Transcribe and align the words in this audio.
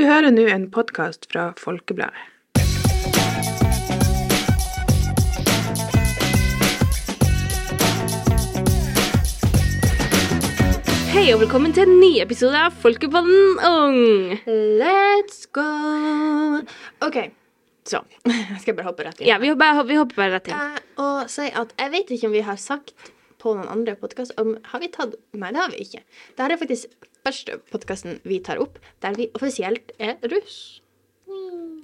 Du 0.00 0.06
hører 0.08 0.32
nå 0.32 0.46
en 0.48 0.62
podkast 0.72 1.26
fra 1.28 1.50
Folkebladet. 1.60 2.22
Hei 11.10 11.26
og 11.34 11.42
velkommen 11.42 11.76
til 11.76 11.84
en 11.84 12.00
ny 12.00 12.14
episode 12.24 12.56
av 12.56 12.80
Folkepodden 12.80 13.60
Ung. 13.68 14.00
Let's 14.80 15.44
go. 15.52 15.68
OK, 17.04 17.20
så 17.84 18.00
Jeg 18.24 18.64
skal 18.64 18.80
bare 18.80 18.88
hoppe 18.88 19.04
rett 19.04 19.20
inn. 19.20 19.28
Ja, 19.28 19.36
vi 19.44 19.52
hopper, 19.52 19.84
vi 19.84 20.00
hopper 20.00 20.22
bare 20.22 20.38
rett 20.38 20.48
inn. 20.48 20.56
Eh, 20.56 20.80
og 21.04 21.28
si 21.28 21.52
at 21.52 21.76
jeg 21.76 21.92
vet 21.98 22.16
ikke 22.16 22.32
om 22.32 22.38
vi 22.40 22.46
har 22.48 22.56
sagt 22.56 23.12
på 23.36 23.52
noen 23.52 23.68
andre 23.68 24.00
podkast 24.00 24.32
om 24.40 24.56
Har 24.72 24.80
vi 24.80 24.88
tatt 24.96 25.20
Nei, 25.36 25.52
det 25.52 25.60
har 25.60 25.76
vi 25.76 25.84
ikke. 25.84 26.06
Dette 26.40 26.54
er 26.56 26.64
faktisk 26.64 27.09
første 27.26 27.58
podkasten 27.72 28.20
vi 28.24 28.40
tar 28.44 28.60
opp 28.62 28.78
der 29.04 29.16
vi 29.18 29.30
offisielt 29.34 29.92
er 29.98 30.16
russ. 30.32 30.80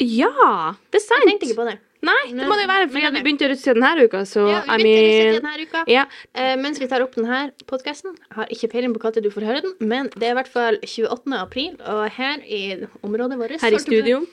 Ja, 0.03 0.75
det 0.93 1.01
er 1.01 1.05
sant. 1.05 1.25
Jeg 1.25 1.37
tenkte 1.37 1.51
ikke 1.51 1.61
på 1.63 1.69
det. 1.71 1.79
Nei, 2.05 2.23
det 2.37 2.47
må 2.47 2.57
det 2.59 2.67
jo 2.67 2.71
være, 2.71 2.89
fordi 2.93 3.11
vi 3.15 3.23
begynte 3.25 3.49
russetid 3.51 3.79
denne 3.79 4.05
uka, 4.05 4.23
så 4.29 4.45
Ja, 4.51 4.63
vi 4.77 4.85
begynte 4.85 5.23
mean 5.25 5.39
denne 5.41 5.67
uka. 5.67 5.85
Ja, 5.91 6.07
Uh, 6.37 6.55
mens 6.61 6.77
vi 6.81 6.87
tar 6.91 7.01
opp 7.01 7.15
denne 7.17 7.51
podkasten, 7.71 8.13
har 8.37 8.51
ikke 8.53 8.69
peiling 8.75 8.93
på 8.93 9.01
når 9.09 9.25
du 9.25 9.31
får 9.33 9.47
høre 9.49 9.63
den, 9.65 9.73
men 9.81 10.11
det 10.15 10.29
er 10.29 10.35
i 10.35 10.39
hvert 10.39 10.53
fall 10.53 10.77
28. 10.85 11.39
april, 11.41 11.79
og 11.81 12.11
her 12.13 12.43
i 12.45 12.85
området 13.03 13.39
vårt 13.41 13.57
her 13.63 13.73
i 13.73 13.81
studio. 13.81 14.27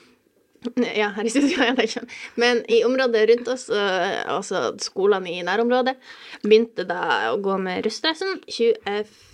Ja, 0.76 1.10
her 1.16 1.24
i 1.24 1.32
studio. 1.32 1.56
Ja, 1.64 1.72
det 1.76 1.88
ikke. 1.88 2.04
Men 2.36 2.62
i 2.68 2.82
området 2.84 3.24
rundt 3.30 3.48
oss, 3.48 3.68
øh, 3.72 4.36
altså 4.36 4.74
skolene 4.78 5.32
i 5.32 5.42
nærområdet, 5.44 5.96
begynte 6.42 6.84
da 6.88 7.32
å 7.32 7.38
gå 7.40 7.56
med 7.60 7.84
russdressen 7.86 8.40
20, 8.48 8.76
20, 8.84 9.33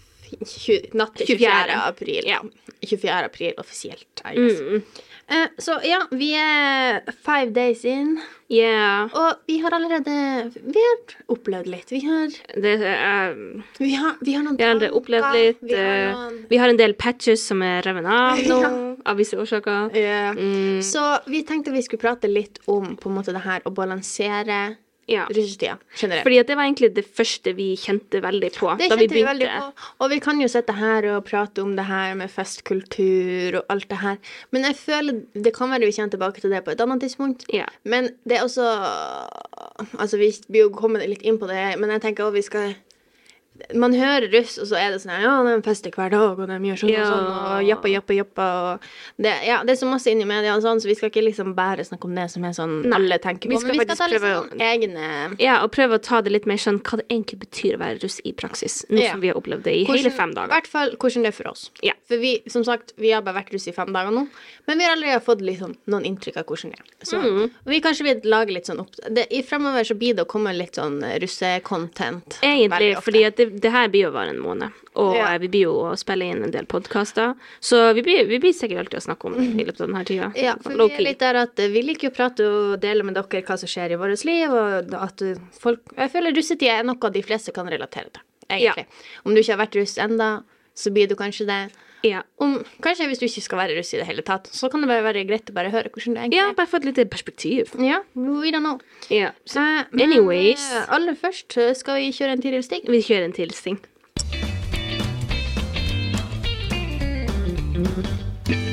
natt 0.95 1.15
til 1.20 1.27
24. 1.27 1.39
24. 1.39 1.79
april. 1.87 2.27
Ja. 2.29 2.41
24. 2.87 3.25
april 3.25 3.55
offisielt. 3.61 4.23
I 4.25 4.34
guess. 4.37 4.61
Mm. 4.61 4.83
Uh, 5.30 5.47
så 5.62 5.77
ja, 5.87 6.01
vi 6.11 6.33
er 6.34 7.05
five 7.23 7.53
days 7.55 7.84
in, 7.87 8.16
Yeah. 8.51 9.06
og 9.14 9.45
vi 9.47 9.61
har 9.62 9.70
allerede 9.70 10.14
Vi 10.75 10.81
har 10.83 11.12
opplevd 11.31 11.69
litt. 11.70 11.92
Vi 11.95 12.01
har, 12.03 12.33
Det 12.56 12.73
er 12.83 13.36
vi 13.78 13.92
har, 13.95 14.17
vi 14.20 14.33
har 14.34 14.42
noen 14.42 14.56
Vi 14.58 14.64
har 14.64 14.73
allerede 14.75 14.97
opplevd 14.98 15.36
litt. 15.36 15.61
Vi 15.62 15.77
har 15.78 15.86
eh, 15.86 16.17
noen 16.17 16.41
Vi 16.51 16.58
har 16.58 16.69
en 16.73 16.81
del 16.81 16.95
patches 16.98 17.45
som 17.47 17.62
er 17.62 17.83
revet 17.86 18.05
av 18.11 18.42
nå, 18.51 18.58
Ja. 18.64 18.73
av 19.06 19.17
visse 19.23 19.39
årsaker. 19.39 19.95
Yeah. 19.95 20.34
Mm. 20.34 20.83
Så 20.83 21.05
vi 21.31 21.45
tenkte 21.47 21.70
vi 21.70 21.83
skulle 21.86 22.03
prate 22.03 22.27
litt 22.27 22.58
om 22.67 22.97
på 22.98 23.08
en 23.08 23.14
måte 23.20 23.31
det 23.36 23.45
her 23.47 23.62
å 23.62 23.70
balansere 23.70 24.75
Ja. 25.11 25.25
russetida 25.27 25.77
generelt. 25.97 26.22
Fordi 26.22 26.42
det 26.47 26.56
var 26.56 26.69
egentlig 26.69 26.91
det 26.94 27.05
første 27.19 27.55
vi 27.58 27.69
kjente 27.80 28.20
veldig 28.22 28.53
på 28.55 28.75
Det 28.78 28.91
da 28.92 28.98
vi 29.00 29.08
vi 29.11 29.25
veldig 29.27 29.48
på. 29.50 29.89
Og 30.05 30.12
vi 30.12 30.20
kan 30.22 30.41
jo 30.41 30.48
sitte 30.48 30.77
her 30.78 31.08
og 31.17 31.25
prate 31.27 31.64
om 31.64 31.75
det 31.77 31.86
her 31.89 32.14
med 32.14 32.30
festkultur 32.30 33.58
og 33.61 33.64
alt 33.75 33.89
det 33.91 34.00
her. 34.05 34.20
Men 34.55 34.69
jeg 34.69 34.78
føler 34.78 35.22
det 35.34 35.55
kan 35.56 35.72
være 35.72 35.89
vi 35.89 35.97
kommer 35.97 36.14
tilbake 36.14 36.41
til 36.41 36.55
det 36.55 36.62
på 36.64 36.75
et 36.75 36.80
annet 36.80 37.02
tidspunkt. 37.02 37.47
Ja. 37.52 37.67
Men 37.84 38.12
det 38.25 38.39
er 38.39 38.47
også 38.47 38.69
Altså, 39.98 40.17
vi 40.20 40.30
blir 40.48 40.67
jo 40.67 40.70
kommet 40.77 41.06
litt 41.08 41.22
inn 41.24 41.39
på 41.41 41.48
det, 41.48 41.78
men 41.80 41.91
jeg 41.95 42.02
tenker 42.05 42.27
også 42.27 42.36
vi 42.36 42.42
skal 42.45 42.74
man 43.75 43.92
hører 43.92 44.30
russ, 44.33 44.58
og 44.58 44.66
så 44.66 44.77
er 44.78 44.91
det 44.92 45.00
sånn 45.03 45.11
her, 45.14 45.22
Ja, 45.22 45.42
de 45.56 45.62
fester 45.62 45.91
hver 45.91 46.11
dag, 46.11 46.39
og 46.39 46.47
de 46.48 46.58
gjør 46.58 46.78
sånn 46.83 46.91
Ja. 46.91 47.03
og 47.03 47.12
sånn, 47.12 47.28
og 47.30 47.64
jappa, 47.69 47.89
jappa, 47.91 48.14
jappa. 48.14 48.47
Og 48.75 48.80
det, 49.22 49.33
ja, 49.47 49.62
det 49.64 49.70
er 49.77 49.80
så 49.86 49.91
masse 49.91 50.06
inn 50.11 50.20
i 50.22 50.25
media, 50.25 50.55
og 50.56 50.62
sånn, 50.62 50.80
så 50.80 50.86
vi 50.89 50.94
skal 50.94 51.11
ikke 51.11 51.25
liksom 51.25 51.55
bare 51.55 51.84
snakke 51.84 52.05
om 52.05 52.14
det 52.14 52.30
som 52.30 52.44
er 52.44 52.52
sånn 52.52 52.83
Nei, 52.86 52.97
alle 52.97 53.19
tenker 53.19 53.48
på. 53.48 53.55
vi 53.55 53.56
skal 53.58 53.70
vi 53.72 53.78
skal 53.84 53.97
faktisk 53.97 54.20
prøve 54.20 54.50
sånn 54.50 54.61
egne 54.61 55.36
Ja, 55.41 55.62
og 55.64 55.70
prøve 55.72 55.98
å 55.98 56.02
ta 56.02 56.20
det 56.20 56.33
litt 56.33 56.47
mer 56.47 56.56
sånn 56.56 56.80
hva 56.83 56.97
det 56.98 57.08
egentlig 57.08 57.39
betyr 57.41 57.77
å 57.77 57.78
være 57.78 58.02
russ 58.02 58.20
i 58.25 58.33
praksis. 58.33 58.84
Nå 58.91 59.00
Ja. 59.02 59.12
som 59.12 59.20
vi 59.20 59.28
har 59.28 59.36
opplevd 59.36 59.62
det 59.64 59.74
i 59.74 59.84
Hvordan- 59.84 59.97
hele 60.02 60.11
fem 60.11 60.30
I 60.30 60.34
dager. 60.34 60.48
hvert 60.48 60.67
fall 60.67 60.91
hvordan 60.97 61.22
det 61.22 61.27
er 61.28 61.33
for 61.33 61.48
oss. 61.50 61.70
Ja. 61.83 61.92
For 62.08 62.17
vi, 62.17 62.42
som 62.48 62.64
sagt, 62.64 62.92
vi 62.98 63.11
har 63.11 63.22
bare 63.22 63.34
vært 63.42 63.52
russ 63.52 63.69
i 63.69 63.72
fem 63.72 63.92
dager 63.92 64.11
nå, 64.11 64.28
men 64.67 64.78
vi 64.78 64.84
har 64.84 64.97
allerede 64.97 65.22
fått 65.22 65.41
sånn, 65.41 65.77
noen 65.89 66.05
inntrykk 66.06 66.36
av 66.39 66.45
hvordan 66.47 66.70
det 66.70 66.78
er. 66.80 67.05
Så 67.05 67.20
Mm. 67.20 67.50
vi 67.67 67.80
kanskje 67.80 68.02
vil 68.02 68.20
lage 68.30 68.50
litt 68.52 68.64
sånn 68.67 68.80
opp... 68.80 68.91
Det, 69.11 69.27
I 69.30 69.42
fremover 69.42 69.83
så 69.84 69.95
blir 69.98 70.14
det 70.14 70.24
å 70.24 70.27
komme 70.27 70.56
litt 70.56 70.72
sånn 70.74 71.02
russe-content. 71.20 72.39
Egentlig, 72.42 72.96
fordi 73.02 73.24
at 73.27 73.36
det, 73.36 73.49
det 73.61 73.70
her 73.74 73.88
blir 73.92 74.06
jo 74.06 74.11
bare 74.14 74.30
en 74.34 74.38
måned. 74.42 74.70
Og 74.94 75.14
Ja. 75.16 75.34
eh, 75.34 75.38
vi 75.38 75.48
blir 75.48 75.62
jo 75.66 75.74
å 75.90 75.96
spille 75.98 76.24
inn 76.30 76.42
en 76.44 76.50
del 76.55 76.66
podkaster. 76.66 77.34
Så 77.61 77.94
vi 77.94 78.02
blir, 78.02 78.27
vi 78.28 78.38
blir 78.38 78.52
sikkert 78.52 78.78
alltid 78.86 79.00
å 79.00 79.05
snakke 79.08 79.24
om 79.27 79.34
det 79.34 79.62
i 79.62 79.66
løpet 79.66 79.80
av 79.80 79.86
denne 79.88 80.05
tida. 80.05 80.33
Ja, 80.36 80.55
for 80.62 80.70
vi 80.77 80.88
er 80.94 81.00
litt 81.02 81.18
der 81.18 81.34
at 81.42 81.58
eh, 81.58 81.68
vi 81.68 81.83
liker 81.83 82.11
å 82.11 82.14
prate 82.14 82.46
og 82.46 82.80
dele 82.80 83.02
med 83.02 83.14
dere 83.14 83.42
hva 83.42 83.58
som 83.58 83.68
skjer 83.68 83.92
i 83.92 84.00
vårt 84.00 84.24
liv, 84.24 84.50
og 84.50 84.94
at 84.94 85.22
eh, 85.22 85.34
folk 85.58 85.80
Jeg 85.96 86.11
føler 86.11 86.33
russetida 86.36 86.78
er 86.80 86.84
noe 86.84 87.11
de 87.11 87.22
fleste 87.22 87.52
kan 87.52 87.66
relatere 87.66 88.11
til, 88.12 88.22
egentlig. 88.48 88.86
Om 89.24 89.34
du 89.34 89.40
ikke 89.40 89.56
har 89.56 89.67
vært 89.67 89.77
russ 89.77 89.98
enda, 89.98 90.42
så 90.74 90.90
blir 90.92 91.08
du 91.08 91.14
kanskje 91.17 91.46
det. 91.46 91.62
Ja. 92.06 92.22
Om, 92.40 92.55
kanskje 92.80 93.06
hvis 93.11 93.18
du 93.20 93.27
ikke 93.27 93.42
skal 93.44 93.58
være 93.61 93.74
russ 93.78 93.92
i 93.92 93.98
det 94.00 94.06
hele 94.08 94.22
tatt, 94.24 94.46
så 94.56 94.70
kan 94.72 94.80
det 94.80 94.88
bare 94.88 95.05
være 95.05 95.27
greit 95.28 95.50
å 95.52 95.56
bare 95.56 95.68
høre 95.74 95.90
hvordan 95.92 96.14
det 96.16 96.22
egentlig 96.22 96.40
er. 96.40 96.46
ja, 96.48 96.55
bare 96.56 96.66
få 96.70 96.80
et 96.80 96.88
lite 96.88 97.05
perspektiv. 97.12 97.74
Ja, 97.78 97.98
we 98.16 98.50
don't 98.55 98.64
know. 98.64 98.78
Ja. 99.12 99.33
Så 99.44 99.61
Eh, 99.61 99.84
men, 99.92 100.06
anyways. 100.08 100.64
eh, 100.72 100.86
aller 100.96 101.14
først 101.14 101.56
eh, 101.61 101.74
skal 101.77 102.00
vi 102.00 102.11
kjøre 102.16 102.33
en 102.38 102.42
Tiril 102.42 102.62
Sting 102.64 102.88
vi 102.88 103.02
kjører 103.05 103.24
en 103.28 103.36
til 103.36 103.50
sting. 103.52 103.78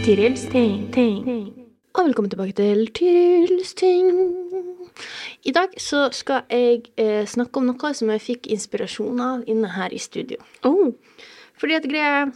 Tirils 0.05 0.45
ting, 0.51 0.87
ting. 0.93 1.23
Og 1.97 2.05
velkommen 2.07 2.29
tilbake 2.31 2.53
til 2.55 2.87
Tirils 2.95 3.73
ting. 3.77 4.07
I 5.47 5.51
dag 5.55 5.73
så 5.81 6.07
skal 6.15 6.41
jeg 6.51 6.87
eh, 6.99 7.25
snakke 7.27 7.59
om 7.59 7.67
noe 7.69 7.91
som 7.95 8.09
jeg 8.13 8.23
fikk 8.23 8.49
inspirasjon 8.53 9.19
av 9.23 9.43
inne 9.49 9.69
her 9.75 9.93
i 9.95 9.99
studio. 10.01 10.39
Oh. 10.67 10.93
Fordi 11.59 11.77
at 11.77 11.87
greia 11.89 12.27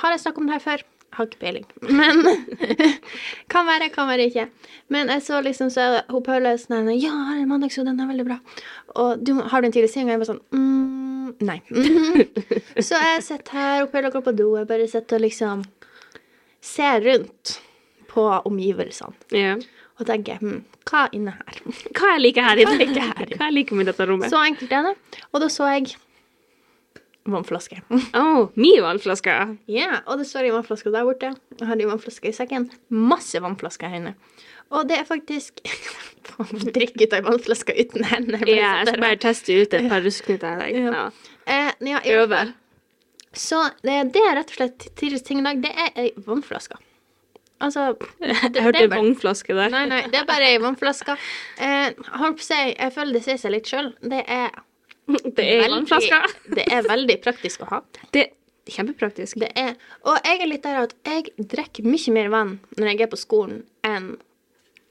Har 0.00 0.14
jeg 0.14 0.20
snakket 0.22 0.42
om 0.42 0.46
det 0.50 0.56
her 0.58 0.64
før? 0.64 0.84
Har 1.16 1.28
ikke 1.28 1.38
peiling. 1.40 1.66
Men 1.98 2.22
Kan 3.52 3.68
være, 3.68 3.88
kan 3.94 4.08
være 4.10 4.26
ikke. 4.30 4.48
Men 4.92 5.08
jeg 5.12 5.22
så 5.24 5.40
liksom 5.44 5.70
så 5.72 5.84
er 5.86 6.02
hun 6.12 6.24
Paula 6.26 6.52
er 6.52 6.60
sånn 6.60 6.90
her, 6.90 6.96
Ja, 7.00 7.12
her 7.30 7.42
er 7.42 7.48
mandagsjo, 7.50 7.84
den 7.86 8.00
er 8.02 8.10
veldig 8.10 8.26
bra. 8.28 8.38
Og 9.00 9.22
du, 9.24 9.34
har 9.40 9.62
du 9.62 9.68
en 9.70 9.74
tidlig 9.76 9.90
sting? 9.92 10.08
Og 10.08 10.14
jeg 10.16 10.22
bare 10.22 10.32
sånn 10.34 10.42
mm, 10.52 11.30
Nei. 11.46 11.58
så 12.86 13.00
jeg 13.02 13.24
sitter 13.26 13.56
her, 13.56 13.80
og 13.84 13.90
Paula 13.92 14.10
går 14.14 14.24
på 14.28 14.34
do. 14.36 14.50
Jeg 14.60 14.68
bare 14.70 14.88
sitter 14.88 15.18
og 15.18 15.24
liksom 15.26 15.64
ser 16.64 17.02
rundt 17.06 17.56
på 18.10 18.24
omgivelsene. 18.48 19.16
Ja. 19.36 19.56
Og 19.96 20.04
tenker 20.08 20.40
hm, 20.42 20.58
hva 20.88 21.06
er 21.06 21.14
inne 21.16 21.32
her? 21.38 21.60
Hva 21.96 22.10
jeg 22.14 22.22
liker 22.26 22.44
her 22.46 22.58
Hva 22.60 22.64
inne? 22.66 22.74
jeg 22.76 22.90
liker 22.90 23.06
her? 23.08 23.30
Hva 23.38 23.48
jeg 23.48 23.56
liker 23.56 23.78
med 23.78 23.88
dette 23.90 24.06
rommet? 24.08 24.32
Så 24.32 24.40
enkelt 24.44 24.74
er 24.76 24.90
det. 24.90 24.94
Og 25.32 25.40
da 25.42 25.48
så 25.52 25.68
jeg 25.72 25.94
vannflaske. 27.34 27.80
Oh, 28.20 28.48
min 28.54 28.82
vannflaske. 28.84 29.34
Ja, 29.72 30.00
og 30.06 30.18
det 30.20 30.26
står 30.30 30.48
en 30.48 30.56
vannflaske 30.58 30.92
der 30.94 31.06
borte. 31.08 31.32
Jeg 31.58 31.68
har 31.68 31.76
en 31.80 31.90
vannflaske 31.92 32.30
i 32.30 32.36
sekken. 32.36 32.68
Masse 32.88 33.40
vannflasker 33.42 33.90
her 33.92 34.00
inne. 34.02 34.14
Og 34.74 34.88
det 34.90 34.98
er 34.98 35.06
faktisk 35.06 35.60
Drikke 36.76 37.06
ut 37.06 37.12
av 37.14 37.26
vannflaska 37.28 37.74
uten 37.78 38.04
hender. 38.10 38.42
Ja, 38.50 38.72
jeg 38.80 38.88
skal 38.90 39.02
bare 39.04 39.20
teste 39.22 39.54
ut 39.62 39.74
et 39.78 39.88
par 39.90 40.02
dag. 40.02 40.74
Ja. 40.74 40.90
Ja. 40.90 41.04
Eh, 41.46 41.70
ja, 41.86 42.00
fall. 42.32 42.52
Så 43.36 43.60
det, 43.84 43.96
det 44.16 44.22
er 44.24 44.34
rett 44.40 44.50
og 44.50 44.58
slett 44.58 44.88
Tirils 44.98 45.22
ting 45.26 45.40
i 45.40 45.46
dag. 45.46 45.62
Det 45.62 45.70
er 45.70 45.90
ei 46.02 46.10
vannflaske. 46.26 46.78
Altså 47.62 47.94
det, 48.20 48.34
Jeg 48.54 48.62
hørte 48.64 48.82
bare- 48.88 48.98
vannflaske 48.98 49.54
der. 49.56 49.70
Nei, 49.72 49.84
nei, 49.92 50.02
det 50.12 50.20
er 50.22 50.28
bare 50.28 50.50
ei 50.50 50.58
vannflaske. 50.60 51.16
Eh, 51.62 51.92
holdt 52.20 52.40
på 52.40 52.44
å 52.44 52.48
si, 52.50 52.60
jeg 52.74 52.92
føler 52.96 53.16
det 53.16 53.22
sier 53.28 53.40
seg 53.40 53.54
litt 53.54 53.70
sjøl. 53.70 53.92
Det 54.02 54.24
er 54.26 54.50
Det 55.36 55.44
er 55.46 55.68
veldig- 55.68 56.22
Det 56.58 56.66
er 56.72 56.86
veldig 56.88 57.16
praktisk 57.24 57.62
å 57.66 57.70
ha. 57.70 57.80
Det 58.12 58.24
er 58.26 58.32
kjempepraktisk. 58.76 59.38
Det 59.44 59.50
er, 59.56 59.74
og 60.02 60.16
jeg 60.26 60.40
er 60.42 60.50
litt 60.50 60.64
der 60.66 60.80
at 60.82 60.94
jeg 61.06 61.30
drikker 61.38 61.86
mye 61.86 62.14
mer 62.16 62.30
vann 62.32 62.54
når 62.76 62.90
jeg 62.92 63.04
er 63.06 63.12
på 63.12 63.20
skolen, 63.20 63.60
enn 63.86 64.16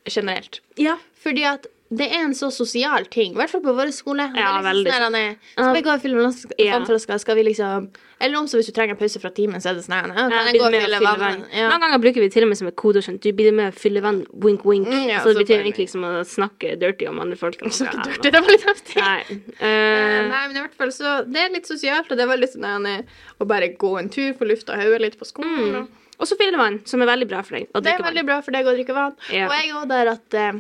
generelt. 0.08 0.62
Ja. 0.80 0.96
Fordi 1.20 1.44
at 1.50 1.66
det 1.94 2.08
er 2.10 2.24
en 2.26 2.34
så 2.34 2.48
sosial 2.50 3.06
ting, 3.14 3.36
i 3.36 3.38
hvert 3.38 3.52
fall 3.54 3.62
på 3.62 3.74
vår 3.78 3.92
skole. 3.94 4.24
Er 4.34 4.40
Ja, 4.40 4.58
liksom 4.58 4.66
veldig. 4.66 4.92
sånn 4.92 5.14
der, 5.14 5.36
Skal 5.54 5.74
vi 5.76 5.82
gå 5.86 5.92
og 5.94 6.56
Ja. 6.58 6.80
vannflasker? 6.80 7.20
Skal 7.20 7.36
vi 7.36 7.44
liksom 7.44 7.90
Eller 8.20 8.38
om 8.40 8.46
så 8.48 8.58
hvis 8.58 8.66
du 8.66 8.72
trenger 8.72 8.92
en 8.92 8.98
pause 8.98 9.20
fra 9.20 9.30
timen, 9.30 9.62
så 9.62 9.70
er 9.70 9.74
det 9.76 9.84
sånn 9.86 9.94
ja, 9.94 10.30
Kan 10.30 10.32
jeg 10.32 10.56
gå 10.60 10.66
og 10.66 10.72
fylle 10.74 11.00
vann? 11.20 11.46
Ja. 11.54 11.70
Noen 11.70 11.82
ganger 11.82 12.00
bruker 12.02 12.22
vi 12.22 12.30
til 12.30 12.44
og 12.44 12.50
med 12.50 12.58
som 12.58 12.68
et 12.68 12.76
og 12.76 12.96
skjønt 12.96 13.22
Du 13.22 13.32
blir 13.34 13.54
med 13.54 13.72
å 13.74 13.78
fylle 13.78 14.02
vann, 14.02 14.26
wink, 14.34 14.64
wink. 14.66 14.88
Mm, 14.88 15.10
ja, 15.10 15.20
så 15.20 15.34
det 15.36 15.46
betyr 15.46 15.62
egentlig 15.62 15.86
liksom 15.88 16.02
å 16.02 16.26
snakke 16.26 16.80
dirty 16.80 17.06
om 17.08 17.20
andre 17.20 17.36
folk. 17.38 17.60
Snakke 17.60 17.94
Ja, 17.98 18.04
dirty, 18.04 18.32
det 18.32 18.42
var 18.42 18.50
litt 18.50 18.66
heftig. 18.66 18.96
Nei. 18.96 19.24
Eh, 19.60 19.68
eh, 19.68 20.30
Nei, 20.30 20.48
men 20.48 20.58
i 20.58 20.62
hvert 20.68 20.74
fall 20.74 20.88
så 20.92 21.32
Det 21.32 21.38
er 21.38 21.50
litt 21.54 21.68
sosialt, 21.68 22.10
og 22.10 22.18
det 22.18 22.22
er 22.22 22.34
veldig 22.36 22.50
sånn 22.50 23.06
å 23.42 23.46
bare 23.48 23.70
gå 23.78 24.00
en 24.00 24.10
tur, 24.10 24.34
få 24.34 24.48
lufta 24.50 24.76
hodet 24.76 25.02
litt 25.02 25.20
på 25.20 25.26
skolen. 25.26 25.72
mm. 25.74 25.88
og- 26.20 26.28
så 26.28 26.38
fyllevann, 26.38 26.88
som 26.88 27.02
er 27.02 27.06
veldig 27.08 27.28
bra 27.28 27.42
for 27.44 27.56
deg. 27.58 27.68
Det 27.74 27.86
er 27.86 27.98
vann. 28.02 28.14
veldig 28.14 28.26
bra 28.26 28.42
for 28.42 28.52
deg 28.52 28.66
å 28.66 28.74
drikke 28.74 28.94
vann. 28.96 29.12
Og 29.12 29.30
jeg 29.30 29.70
er 29.70 29.86
der 29.86 30.08
at 30.08 30.34
eh, 30.34 30.52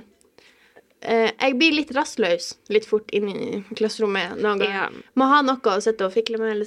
eh, 1.05 1.31
jeg 1.39 1.55
blir 1.59 1.75
litt 1.77 1.91
rastløs 1.95 2.53
litt 2.73 2.85
fort 2.89 3.09
inn 3.15 3.29
i 3.29 3.61
klasserommet 3.77 4.35
noen 4.41 4.59
ganger. 4.59 4.73
Ja. 4.73 4.89
Må 5.15 5.27
ha 5.31 5.41
noe 5.45 5.61
å 5.75 5.81
sitte 5.83 6.05
og 6.07 6.13
fikle 6.13 6.37
med, 6.41 6.65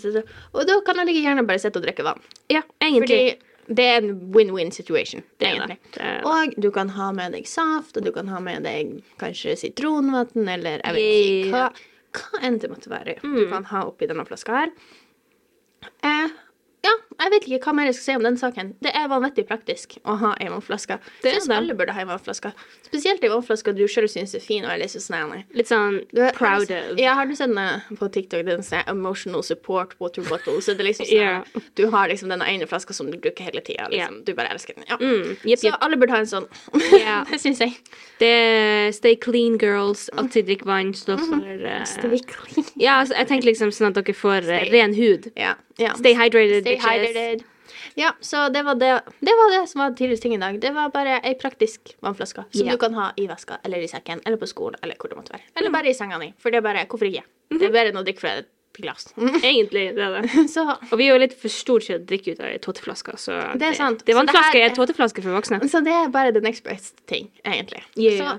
og 0.54 0.66
da 0.66 0.80
kan 0.86 0.96
jeg 1.02 1.10
like 1.10 1.24
gjerne 1.26 1.46
bare 1.48 1.58
sitte 1.62 1.80
og 1.82 1.84
drikke 1.86 2.06
vann. 2.06 2.20
Ja, 2.48 2.62
egentlig. 2.80 3.08
Fordi 3.08 3.74
det 3.78 3.84
er 3.84 3.98
en 4.00 4.14
win-win 4.32 4.70
situation, 4.72 5.22
Det 5.38 5.48
er 5.50 5.66
det. 5.66 5.76
Det 5.92 6.00
er. 6.00 6.22
Og 6.24 6.54
du 6.56 6.70
kan 6.72 6.88
ha 6.96 7.10
med 7.12 7.32
deg 7.36 7.44
saft, 7.46 7.96
og 7.98 8.04
du 8.06 8.12
kan 8.12 8.28
ha 8.32 8.38
med 8.40 8.62
deg 8.64 9.02
kanskje 9.20 9.58
sitronvann, 9.60 10.48
eller 10.48 10.80
jeg 10.84 10.94
vet 10.96 11.10
ikke 11.18 11.52
hva, 11.52 11.66
hva 12.16 12.40
enn 12.48 12.58
det 12.62 12.70
måtte 12.72 12.88
være. 12.88 13.18
Du 13.20 13.28
Mm. 13.28 13.50
kan 13.50 13.64
ha 13.64 13.82
oppi 13.84 14.06
denne 14.08 14.24
flaska 14.24 14.52
her. 14.62 14.70
Eh, 16.02 16.28
jeg 17.26 17.30
vet 17.34 17.46
ikke 17.48 17.64
hva 17.68 17.74
mer 17.74 17.88
jeg 17.88 17.94
skal 17.98 18.04
si 18.04 18.16
om 18.18 18.22
den 18.22 18.36
saken. 18.38 18.74
Det 18.84 18.92
er 18.94 19.08
vanvittig 19.10 19.46
praktisk 19.48 19.96
å 20.04 20.14
ha 20.20 20.34
ei 20.40 20.48
vannflaske. 20.52 20.98
Det 21.22 21.32
er 21.32 21.38
Syns 21.40 21.48
alle 21.56 21.74
burde 21.74 21.92
ha 21.96 22.00
ei 22.04 22.06
vannflaske. 22.08 22.52
Spesielt 22.86 23.24
ei 23.24 23.30
vannflaske 23.32 23.74
du 23.74 23.82
sjøl 23.90 24.06
syns 24.08 24.34
er 24.38 24.44
fin 24.44 24.64
og 24.64 24.70
er 24.70 24.78
litt 24.82 24.94
sånn 24.94 25.44
Litt 25.56 25.68
sånn 25.70 25.98
proud 26.38 26.70
of. 26.70 26.98
Ja, 27.00 27.14
har 27.18 27.26
du 27.26 27.34
sett 27.34 27.54
den 27.54 27.96
på 27.98 28.08
TikTok? 28.14 28.44
Den 28.46 28.62
sånn 28.62 28.84
emotional 28.88 29.42
support 29.42 29.96
water 30.00 30.22
bottle. 30.28 30.60
Så 30.62 30.74
det 30.78 30.84
er 30.86 30.90
liksom 30.92 31.06
sånn 31.10 31.16
yeah. 31.18 31.42
Du 31.74 31.88
har 31.92 32.08
liksom 32.08 32.28
den 32.32 32.42
ene 32.42 32.66
flaska 32.70 32.94
som 32.94 33.10
du 33.10 33.18
bruker 33.18 33.44
hele 33.50 33.60
tida. 33.66 33.88
Liksom. 33.90 34.18
Yeah. 34.18 34.24
Du 34.24 34.34
bare 34.38 34.52
elsker 34.54 34.74
den. 34.78 34.84
Ja. 34.88 34.96
Mm, 35.02 35.36
Yep, 35.44 35.58
Så 35.58 35.74
alle 35.80 35.96
burde 35.96 36.12
ha 36.14 36.18
en 36.22 36.30
sånn. 36.30 36.46
Yeah. 36.94 37.24
det 37.30 37.40
syns 37.42 37.60
jeg. 37.64 37.74
Det 38.20 38.28
er 38.30 38.92
Stay 38.92 39.16
clean, 39.16 39.58
girls. 39.58 40.08
Alltid 40.18 40.46
drikk 40.48 40.64
vann. 40.68 40.94
Stå 40.94 41.16
Mhm. 41.18 41.28
for 41.28 41.66
uh... 41.66 41.84
Stay 41.84 42.20
clean. 42.26 42.66
Ja, 42.76 43.00
altså, 43.02 43.14
jeg 43.18 43.28
tenker 43.28 43.50
liksom 43.50 43.70
sånn 43.74 43.90
at 43.90 43.98
dere 44.00 44.14
får 44.14 44.46
uh, 44.48 44.64
ren 44.72 44.94
hud. 44.94 45.32
Ja. 45.36 45.54
Ja. 45.78 45.94
Stay 45.98 46.14
hydrated, 46.18 46.62
Stay 46.64 46.76
bitches. 46.76 46.90
hydrated. 46.90 47.44
Ja, 47.98 48.12
så 48.22 48.44
det 48.54 48.62
var 48.64 48.74
det, 48.78 48.90
det 49.20 49.32
var 49.38 49.50
det 49.54 49.62
som 49.68 49.80
var 49.82 49.90
tidligere 49.98 50.20
ting 50.22 50.34
i 50.34 50.38
dag. 50.38 50.60
Det 50.62 50.70
var 50.74 50.88
bare 50.94 51.16
ei 51.26 51.34
praktisk 51.34 51.94
vannflaske 52.04 52.44
som 52.54 52.66
Ja. 52.66 52.72
du 52.72 52.78
kan 52.78 52.94
ha 52.94 53.08
i 53.16 53.26
veska 53.26 53.58
eller 53.64 53.78
i 53.82 53.88
sekken 53.90 54.20
eller 54.26 54.36
på 54.38 54.46
skolen 54.46 54.76
eller 54.82 54.94
hvor 54.98 55.08
det 55.10 55.16
måtte 55.18 55.32
være. 55.34 55.42
Eller 55.56 55.70
bare 55.74 55.88
i 55.90 55.94
senga 55.94 56.18
di. 56.22 56.32
For 56.38 56.50
det 56.50 56.56
er 56.60 56.62
bare 56.68 56.86
Hvorfor 56.86 57.06
ikke? 57.10 57.24
Det 57.50 57.62
er 57.62 57.70
bedre 57.74 57.88
enn 57.90 57.98
å 57.98 58.04
drikke 58.06 58.20
fra 58.20 58.30
et 58.42 58.48
glass. 58.78 59.08
Egentlig, 59.42 59.94
det 59.96 60.04
er 60.04 60.20
det. 60.22 60.30
så 60.54 60.62
Og 60.92 60.98
vi 60.98 61.08
er 61.08 61.12
jo 61.16 61.18
litt 61.24 61.34
for 61.40 61.48
store 61.50 61.80
til 61.88 61.96
å 61.98 62.04
drikke 62.06 62.32
ut 62.36 62.40
av 62.40 62.46
ei 62.52 62.58
tåteflaske, 62.62 63.16
så 63.18 63.32
Det 63.58 63.66
er 63.72 63.74
sant. 63.74 64.04
Det, 64.06 64.14
vannflaske 64.14 64.62
er- 64.62 64.74
tåteflaske 64.78 65.22
for 65.24 65.30
voksne. 65.34 65.58
Så 65.68 65.80
det 65.82 65.92
er 65.92 66.08
bare 66.14 66.30
the 66.32 66.40
next 66.44 66.62
best 66.64 66.94
ting, 67.10 67.30
egentlig. 67.44 67.82
Yeah. 67.96 68.18
Så 68.22 68.38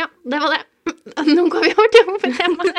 ja, 0.00 0.06
det 0.24 0.40
var 0.40 0.48
det. 0.56 0.62
Nå 1.36 1.48
går 1.52 1.60
vi 1.60 1.74
over 1.76 1.88
til 1.92 2.04
hovedtemaet. 2.08 2.76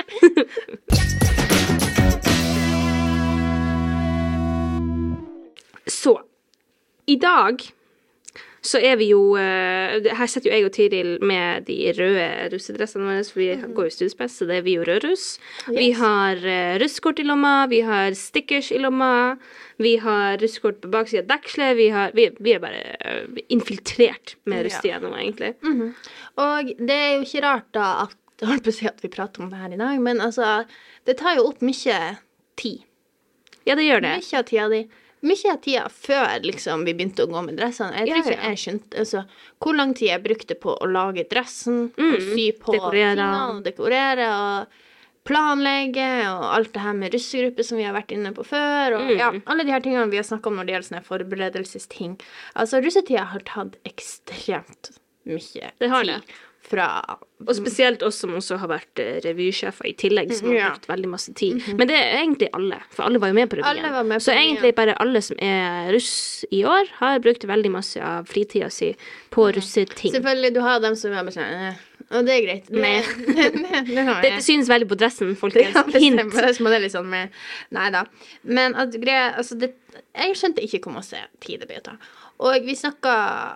Så 5.87 6.19
i 7.05 7.17
dag 7.21 7.61
så 8.65 8.79
er 8.81 8.97
vi 8.99 9.09
jo 9.11 9.35
eh, 9.37 10.07
Her 10.17 10.29
sitter 10.29 10.49
jo 10.49 10.55
jeg 10.55 10.65
og 10.67 10.73
Tiril 10.73 11.11
med 11.25 11.67
de 11.67 11.77
røde 11.95 12.25
russedressene 12.53 13.05
våre, 13.05 13.25
for 13.27 13.41
vi 13.41 13.75
går 13.77 13.89
jo 13.89 13.93
studiespes, 13.93 14.39
så 14.39 14.47
det 14.49 14.59
er 14.59 14.65
vi 14.65 14.75
jo 14.79 14.87
rødruss. 14.87 15.25
Vi 15.69 15.91
har 15.99 16.41
uh, 16.41 16.77
russekort 16.81 17.21
i 17.21 17.27
lomma, 17.27 17.53
vi 17.71 17.83
har 17.85 18.17
stickers 18.17 18.71
i 18.73 18.81
lomma, 18.81 19.35
vi 19.81 19.95
har 20.01 20.39
russekort 20.41 20.81
på 20.81 20.91
baksida 20.93 21.23
av 21.23 21.29
dekselet, 21.35 21.77
vi, 21.77 21.87
vi, 22.17 22.27
vi 22.41 22.55
er 22.55 22.63
bare 22.63 22.81
eh, 22.97 23.45
infiltrert 23.53 24.35
med 24.49 24.65
russetida 24.65 25.01
nå, 25.03 25.13
egentlig. 25.19 25.53
Og 26.41 26.73
det 26.79 26.99
er 26.99 27.15
jo 27.15 27.25
ikke 27.27 27.45
rart 27.45 27.69
da 27.77 27.89
at 28.07 28.17
holdt 28.49 28.65
på 28.65 28.73
å 28.73 28.79
si 28.81 28.89
at 28.89 29.05
vi 29.05 29.13
prater 29.13 29.45
om 29.45 29.53
det 29.53 29.61
her 29.61 29.77
i 29.77 29.79
dag, 29.79 30.01
men 30.01 30.19
altså 30.23 30.65
Det 31.05 31.19
tar 31.21 31.37
jo 31.37 31.45
opp 31.51 31.61
mye 31.61 31.99
tid. 32.57 32.81
Ja, 33.65 33.75
det 33.77 33.85
gjør 33.85 34.01
det. 34.01 34.15
Mye 34.23 34.39
av 34.39 34.47
tida 34.49 34.69
di. 34.73 34.85
Mye 35.25 35.51
av 35.55 35.59
tida 35.65 35.87
før 35.89 36.43
liksom, 36.45 36.83
vi 36.85 36.93
begynte 36.93 37.25
å 37.25 37.29
gå 37.31 37.41
med 37.47 37.57
dressene. 37.57 37.97
Jeg 37.97 38.07
tror 38.11 38.17
Ja, 38.17 38.23
ikke 38.23 38.35
ja. 38.37 38.49
jeg 38.51 38.61
skjønte 38.61 38.99
altså, 39.01 39.23
hvor 39.63 39.75
lang 39.79 39.93
tid 39.97 40.07
jeg 40.11 40.23
brukte 40.23 40.55
på 40.61 40.75
å 40.77 40.85
lage 40.91 41.23
dressen, 41.31 41.87
og 41.97 42.19
sy 42.21 42.51
på 42.53 42.71
Mm, 42.71 42.77
dekorere. 42.77 43.15
tingene, 43.15 43.57
og 43.57 43.63
dekorere 43.65 44.27
og 44.35 44.67
planlegge, 45.25 46.05
og 46.29 46.43
alt 46.53 46.71
det 46.75 46.81
her 46.83 46.93
med 46.93 47.13
russegruppe 47.15 47.63
som 47.65 47.79
vi 47.79 47.83
har 47.87 47.95
vært 47.97 48.11
inne 48.13 48.31
på 48.35 48.45
før, 48.45 48.99
og 48.99 49.07
Mm. 49.09 49.17
ja, 49.17 49.31
alle 49.47 49.63
de 49.65 49.71
her 49.73 49.79
tingene 49.81 50.11
vi 50.11 50.17
har 50.17 50.23
snakka 50.27 50.47
om 50.51 50.57
når 50.57 50.65
det 50.67 50.73
gjelder 50.75 50.89
sånne 50.91 51.05
forberedelsesting. 51.09 52.19
Altså, 52.55 52.81
russetida 52.83 53.25
har 53.31 53.39
tatt 53.39 53.75
ekstremt 53.83 54.91
mye 55.25 55.71
Det 55.79 55.89
har 55.89 56.03
tid 56.03 56.21
det. 56.21 56.35
Fra 56.65 57.17
Og 57.45 57.51
spesielt 57.57 58.03
oss 58.05 58.17
som 58.23 58.33
også 58.37 58.57
har 58.61 58.69
vært 58.71 59.01
eh, 59.03 59.17
revysjefer 59.25 59.89
i 59.89 59.93
tillegg, 59.99 60.31
som 60.33 60.49
har 60.49 60.71
brukt 60.71 60.87
veldig 60.89 61.09
masse 61.11 61.33
tid. 61.37 61.59
Men 61.77 61.89
det 61.89 61.97
er 61.99 62.13
egentlig 62.21 62.47
alle, 62.57 62.79
for 62.93 63.05
alle 63.05 63.19
var 63.21 63.33
jo 63.33 63.37
med 63.37 63.51
på 63.51 63.59
revyen. 63.59 64.07
Med 64.07 64.17
på 64.17 64.25
Så 64.25 64.33
egentlig 64.33 64.71
bare 64.77 64.95
alle 65.03 65.21
som 65.25 65.37
er 65.43 65.91
russ 65.93 66.45
i 66.55 66.63
år, 66.65 66.89
har 67.01 67.19
brukt 67.25 67.45
veldig 67.45 67.73
masse 67.75 68.01
av 68.01 68.29
fritida 68.31 68.69
si 68.73 68.93
på 69.35 69.49
russeting. 69.55 70.15
Selvfølgelig, 70.15 70.55
du 70.55 70.61
har 70.65 70.81
dem 70.83 70.95
som 70.99 71.13
er 71.13 71.27
bare 71.27 71.35
sånn 71.35 71.83
Og 72.15 72.25
det 72.25 72.35
er 72.35 72.43
greit. 72.47 72.67
Nei. 72.71 72.97
det, 73.37 73.49
det 73.91 74.03
har 74.07 74.21
Det, 74.23 74.29
jeg. 74.31 74.39
det 74.39 74.43
synes 74.47 74.69
veldig 74.71 74.89
på 74.89 74.99
dressen, 74.99 75.35
folkens. 75.39 75.75
Ja, 75.75 75.85
Hint. 75.99 76.21
Det 76.33 76.71
er 76.71 76.83
litt 76.83 76.95
sånn 76.95 77.09
med 77.11 77.33
Nei 77.75 77.89
da. 77.93 78.05
Men 78.43 78.77
at 78.79 78.95
greia 79.01 79.33
Altså, 79.35 79.57
det 79.59 79.73
Jeg 80.15 80.37
skjønte 80.39 80.63
ikke 80.63 80.85
hvor 80.85 80.97
masse 81.01 81.19
tid 81.43 81.61
det 81.63 81.69
ble 81.69 81.81
å 81.83 81.89
ta. 81.91 81.99
Og 82.43 82.65
vi 82.67 82.75
snakka 82.75 83.11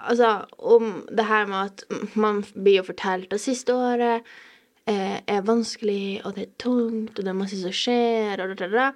altså 0.07 0.45
om 0.57 1.01
det 1.11 1.25
her 1.27 1.49
med 1.49 1.71
at 1.71 2.15
man 2.15 2.43
blir 2.55 2.79
jo 2.79 2.85
fortalt 2.87 3.33
at 3.35 3.43
siste 3.43 3.75
året 3.75 4.23
eh, 4.87 5.17
er 5.27 5.41
vanskelig, 5.47 6.21
og 6.25 6.37
det 6.37 6.45
er 6.45 6.53
tungt, 6.63 7.17
og 7.19 7.25
det 7.25 7.27
er 7.33 7.37
masse 7.41 7.59
som 7.59 7.75
skjer, 7.75 8.39
og 8.39 8.55
da, 8.55 8.67
da, 8.67 8.69
da. 8.77 8.87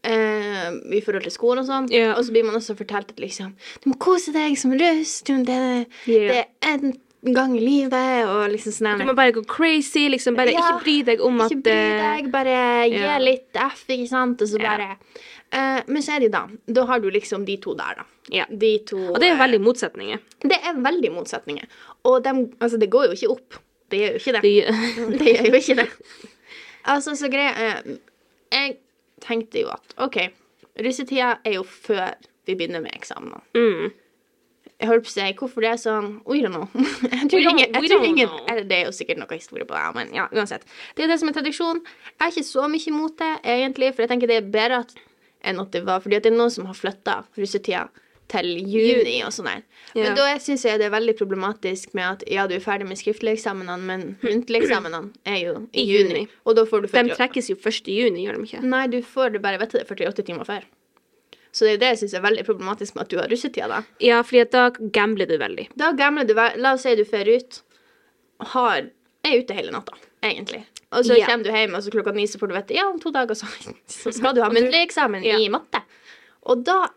Eh, 0.00 0.70
I 0.96 1.02
forhold 1.04 1.26
til 1.26 1.34
skolen 1.34 1.60
og 1.60 1.68
sånn. 1.68 1.90
Yeah. 1.92 2.14
Og 2.16 2.24
så 2.24 2.32
blir 2.32 2.46
man 2.48 2.56
også 2.56 2.72
fortalt 2.78 3.10
at 3.12 3.18
liksom 3.20 3.52
Du 3.82 3.90
må 3.90 3.98
kose 4.00 4.32
deg 4.32 4.56
som 4.56 4.72
du- 4.72 4.78
Det, 4.80 5.86
yeah. 6.08 6.30
det 6.32 6.44
er 6.64 6.72
en 6.72 6.94
gang 7.34 7.52
i 7.58 7.60
livet, 7.60 8.24
og 8.24 8.48
liksom 8.48 8.72
sånn 8.72 8.98
Du 8.98 9.04
må 9.04 9.14
bare 9.14 9.32
gå 9.36 9.44
crazy, 9.44 10.08
liksom. 10.08 10.36
Bare 10.36 10.54
Ja, 10.54 10.62
ikke 10.72 10.84
bry 10.84 11.02
deg 11.02 11.20
om 11.20 11.42
at 11.44 11.52
ikke 11.52 11.62
bry 11.68 11.72
eh, 11.76 12.16
deg, 12.16 12.32
bare 12.32 12.88
gi 12.88 13.18
litt 13.26 13.60
F, 13.60 13.84
ikke 13.92 14.08
sant, 14.08 14.40
og 14.40 14.48
så 14.48 14.56
bare 14.62 14.96
Eh, 15.50 15.80
Men 15.86 16.02
så 16.02 16.14
er 16.14 16.20
de 16.22 16.28
da 16.30 16.44
Da 16.66 16.84
har 16.86 17.00
du 17.02 17.08
liksom 17.10 17.44
de 17.44 17.56
to 17.62 17.74
der, 17.74 18.02
da. 18.02 18.04
Ja. 18.30 18.44
De 18.50 18.78
to 18.86 18.98
Og 19.12 19.20
det 19.20 19.30
er 19.30 19.34
eh, 19.34 19.42
veldig 19.42 19.60
motsetninger. 19.64 20.18
Det 20.42 20.58
er 20.58 20.78
veldig 20.78 21.12
motsetninger. 21.12 21.66
Og 22.04 22.22
dem, 22.24 22.44
altså, 22.60 22.78
det 22.78 22.90
går 22.90 23.10
jo 23.10 23.16
ikke 23.18 23.32
opp. 23.34 23.58
Det 23.90 23.98
gjør 23.98 24.12
jo 24.14 24.20
ikke 24.20 24.32
det. 24.36 24.42
Det, 24.42 25.18
Det 25.20 25.32
gjør 25.34 25.48
jo 25.48 25.62
ikke 25.62 25.78
det. 25.82 25.88
Altså, 26.84 27.16
så 27.16 27.28
greia 27.28 27.72
Jeg 28.50 28.76
tenkte 29.20 29.60
jo 29.60 29.72
at 29.74 29.96
OK, 30.00 30.16
russetida 30.80 31.34
er 31.44 31.58
jo 31.58 31.64
før 31.66 32.14
vi 32.46 32.54
begynner 32.56 32.80
med 32.80 32.94
eksamen 32.96 33.34
mm. 33.54 33.90
Jeg 34.80 34.88
holdt 34.88 35.04
på 35.04 35.10
å 35.10 35.12
si 35.12 35.26
hvorfor 35.36 35.64
det 35.64 35.70
er 35.74 35.80
sånn 35.80 36.08
We 36.24 36.40
don't 36.40 36.54
know. 36.54 36.70
Jeg 37.20 37.28
tror 37.28 37.42
ingen, 37.50 37.74
jeg 37.74 37.90
tror 37.90 38.06
ingen 38.06 38.30
eller 38.48 38.64
Det 38.64 38.78
er 38.78 38.86
jo 38.88 38.94
sikkert 38.96 39.20
noe 39.20 39.36
historie 39.36 39.66
på 39.68 39.76
det, 39.76 39.82
men 39.98 40.14
ja, 40.16 40.24
uansett. 40.32 40.64
Det 40.96 41.04
er 41.04 41.12
det 41.12 41.18
som 41.20 41.28
er 41.28 41.36
tradisjon. 41.36 41.82
Jeg 42.14 42.24
er 42.24 42.32
ikke 42.32 42.46
så 42.48 42.64
mye 42.72 42.88
imot 42.88 43.18
det, 43.20 43.30
egentlig, 43.44 43.90
for 43.92 44.06
jeg 44.06 44.12
tenker 44.14 44.30
det 44.30 44.38
er 44.40 44.48
bedre 44.54 44.78
at, 44.86 44.94
enn 45.42 45.60
at 45.62 45.72
det 45.72 45.84
var 45.86 46.02
Fordi 46.04 46.18
at 46.18 46.26
det 46.26 46.32
er 46.32 46.38
noen 46.38 46.52
som 46.52 46.68
har 46.68 46.76
flytta 46.78 47.22
russetida 47.38 47.88
til 48.30 48.50
juni 48.70 49.16
og 49.26 49.32
sånn 49.34 49.48
der. 49.48 49.62
Ja. 49.96 50.04
Men 50.04 50.18
da 50.18 50.26
syns 50.42 50.64
jeg 50.66 50.78
det 50.80 50.86
er 50.86 50.92
veldig 50.94 51.16
problematisk 51.18 51.94
med 51.98 52.06
at 52.06 52.20
ja, 52.30 52.44
du 52.46 52.54
er 52.56 52.62
ferdig 52.62 52.86
med 52.86 53.00
skriftlige 53.00 53.40
eksamenene, 53.40 53.78
men 53.88 54.04
muntlige 54.22 54.68
eksamenene 54.68 55.10
er 55.26 55.40
jo 55.40 55.54
i, 55.72 55.82
I 55.82 55.86
juni. 55.88 56.12
juni. 56.20 56.26
Og 56.46 56.58
da 56.58 56.66
får 56.68 56.84
du 56.84 56.92
De 56.92 57.16
trekkes 57.16 57.50
jo 57.50 57.56
1. 57.58 57.90
juni, 57.90 58.26
gjør 58.26 58.38
de 58.38 58.46
ikke? 58.46 58.62
Nei, 58.70 58.84
du 58.92 59.00
får 59.02 59.34
det 59.34 59.42
bare 59.42 59.58
vite 59.62 59.80
det 59.80 59.88
48 59.88 60.26
timer 60.30 60.46
før. 60.46 60.68
Så 61.50 61.66
det 61.66 61.72
er 61.72 61.80
det 61.82 61.88
jeg 61.94 62.00
syns 62.04 62.14
er 62.14 62.22
veldig 62.22 62.44
problematisk 62.46 62.94
med 62.94 63.04
at 63.04 63.10
du 63.10 63.18
har 63.18 63.30
russetida, 63.30 63.66
da. 63.70 63.80
Ja, 64.04 64.20
fordi 64.22 64.44
da 64.54 64.68
gambler 64.94 65.26
du 65.26 65.34
veldig. 65.40 65.66
Da 65.80 65.90
gambler 65.98 66.28
du 66.28 66.36
veldig. 66.38 66.62
La 66.62 66.76
oss 66.78 66.86
si 66.86 66.94
du 66.94 67.02
fer 67.08 67.26
ut, 67.26 67.62
har, 68.54 68.86
er 69.26 69.40
ute 69.42 69.56
hele 69.58 69.74
natta, 69.74 69.98
egentlig. 70.22 70.62
Og 70.92 71.04
så 71.06 71.16
Ja. 71.18 71.26
kommer 71.26 71.44
du 71.46 71.50
hjem, 71.54 71.74
og 71.78 71.82
så 71.84 71.90
klokka 71.94 72.12
ni 72.14 72.24
så 72.26 72.38
får 72.40 72.48
du 72.50 72.54
vite 72.56 72.74
ja, 72.74 72.88
om 72.90 72.98
to 72.98 73.10
dager 73.14 73.34
så, 73.38 73.46
så 73.86 74.10
skal 74.12 74.34
du 74.34 74.42
ha 74.42 74.48
muntlig 74.50 74.80
eksamen 74.88 75.22
Ja. 75.24 75.36
i 75.38 75.48
matte. 75.48 75.82
Og 76.50 76.64
da, 76.64 76.88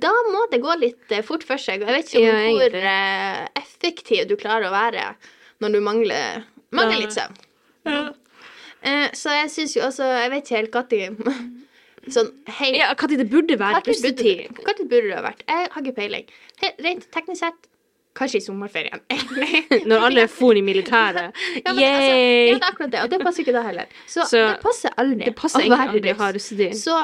da 0.00 0.10
må 0.32 0.46
det 0.50 0.62
gå 0.64 0.74
litt 0.80 1.12
eh, 1.12 1.20
fort 1.22 1.44
for 1.44 1.60
seg. 1.60 1.84
Jeg 1.84 1.92
vet 1.92 2.08
ikke 2.08 2.22
Ja, 2.24 2.38
hvor 2.56 2.74
eh, 2.80 3.48
effektiv 3.60 4.26
du 4.30 4.34
klarer 4.40 4.66
å 4.70 4.72
være 4.74 5.14
når 5.62 5.72
du 5.76 5.80
mangler, 5.84 6.44
mangler 6.72 7.02
litt 7.04 7.12
søvn. 7.14 7.36
Eh, 8.82 9.10
så 9.14 9.30
jeg 9.36 9.50
syns 9.52 9.76
jo 9.76 9.82
altså 9.86 10.02
Jeg 10.08 10.30
vet 10.32 10.42
ikke 10.48 10.56
helt 10.58 10.72
når 10.74 11.12
Sånn 12.16 12.32
hei 12.58 12.72
Ja, 12.80 12.88
Når 12.98 13.12
det 13.20 13.28
burde 13.30 13.54
være 13.60 13.78
burde 13.86 14.10
det- 14.18 14.48
når 14.56 14.80
burde 14.90 15.06
det 15.12 15.14
ha 15.14 15.22
vært? 15.22 15.44
Jeg 15.46 15.68
har 15.70 15.82
ikke 15.84 15.94
peiling. 16.00 16.24
He- 16.62 16.74
Rent 16.82 17.06
teknisk 17.14 17.44
sett 17.44 17.68
kanskje 18.18 18.38
i 18.40 18.44
sommerferien. 18.44 19.00
egentlig. 19.14 19.82
Når 19.88 20.06
alle 20.08 20.26
for 20.28 20.58
i 20.58 20.62
militæret. 20.64 21.32
Ja, 21.64 21.72
men 21.72 21.80
altså, 21.84 22.12
ja, 22.12 22.52
det 22.52 22.60
er 22.60 22.68
akkurat 22.68 22.90
det, 22.92 23.00
og 23.06 23.10
det 23.10 23.20
passer 23.24 23.44
ikke 23.46 23.54
da 23.56 23.62
heller. 23.66 23.86
Så, 24.06 24.26
Så 24.28 24.42
det 24.50 24.60
passer 24.62 24.94
aldri 25.00 25.24
det 25.30 25.34
passer 25.38 25.64
å 25.66 25.72
være 25.72 26.04
russ. 26.36 26.50
russetid. 26.52 26.76
Så 26.82 27.00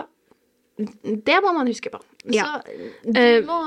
det 0.78 1.40
må 1.42 1.52
man 1.56 1.66
huske 1.70 1.90
på. 1.90 2.00
Ja. 2.32 2.44
Så 2.44 2.76
du 3.04 3.18
Eh, 3.18 3.40
må 3.46 3.58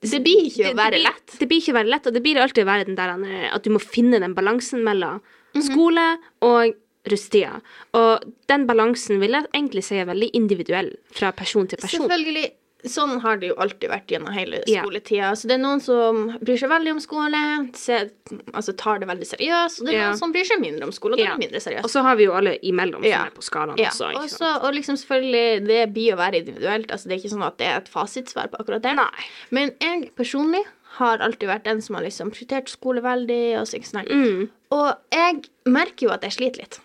Det 0.00 0.20
blir 0.24 0.46
ikke 0.48 0.64
det, 0.64 0.72
å 0.72 0.76
være 0.78 0.90
det 0.94 1.00
blir, 1.00 1.08
lett. 1.08 1.38
Det 1.40 1.48
blir 1.48 1.60
ikke 1.60 1.72
å 1.74 1.78
være 1.80 1.90
lett, 1.92 2.06
og 2.06 2.14
det 2.14 2.22
blir 2.24 2.38
alltid 2.40 2.62
å 2.64 2.68
være 2.70 2.86
den 2.88 2.96
der 2.96 3.10
eh, 3.26 3.48
at 3.54 3.62
du 3.66 3.70
må 3.74 3.80
finne 3.82 4.20
den 4.20 4.34
balansen 4.34 4.84
mellom 4.86 5.20
Mhm. 5.52 5.62
skole 5.66 6.04
og 6.46 6.74
russetida. 7.10 7.60
Og 7.98 8.22
den 8.46 8.66
balansen 8.68 9.18
vil 9.18 9.32
jeg 9.32 9.48
egentlig 9.52 9.82
si 9.82 9.96
er 9.98 10.04
veldig 10.06 10.30
individuell 10.32 10.92
fra 11.10 11.32
person 11.32 11.66
til 11.66 11.76
person. 11.82 12.06
Selvfølgelig. 12.06 12.52
Sånn 12.88 13.18
har 13.20 13.40
det 13.40 13.50
jo 13.50 13.56
alltid 13.60 13.90
vært 13.92 14.12
gjennom 14.12 14.32
hele 14.34 14.62
skoletida. 14.64 15.30
Yeah. 15.30 15.36
Så 15.36 15.50
det 15.50 15.56
er 15.58 15.62
noen 15.62 15.82
som 15.84 16.22
bryr 16.40 16.60
seg 16.60 16.72
veldig 16.72 16.94
om 16.94 17.02
skole, 17.02 17.42
ser, 17.76 18.10
altså 18.54 18.74
tar 18.80 19.02
det 19.02 19.10
veldig 19.10 19.28
seriøst, 19.28 19.82
og 19.82 19.88
det 19.88 19.94
er 19.94 19.98
yeah. 19.98 20.10
noen 20.10 20.20
som 20.22 20.34
bryr 20.34 20.48
seg 20.48 20.62
mindre 20.62 20.88
om 20.88 20.94
skole, 20.96 21.18
og 21.18 21.22
yeah. 21.22 21.34
det 21.34 21.38
er 21.38 21.44
mindre 21.44 21.62
seriøst. 21.66 21.88
Og 21.88 21.92
så 21.92 22.04
har 22.06 22.18
vi 22.20 22.26
jo 22.28 22.34
alle 22.38 22.56
imellom 22.66 23.04
som 23.04 23.26
er 23.26 23.36
på 23.36 23.46
skalaen 23.46 23.84
også. 23.84 24.10
Ikke 24.16 24.52
og, 24.56 24.68
liksom 24.76 25.00
selvfølgelig, 25.02 25.46
det 25.68 25.80
blir 25.94 26.16
å 26.16 26.20
være 26.20 26.42
individuelt. 26.42 26.90
Altså, 26.90 27.10
det 27.10 27.16
er 27.16 27.22
ikke 27.22 27.34
sånn 27.36 27.46
at 27.46 27.58
det 27.60 27.70
er 27.70 27.80
et 27.82 27.90
fasitsvar 27.92 28.52
på 28.52 28.62
akkurat 28.62 28.84
det. 28.86 28.96
Nei. 29.00 29.30
Men 29.54 29.74
jeg 29.82 30.12
personlig 30.18 30.64
har 30.98 31.22
alltid 31.22 31.50
vært 31.50 31.66
den 31.68 31.82
som 31.84 31.96
har 31.98 32.06
liksom 32.06 32.32
prioritert 32.34 32.70
skole 32.72 33.02
veldig. 33.04 33.42
Og, 33.60 33.68
sånn. 33.70 34.06
Mm. 34.08 34.46
og 34.74 34.88
jeg 35.14 35.44
merker 35.70 36.08
jo 36.08 36.14
at 36.16 36.26
jeg 36.26 36.38
sliter 36.38 36.64
litt. 36.64 36.80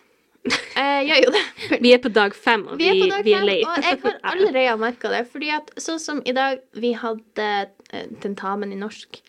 Jeg 0.75 1.05
gjør 1.09 1.21
jo 1.25 1.31
det. 1.35 1.43
Vi 1.81 1.91
er 1.95 2.01
på 2.03 2.09
dag 2.13 2.35
fem, 2.37 2.65
og 2.69 2.77
Vi 2.79 2.89
vi, 2.91 3.05
er 3.09 3.23
vi 3.25 3.33
er 3.33 3.45
lei. 3.47 3.57
og 3.65 3.79
jeg 3.81 3.99
har 4.03 4.17
allerede 4.31 4.75
merka 4.81 5.09
det. 5.13 5.23
Fordi 5.31 5.49
at 5.55 5.71
sånn 5.81 5.99
som 6.01 6.21
i 6.27 6.33
dag, 6.35 6.59
vi 6.77 6.91
hadde 6.99 7.47
eh, 7.91 8.05
tentamen 8.21 8.73
i 8.75 8.77
norsk. 8.79 9.21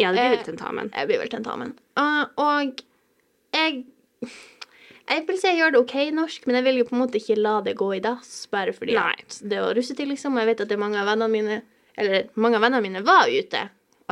Ja, 0.00 0.10
det 0.12 0.18
blir 0.18 0.26
Eh, 0.26 0.36
vel 0.36 0.44
tentamen. 0.50 0.90
Jeg 0.94 1.08
blir 1.10 1.20
vel 1.22 1.30
tentamen. 1.32 1.72
Og, 2.00 2.44
og 2.44 2.82
jeg 3.54 3.84
Jeg 5.08 5.24
vil 5.24 5.38
si 5.40 5.48
jeg 5.48 5.56
gjør 5.62 5.72
det 5.72 5.80
OK 5.80 5.94
i 6.02 6.10
norsk, 6.12 6.44
men 6.46 6.58
jeg 6.58 6.64
vil 6.66 6.78
jo 6.82 6.86
på 6.90 6.96
en 6.96 7.00
måte 7.06 7.16
ikke 7.20 7.38
la 7.40 7.54
det 7.64 7.76
gå 7.80 7.86
i 7.96 8.00
dass 8.04 8.32
bare 8.52 8.74
fordi 8.76 8.92
Nei. 8.98 9.14
å 9.16 9.48
det 9.48 9.60
var 9.64 9.72
russetid, 9.78 10.08
liksom. 10.10 10.34
Og 10.36 10.42
jeg 10.42 10.50
vet 10.50 10.60
at 10.66 10.68
det 10.68 10.76
er 10.76 10.82
mange 10.82 10.98
av 11.00 11.08
vennene 11.08 11.32
mine 11.32 11.62
Eller 11.96 12.26
mange 12.36 12.58
av 12.58 12.62
vennene 12.66 12.84
mine 12.84 13.00
var 13.06 13.26
ute, 13.32 13.62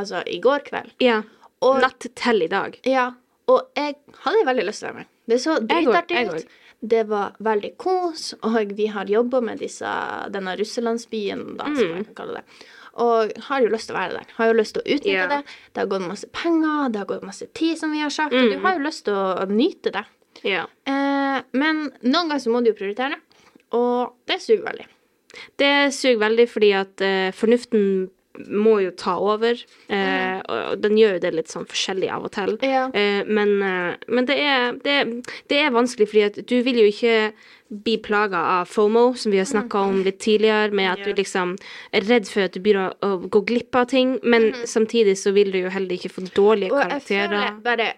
altså 0.01 0.23
i 0.27 0.41
går 0.43 0.65
kveld. 0.67 0.95
Ja. 1.05 1.21
Og, 1.61 1.77
Natt 1.85 2.07
til 2.19 2.43
i 2.43 2.49
dag. 2.49 2.81
ja, 2.85 3.11
og 3.47 3.69
jeg 3.79 3.95
hadde 4.25 4.47
veldig 4.49 4.65
lyst 4.67 4.83
til 4.83 4.89
å 4.89 4.91
være 4.91 4.99
med. 5.05 5.11
Det 5.27 5.41
så 5.43 5.59
dritartig 5.61 6.27
ut. 6.31 6.47
Det 6.87 7.05
var 7.09 7.33
veldig 7.41 7.71
kos, 7.81 8.35
og 8.45 8.73
vi 8.77 8.87
har 8.93 9.09
jobba 9.11 9.41
med 9.43 9.59
disse, 9.59 9.89
denne 10.31 10.57
russelandsbyen, 10.61 11.57
da, 11.57 11.65
som 11.65 11.75
Mm. 11.75 11.97
jeg 11.97 12.05
kan 12.07 12.15
kalle 12.15 12.35
det. 12.35 12.45
Og 12.97 13.33
har 13.49 13.61
jo 13.61 13.69
lyst 13.69 13.89
til 13.89 13.97
å 13.97 13.99
være 13.99 14.13
der. 14.21 14.27
Har 14.37 14.47
jo 14.47 14.53
lyst 14.61 14.75
til 14.75 14.83
å 14.83 14.87
utnytte 14.95 15.13
yeah. 15.13 15.29
det. 15.29 15.45
Det 15.75 15.81
har 15.83 15.87
gått 15.87 16.07
masse 16.09 16.29
penger, 16.33 16.89
det 16.93 16.99
har 16.99 17.07
gått 17.07 17.23
masse 17.27 17.47
tid, 17.53 17.79
som 17.79 17.93
vi 17.93 18.01
har 18.01 18.11
sagt. 18.11 18.33
Og 18.33 18.41
Mm. 18.45 18.51
du 18.53 18.59
har 18.61 18.75
jo 18.79 18.85
lyst 18.85 19.05
til 19.05 19.15
å 19.15 19.47
nyte 19.49 19.93
det. 19.93 20.05
Yeah. 20.45 20.67
Eh, 20.87 21.43
men 21.53 21.93
noen 22.03 22.29
ganger 22.29 22.39
så 22.45 22.51
må 22.53 22.63
du 22.63 22.71
jo 22.71 22.77
prioritere, 22.79 23.17
og 23.73 24.13
det 24.27 24.41
suger 24.41 24.63
veldig. 24.65 24.87
Det 25.59 25.93
suger 25.93 26.19
veldig 26.19 26.49
fordi 26.49 26.73
at 26.73 27.01
eh, 27.01 27.31
fornuften 27.33 28.11
må 28.49 28.79
jo 28.85 28.93
ta 28.99 29.17
over, 29.23 29.59
eh, 29.89 30.39
og 30.47 30.79
den 30.83 30.97
gjør 31.01 31.17
jo 31.17 31.23
det 31.25 31.35
litt 31.35 31.53
sånn 31.53 31.67
forskjellig 31.69 32.11
av 32.13 32.29
og 32.29 32.33
til. 32.37 32.57
Ja. 32.67 32.87
Eh, 32.93 33.23
men 33.27 33.57
eh, 33.63 33.93
men 34.07 34.29
det, 34.29 34.39
er, 34.39 34.73
det, 34.85 34.97
det 35.51 35.61
er 35.65 35.75
vanskelig, 35.75 36.09
fordi 36.13 36.25
at 36.29 36.41
du 36.47 36.57
vil 36.67 36.81
jo 36.83 36.89
ikke 36.91 37.33
bli 37.67 37.97
plaga 37.99 38.39
av 38.61 38.69
FOMO, 38.71 39.09
som 39.19 39.33
vi 39.35 39.41
har 39.41 39.49
snakka 39.49 39.81
om 39.89 40.03
litt 40.07 40.21
tidligere, 40.23 40.71
med 40.71 40.93
at 40.93 41.03
du 41.03 41.13
liksom 41.19 41.57
er 41.91 42.07
redd 42.07 42.29
for 42.31 42.47
at 42.47 42.55
du 42.55 42.61
begynner 42.63 42.93
å, 43.03 43.15
å 43.17 43.31
gå 43.33 43.43
glipp 43.49 43.75
av 43.75 43.89
ting, 43.91 44.19
men 44.23 44.53
samtidig 44.71 45.17
så 45.19 45.33
vil 45.35 45.51
du 45.51 45.65
jo 45.65 45.73
heller 45.75 45.97
ikke 45.99 46.13
få 46.15 46.29
dårlige 46.31 46.71
Og 46.71 46.79
jeg 46.79 46.91
karakterer. 46.93 47.33
føler 47.35 47.63
bare 47.65 47.89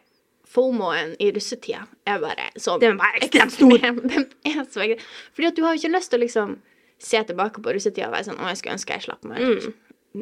FOMO-en 0.49 1.12
i 1.21 1.28
russetida 1.37 1.83
er 2.09 2.23
bare 2.23 2.49
så 2.57 2.78
Den 2.80 2.97
er 3.04 3.18
ekstremt 3.21 3.52
stor. 3.59 3.76
Den 4.09 4.25
er 4.49 4.64
så. 4.64 4.87
Fordi 5.37 5.50
at 5.50 5.59
du 5.59 5.62
har 5.66 5.76
jo 5.76 5.83
ikke 5.83 5.92
lyst 5.99 6.14
til 6.14 6.21
å 6.21 6.25
liksom 6.25 6.57
se 6.99 7.21
tilbake 7.28 7.62
på 7.62 7.75
russetida 7.76 8.09
og 8.09 8.16
være 8.16 8.30
sånn 8.30 8.40
Å, 8.40 8.49
jeg 8.49 8.61
skulle 8.62 8.78
ønske 8.78 8.97
jeg 8.97 9.04
slapp 9.04 9.28
meg. 9.28 9.45
Mm. 9.45 9.76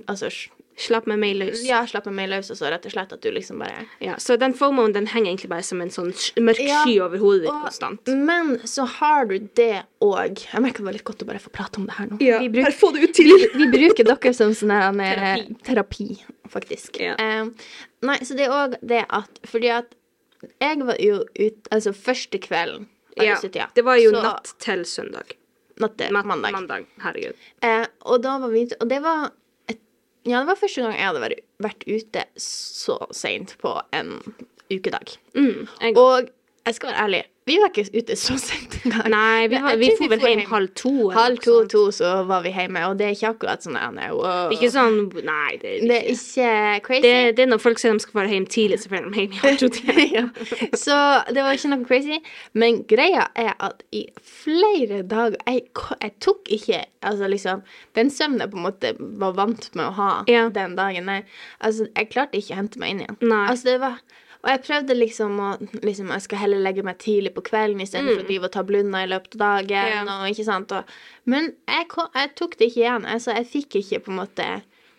Altså 0.06 0.30
Slapp 0.76 1.06
med 1.08 1.16
meg 1.18 1.38
løs. 1.40 1.62
Ja, 1.64 1.78
slapp 1.88 2.04
meg 2.12 2.28
løs, 2.28 2.50
og 2.52 2.56
så 2.58 2.68
rett 2.68 2.84
og 2.84 2.92
slett 2.92 3.12
at 3.14 3.22
du 3.24 3.30
liksom 3.32 3.62
bare 3.62 3.86
Ja, 3.98 4.18
så 4.20 4.34
den 4.38 4.52
FOMO-en 4.52 4.92
den 4.92 5.06
henger 5.08 5.30
egentlig 5.32 5.48
bare 5.48 5.62
som 5.64 5.80
en 5.80 5.88
sånn 5.88 6.10
mørk 6.12 6.36
mørk 6.50 6.58
Ja, 6.60 6.82
sky 6.84 6.98
over 7.00 7.16
hodet 7.22 7.46
ditt 7.46 7.50
og- 7.50 7.62
konstant. 7.64 8.06
Men 8.28 8.58
så 8.68 8.84
har 8.86 9.24
du 9.24 9.38
det 9.56 9.84
òg 10.04 10.42
Jeg 10.52 10.60
merker 10.60 10.82
det 10.82 10.84
var 10.84 10.92
litt 10.92 11.04
godt 11.04 11.22
å 11.24 11.26
bare 11.30 11.38
få 11.40 11.48
prate 11.50 11.78
om 11.80 11.86
det 11.86 11.94
her 11.96 12.06
nå. 12.10 12.18
vi, 12.18 12.48
bruker, 12.58 12.72
få 12.76 12.92
det 12.92 13.02
ut 13.08 13.14
til! 13.14 13.32
vi 13.56 13.70
bruker 13.72 14.04
dere 14.04 14.34
som 14.34 14.52
sånn 14.52 14.70
her 14.70 14.92
Terapi. 14.92 15.56
terapi, 15.64 16.08
faktisk. 16.52 17.00
Ja. 17.00 17.14
Eh, 17.18 17.48
nei, 18.02 18.18
så 18.18 18.36
det 18.36 18.44
er 18.44 18.50
òg 18.52 18.76
det 18.84 19.06
at 19.08 19.40
Fordi 19.46 19.70
at 19.78 19.94
jeg 20.60 20.78
var 20.84 20.96
jo 21.00 21.24
ute 21.40 21.72
Altså 21.72 21.94
første 21.96 22.38
kvelden 22.38 22.86
Ja, 23.16 23.38
det 23.74 23.82
var 23.82 23.96
jo 23.96 24.10
så- 24.12 24.22
natt 24.22 24.52
til 24.58 24.84
søndag. 24.84 25.32
natt 25.80 25.96
til 25.96 26.12
mandag. 26.12 26.52
mandag. 26.52 26.86
Herregud. 27.00 27.32
Uh, 27.64 27.86
og 28.04 28.20
da 28.20 28.36
var 28.38 28.48
vi 28.50 28.66
ute 28.66 28.76
Og 28.82 28.88
det 28.90 29.00
var 29.02 29.30
Ja, 30.26 30.40
det 30.42 30.48
var 30.50 30.58
første 30.58 30.82
gang 30.82 30.96
jeg 30.98 31.06
hadde 31.06 31.20
vært, 31.62 31.84
ute 31.86 32.24
så 32.42 32.96
seint 33.14 33.54
på 33.62 33.76
en 33.94 34.16
ukedag. 34.72 35.12
Mm, 35.36 35.68
Og 35.96 36.28
jeg 36.66 36.74
skal 36.74 36.90
være 36.90 37.04
ærlig, 37.06 37.22
vi 37.46 37.56
var 37.62 37.70
ikke 37.70 37.84
ute 37.94 38.16
så 38.18 38.34
sent 38.42 38.72
engang. 38.82 39.06
nei, 39.12 39.46
vi, 39.46 39.58
var, 39.62 39.76
vi 39.78 39.90
for 39.94 40.10
vel 40.10 40.22
hjem 40.26 40.40
halv 40.50 40.72
to. 40.74 40.92
Halv 41.14 41.38
to, 41.44 41.54
to, 41.70 41.82
så 41.94 42.24
var 42.26 42.42
vi 42.42 42.50
hjemme, 42.50 42.82
og 42.88 42.96
det 42.98 43.06
er 43.06 43.14
ikke 43.14 43.30
akkurat 43.36 43.62
sånn 43.62 43.76
wow. 44.16 44.50
Ikke 44.54 44.70
sånn 44.74 44.96
Nei, 45.26 45.52
det 45.62 45.70
er 45.70 45.76
ikke, 45.76 45.86
Det 45.86 46.00
er 46.00 46.10
ikke 46.80 46.86
crazy. 46.88 47.02
det, 47.06 47.14
det 47.38 47.44
er 47.46 47.50
når 47.52 47.62
folk 47.62 47.78
sier 47.82 47.94
de 47.94 48.02
skal 48.02 48.18
være 48.18 48.34
hjem 48.34 48.48
tidlig, 48.50 48.80
så 48.82 48.90
får 48.90 49.06
de 49.06 49.22
hjem 49.22 49.36
i 49.38 49.40
halv 49.44 49.60
to-tida. 49.62 50.06
ja. 50.16 50.24
Så 50.74 50.98
det 51.30 51.46
var 51.46 51.54
ikke 51.54 51.72
noe 51.72 51.86
crazy. 51.86 52.18
Men 52.58 52.82
greia 52.90 53.28
er 53.38 53.54
at 53.62 53.86
i 53.94 54.04
flere 54.26 55.02
dager 55.06 55.38
Jeg, 55.46 55.68
jeg 56.02 56.14
tok 56.26 56.50
ikke 56.50 56.82
altså 57.06 57.30
liksom, 57.30 57.62
Den 57.94 58.10
søvnen 58.10 58.42
jeg 58.42 58.50
på 58.52 58.58
en 58.58 58.66
måte 58.66 58.92
var 59.22 59.38
vant 59.38 59.70
med 59.78 59.86
å 59.86 59.94
ha 60.00 60.10
Ja. 60.30 60.48
den 60.50 60.74
dagen 60.78 61.06
der, 61.10 61.22
altså, 61.62 61.86
jeg 61.94 62.10
klarte 62.10 62.40
ikke 62.42 62.56
å 62.56 62.60
hente 62.64 62.82
meg 62.82 62.94
inn 62.96 63.04
igjen. 63.06 63.18
Nei. 63.22 63.44
Altså, 63.52 63.70
det 63.70 63.80
var 63.86 64.00
og 64.46 64.52
jeg 64.52 64.62
prøvde 64.62 64.94
liksom 64.94 65.40
å 65.42 65.48
liksom, 65.82 66.12
Jeg 66.14 66.22
skal 66.22 66.38
heller 66.44 66.62
legge 66.62 66.84
meg 66.86 67.00
tidlig 67.02 67.34
på 67.34 67.42
kvelden 67.48 67.82
istedenfor 67.82 68.22
å 68.22 68.28
drive 68.28 68.46
og 68.46 68.54
ta 68.54 68.62
blunder 68.66 69.02
i 69.02 69.10
løpet 69.10 69.34
av 69.34 69.42
dagen. 69.42 70.06
Yeah. 70.06 70.14
Og, 70.20 70.30
ikke 70.30 70.46
sant? 70.46 70.70
Og, 70.70 70.96
men 71.26 71.50
jeg, 71.66 71.90
jeg 71.90 72.32
tok 72.38 72.54
det 72.60 72.70
ikke 72.70 72.84
igjen. 72.84 73.08
Altså, 73.10 73.34
jeg 73.34 73.50
fikk 73.50 73.80
ikke 73.82 74.04
på 74.06 74.14
en 74.14 74.20
måte 74.22 74.48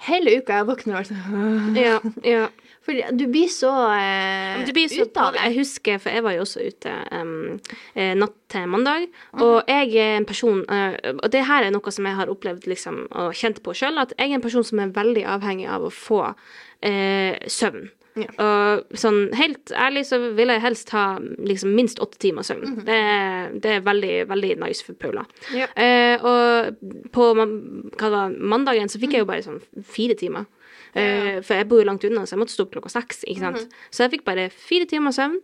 Hele 0.06 0.36
uka 0.38 0.60
jeg 0.60 0.68
våkner 0.68 1.00
og 1.00 1.08
sånn 1.10 1.78
Ja, 1.78 1.96
ja. 2.36 2.44
Fordi 2.86 3.02
du 3.18 3.26
blir 3.32 3.50
så 3.52 3.72
eh, 3.96 4.60
Du 4.68 4.70
blir 4.76 4.92
så 4.92 5.08
ute 5.08 5.24
av 5.24 5.34
det. 5.34 5.42
Jeg 5.48 5.58
husker, 5.58 5.98
for 6.04 6.14
jeg 6.14 6.24
var 6.24 6.36
jo 6.36 6.44
også 6.46 6.68
ute 6.68 6.94
eh, 7.18 8.14
natt 8.20 8.36
til 8.48 8.70
mandag, 8.72 9.10
og 9.44 9.68
jeg 9.68 9.90
er 10.00 10.14
en 10.22 10.28
person 10.30 10.62
uh, 10.72 10.94
Og 11.18 11.26
det 11.34 11.42
her 11.50 11.66
er 11.66 11.74
noe 11.76 11.92
som 11.92 12.06
jeg 12.08 12.16
har 12.16 12.30
opplevd 12.32 12.70
liksom, 12.72 13.02
og 13.12 13.34
kjent 13.36 13.60
på 13.66 13.74
sjøl, 13.76 14.00
at 14.00 14.14
jeg 14.16 14.32
er 14.32 14.38
en 14.38 14.46
person 14.46 14.64
som 14.64 14.80
er 14.80 14.94
veldig 14.96 15.26
avhengig 15.28 15.68
av 15.68 15.84
å 15.84 15.92
få 15.92 16.22
uh, 16.30 17.34
søvn. 17.52 17.90
Ja. 18.18 18.28
Og 18.42 18.98
sånn 18.98 19.32
helt 19.38 19.72
ærlig 19.78 20.06
så 20.10 20.18
vil 20.36 20.48
jeg 20.50 20.62
helst 20.64 20.90
ha 20.96 21.20
liksom 21.20 21.76
minst 21.78 22.00
åtte 22.04 22.18
timer 22.18 22.42
søvn. 22.48 22.84
det, 22.86 22.96
er- 22.98 23.52
det 23.62 23.72
er 23.78 23.82
veldig, 23.86 24.28
veldig 24.30 24.58
nice 24.64 24.84
for 24.84 24.94
Paula. 24.94 25.26
Ja. 25.54 25.68
Eh, 25.76 26.18
og 26.26 26.76
på 27.14 27.34
man- 27.38 27.92
det 27.98 28.24
mandagen 28.40 28.90
så 28.90 29.00
fikk 29.00 29.14
jeg 29.14 29.20
jo 29.26 29.30
bare 29.30 29.44
sånn 29.46 29.62
fire 29.84 30.16
timer. 30.18 30.46
Eh, 30.94 31.40
for 31.46 31.58
jeg 31.58 31.68
bor 31.70 31.82
jo 31.82 31.88
langt 31.88 32.06
unna, 32.08 32.26
så 32.26 32.36
jeg 32.36 32.44
måtte 32.44 32.56
stå 32.56 32.68
opp 32.68 32.76
klokka 32.76 32.92
seks. 32.92 33.24
ikke 33.28 33.44
sant? 33.44 33.80
Så 33.92 34.06
jeg 34.06 34.18
fikk 34.18 34.28
bare 34.28 34.48
fire 34.54 34.88
timer 34.90 35.16
søvn, 35.16 35.38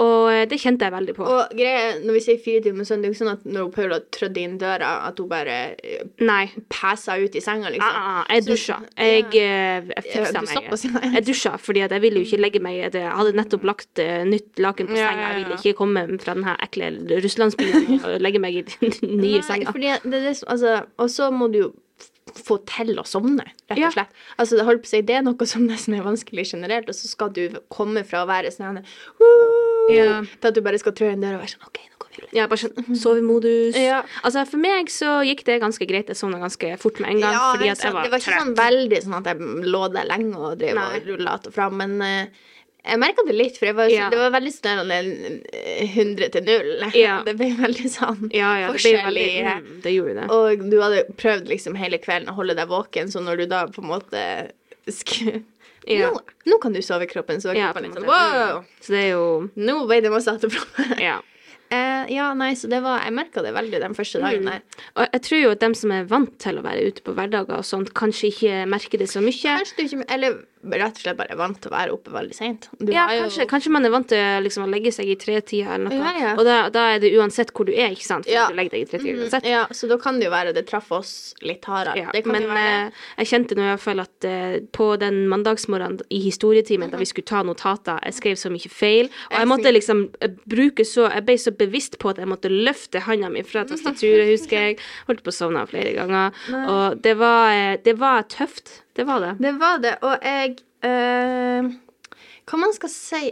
og 0.00 0.30
eh, 0.32 0.44
det 0.50 0.60
kjente 0.62 0.86
jeg 0.86 0.94
veldig 0.94 1.14
på. 1.16 1.26
Og 1.26 1.54
greia, 1.56 1.96
når 2.04 2.18
vi 2.18 2.22
sier 2.24 2.40
fire 2.42 2.62
timer 2.64 2.88
søvn, 2.88 3.02
det 3.02 3.08
er 3.08 3.12
jo 3.12 3.16
ikke 3.16 3.22
sånn 3.22 3.32
at 3.32 3.48
når 3.56 3.72
Paula 3.74 4.00
trødde 4.16 4.44
inn 4.44 4.56
døra, 4.60 4.92
at 5.08 5.20
hun 5.22 5.30
bare 5.30 5.58
eh, 5.76 6.06
Nei. 6.24 6.44
passa 6.72 7.18
ut 7.20 7.36
i 7.36 7.44
senga, 7.44 7.72
liksom. 7.74 7.88
Ah, 7.90 8.20
ah, 8.20 8.22
jeg 8.34 8.46
dusja. 8.48 8.78
Jeg, 8.96 9.26
ja. 9.36 9.82
jeg 9.90 10.06
fiksa 10.08 10.44
meg. 10.46 10.70
Jeg 11.16 11.26
dusja, 11.28 11.54
fordi 11.60 11.84
at 11.86 11.96
jeg 11.96 12.04
ville 12.06 12.22
jo 12.22 12.28
ikke 12.28 12.40
legge 12.40 12.62
meg 12.62 12.78
Jeg 12.80 13.10
hadde 13.10 13.34
nettopp 13.36 13.66
lagt 13.66 14.00
nytt 14.00 14.60
laken 14.62 14.90
på 14.90 14.96
senga. 14.98 15.30
Jeg 15.32 15.42
ville 15.42 15.60
ikke 15.60 15.78
komme 15.78 16.06
fra 16.22 16.36
den 16.38 16.46
her 16.46 16.58
ekle 16.64 16.92
russlandsbyen 17.24 18.00
og 18.00 18.18
legge 18.22 18.42
meg 18.42 18.60
i 18.60 18.64
den 18.68 18.96
nye 19.24 19.42
senga. 19.46 19.72
fordi 19.74 19.94
det 20.04 20.20
det 20.20 20.34
altså, 20.46 20.80
og 20.96 21.10
så 21.10 21.30
må 21.34 21.48
du 21.52 21.58
jo 21.64 21.70
få 22.36 22.58
til 22.68 22.98
å 23.00 23.04
sovne, 23.08 23.44
rett 23.70 23.78
og 23.78 23.92
slett. 23.94 24.12
Altså, 24.38 24.56
det, 24.60 24.86
si, 24.88 25.00
det 25.02 25.16
er 25.18 25.22
noe 25.26 25.46
som 25.46 25.66
nesten 25.66 25.94
er 25.98 26.02
vanskelig 26.06 26.46
generelt, 26.52 26.88
og 26.88 26.94
så 26.94 27.08
skal 27.10 27.32
du 27.34 27.58
komme 27.68 28.04
fra 28.06 28.24
å 28.24 28.28
være 28.30 28.50
sånn 28.54 28.82
Ja. 29.90 30.20
til 30.22 30.48
at 30.50 30.54
du 30.54 30.60
bare 30.62 30.78
skal 30.78 30.92
trø 30.92 31.10
inn 31.12 31.22
døra 31.22 31.38
og 31.40 31.44
være 31.44 31.54
sånn 31.54 31.66
OK, 31.66 31.80
nå 31.90 31.98
går 32.04 32.10
vi 32.14 32.22
ut. 32.24 32.34
Ja, 32.36 32.46
bare 32.50 32.62
sånn 32.62 32.96
sovemodus. 33.00 33.78
Ja. 33.80 34.02
Altså, 34.22 34.44
for 34.50 34.62
meg 34.62 34.90
så 34.92 35.16
gikk 35.26 35.42
det 35.48 35.60
ganske 35.62 35.86
greit. 35.88 36.06
Jeg 36.12 36.16
sovna 36.20 36.38
ganske 36.42 36.76
fort 36.78 37.00
med 37.02 37.16
en 37.16 37.20
gang, 37.24 37.38
fordi 37.56 37.72
at 37.72 37.82
jeg 37.82 37.92
var, 37.96 38.06
det 38.06 38.12
var 38.14 38.22
ikke 38.22 38.30
trøtt. 38.30 38.44
sånn 38.46 38.54
veldig 38.60 39.02
sånn 39.06 39.18
at 39.18 39.32
jeg 39.32 39.66
lå 39.74 39.82
der 39.96 40.08
lenge 40.10 40.36
og 40.38 40.58
drev 40.60 40.78
Nei. 40.78 40.86
og 41.00 41.10
rulla 41.10 41.30
att 41.34 41.46
og 41.50 41.54
fram, 41.54 41.76
men 41.76 42.00
eh, 42.02 42.26
jeg 42.80 43.00
merka 43.00 43.24
det 43.28 43.34
litt, 43.36 43.58
for 43.60 43.72
var, 43.76 43.90
Ja. 43.92 44.08
det 44.10 44.18
var 44.18 44.32
veldig 44.32 44.52
sånn 44.54 44.90
eh, 44.90 45.84
100 45.84 46.30
til 46.32 46.44
0. 46.48 46.70
Ja. 46.96 47.20
Det 47.26 47.36
ble 47.38 47.50
veldig 47.58 47.90
sånn 47.92 48.30
Ja, 48.32 48.54
ja, 48.62 48.72
det 48.72 48.94
jo 48.94 49.04
veldig 49.04 49.28
mm, 49.44 49.70
Det 49.84 49.94
gjorde 49.94 50.14
det. 50.16 50.26
Og 50.34 50.66
du 50.72 50.76
hadde 50.80 51.04
prøvd 51.20 51.48
liksom 51.52 51.76
hele 51.80 52.00
kvelden 52.02 52.32
å 52.32 52.36
holde 52.38 52.56
deg 52.58 52.70
våken, 52.70 53.12
så 53.12 53.22
når 53.24 53.44
du 53.44 53.46
da 53.52 53.64
på 53.70 53.84
en 53.84 53.90
måte 53.92 54.26
skulle 54.88 55.42
Ja. 55.88 56.10
nå, 56.10 56.20
nå 56.46 56.60
kan 56.60 56.74
du 56.76 56.80
sove 56.84 57.06
kroppen, 57.08 57.40
så 57.40 57.54
Ja, 57.56 57.70
kroppen 57.70 57.88
litt 57.88 57.98
sånn 57.98 58.08
wow! 58.08 58.64
Så 58.80 58.92
det 58.96 59.04
er 59.06 59.10
jo 59.14 59.50
Nå 59.56 59.82
ble 59.88 60.00
det 60.04 60.12
masse 60.12 60.32
attefra. 60.32 60.64
Ja. 61.00 61.18
Uh, 61.70 62.02
ja, 62.16 62.32
nei, 62.34 62.52
så 62.58 62.66
det 62.70 62.80
var 62.82 63.04
Jeg 63.04 63.14
merka 63.14 63.44
det 63.44 63.52
veldig 63.54 63.80
den 63.84 63.94
første 63.94 64.20
dagen 64.22 64.48
der. 64.48 64.64
Og 64.96 65.06
jeg 65.06 65.22
tror 65.28 65.40
jo 65.40 65.50
at 65.54 65.60
dem 65.62 65.76
som 65.78 65.92
er 65.94 66.08
vant 66.10 66.32
til 66.42 66.58
å 66.58 66.64
være 66.66 66.88
ute 66.90 67.04
på 67.06 67.14
hverdager 67.14 67.60
og 67.60 67.66
sånt, 67.66 67.92
kanskje 67.94 68.32
ikke 68.32 68.64
merker 68.70 68.98
det 68.98 69.08
så 69.12 69.22
mye. 69.24 69.56
Kanskje 69.60 69.76
du 69.78 69.84
ikke 69.86 70.08
Eller 70.10 70.40
rett 70.62 70.92
og 70.98 71.00
slett 71.00 71.16
bare 71.16 71.36
vant 71.40 71.56
til 71.62 71.70
å 71.70 71.72
være 71.72 71.92
oppe 71.94 72.12
veldig 72.12 72.34
seint. 72.36 72.66
Ja, 72.84 73.06
kanskje, 73.08 73.46
kanskje 73.48 73.70
man 73.72 73.86
er 73.88 73.92
vant 73.94 74.08
til 74.12 74.42
liksom, 74.44 74.66
å 74.66 74.70
legge 74.70 74.92
seg 74.92 75.08
i 75.08 75.16
tretida 75.16 75.74
eller 75.76 75.88
noe. 75.88 75.96
Ja, 75.96 76.10
ja. 76.20 76.32
Og 76.36 76.44
da, 76.44 76.56
da 76.74 76.82
er 76.94 76.98
det 77.00 77.12
uansett 77.16 77.52
hvor 77.56 77.64
du 77.64 77.72
er, 77.72 77.94
ikke 77.94 78.04
sant? 78.04 78.26
For 78.28 78.34
Ja. 78.34 78.48
du 78.50 78.58
legger 78.58 78.76
deg 78.76 78.82
i 78.84 78.90
tretida 78.90 79.14
Mm, 79.16 79.22
uansett. 79.24 79.46
Ja, 79.48 79.62
så 79.72 79.88
da 79.88 79.96
kan 79.98 80.18
det 80.20 80.26
jo 80.28 80.32
være 80.34 80.52
det 80.52 80.66
traff 80.68 80.90
oss 80.92 81.34
litt 81.40 81.64
hardere. 81.64 82.10
Men 82.28 82.44
eh, 82.56 82.90
jeg 83.22 83.30
kjente 83.32 83.56
nå 83.56 83.64
i 83.64 83.70
hvert 83.72 83.84
fall 83.86 84.00
at 84.04 84.24
eh, 84.28 84.58
på 84.76 84.90
den 85.00 85.22
mandagsmorgenen 85.32 86.02
i 86.10 86.20
historietimen 86.26 86.90
da 86.92 87.00
vi 87.00 87.08
skulle 87.08 87.24
ta 87.30 87.40
notater, 87.46 87.96
jeg 88.04 88.18
skrev 88.18 88.36
så 88.36 88.52
mye 88.52 88.68
feil, 88.70 89.08
og 89.30 89.38
jeg 89.40 89.48
måtte 89.48 89.72
liksom 89.72 90.04
eh, 90.20 90.36
bruke 90.44 90.84
så 90.84 91.08
Jeg 91.10 91.24
ble 91.24 91.38
så 91.40 91.50
bevisst 91.56 91.96
på 91.98 92.10
at 92.12 92.18
jeg 92.20 92.28
måtte 92.28 92.50
løfte 92.52 93.00
handa 93.08 93.30
mi 93.32 93.42
fra 93.42 93.64
tastaturet, 93.70 94.28
husker 94.34 94.56
jeg. 94.68 94.78
Holdt 95.08 95.24
på 95.24 95.32
å 95.32 95.38
sovne 95.40 95.64
flere 95.70 95.96
ganger. 95.96 96.36
Og 96.68 97.00
det 97.02 97.16
var, 97.18 97.50
eh, 97.56 97.76
det 97.84 97.96
var 97.98 98.22
tøft. 98.28 98.82
Det 98.94 99.04
var 99.06 99.20
det. 99.20 99.34
Det 99.40 99.52
var 99.60 99.78
det, 99.78 99.94
og 100.02 100.18
jeg 100.26 100.58
eh, 100.82 101.70
Hva 102.50 102.58
man 102.58 102.72
skal 102.74 102.90
si 102.92 103.22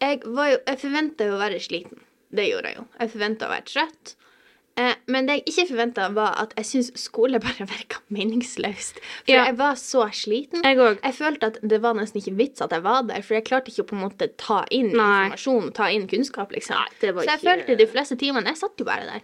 Jeg, 0.00 0.20
var 0.26 0.50
jo, 0.52 0.58
jeg 0.68 0.78
forventa 0.78 1.26
jo 1.26 1.34
å 1.38 1.40
være 1.40 1.58
sliten. 1.64 1.98
det 2.30 2.44
gjorde 2.50 2.68
jeg 2.70 2.76
jo. 2.76 2.84
Jeg 3.00 3.10
forventa 3.14 3.46
å 3.48 3.50
være 3.54 3.64
trøtt. 3.66 4.14
Eh, 4.78 4.94
men 5.10 5.26
det 5.26 5.38
jeg 5.40 5.44
ikke 5.50 5.64
forventa, 5.72 6.04
var 6.14 6.36
at 6.38 6.52
jeg 6.60 6.66
syntes 6.68 7.02
skole 7.08 7.40
bare 7.42 7.66
virka 7.72 7.98
meningsløst. 8.14 9.00
For 9.24 9.32
Ja. 9.32 9.46
jeg 9.48 9.56
var 9.58 9.74
så 9.80 10.04
sliten. 10.14 10.62
Jeg. 10.62 10.76
Jeg 11.02 11.14
følte 11.16 11.46
at 11.50 11.58
det 11.72 11.80
var 11.82 11.96
nesten 11.98 12.20
ikke 12.20 12.36
vits 12.38 12.62
at 12.62 12.70
jeg 12.76 12.84
var 12.84 13.02
der, 13.08 13.24
for 13.26 13.34
jeg 13.34 13.44
klarte 13.48 13.72
ikke 13.72 13.86
å 13.86 13.90
på 13.90 13.96
en 13.98 14.04
måte 14.04 14.28
ta 14.38 14.60
inn 14.70 14.92
Nei. 14.92 15.08
informasjon, 15.32 15.72
ta 15.74 15.88
inn 15.90 16.06
kunnskap, 16.06 16.52
liksom. 16.54 16.76
Nei, 16.78 17.10
så 17.10 17.24
jeg 17.24 17.40
ikke- 17.40 17.48
følte 17.48 17.76
de 17.80 17.86
fleste 17.90 18.16
timene 18.20 18.46
Jeg 18.52 18.60
satt 18.62 18.78
jo 18.78 18.84
bare 18.86 19.08
der. 19.08 19.22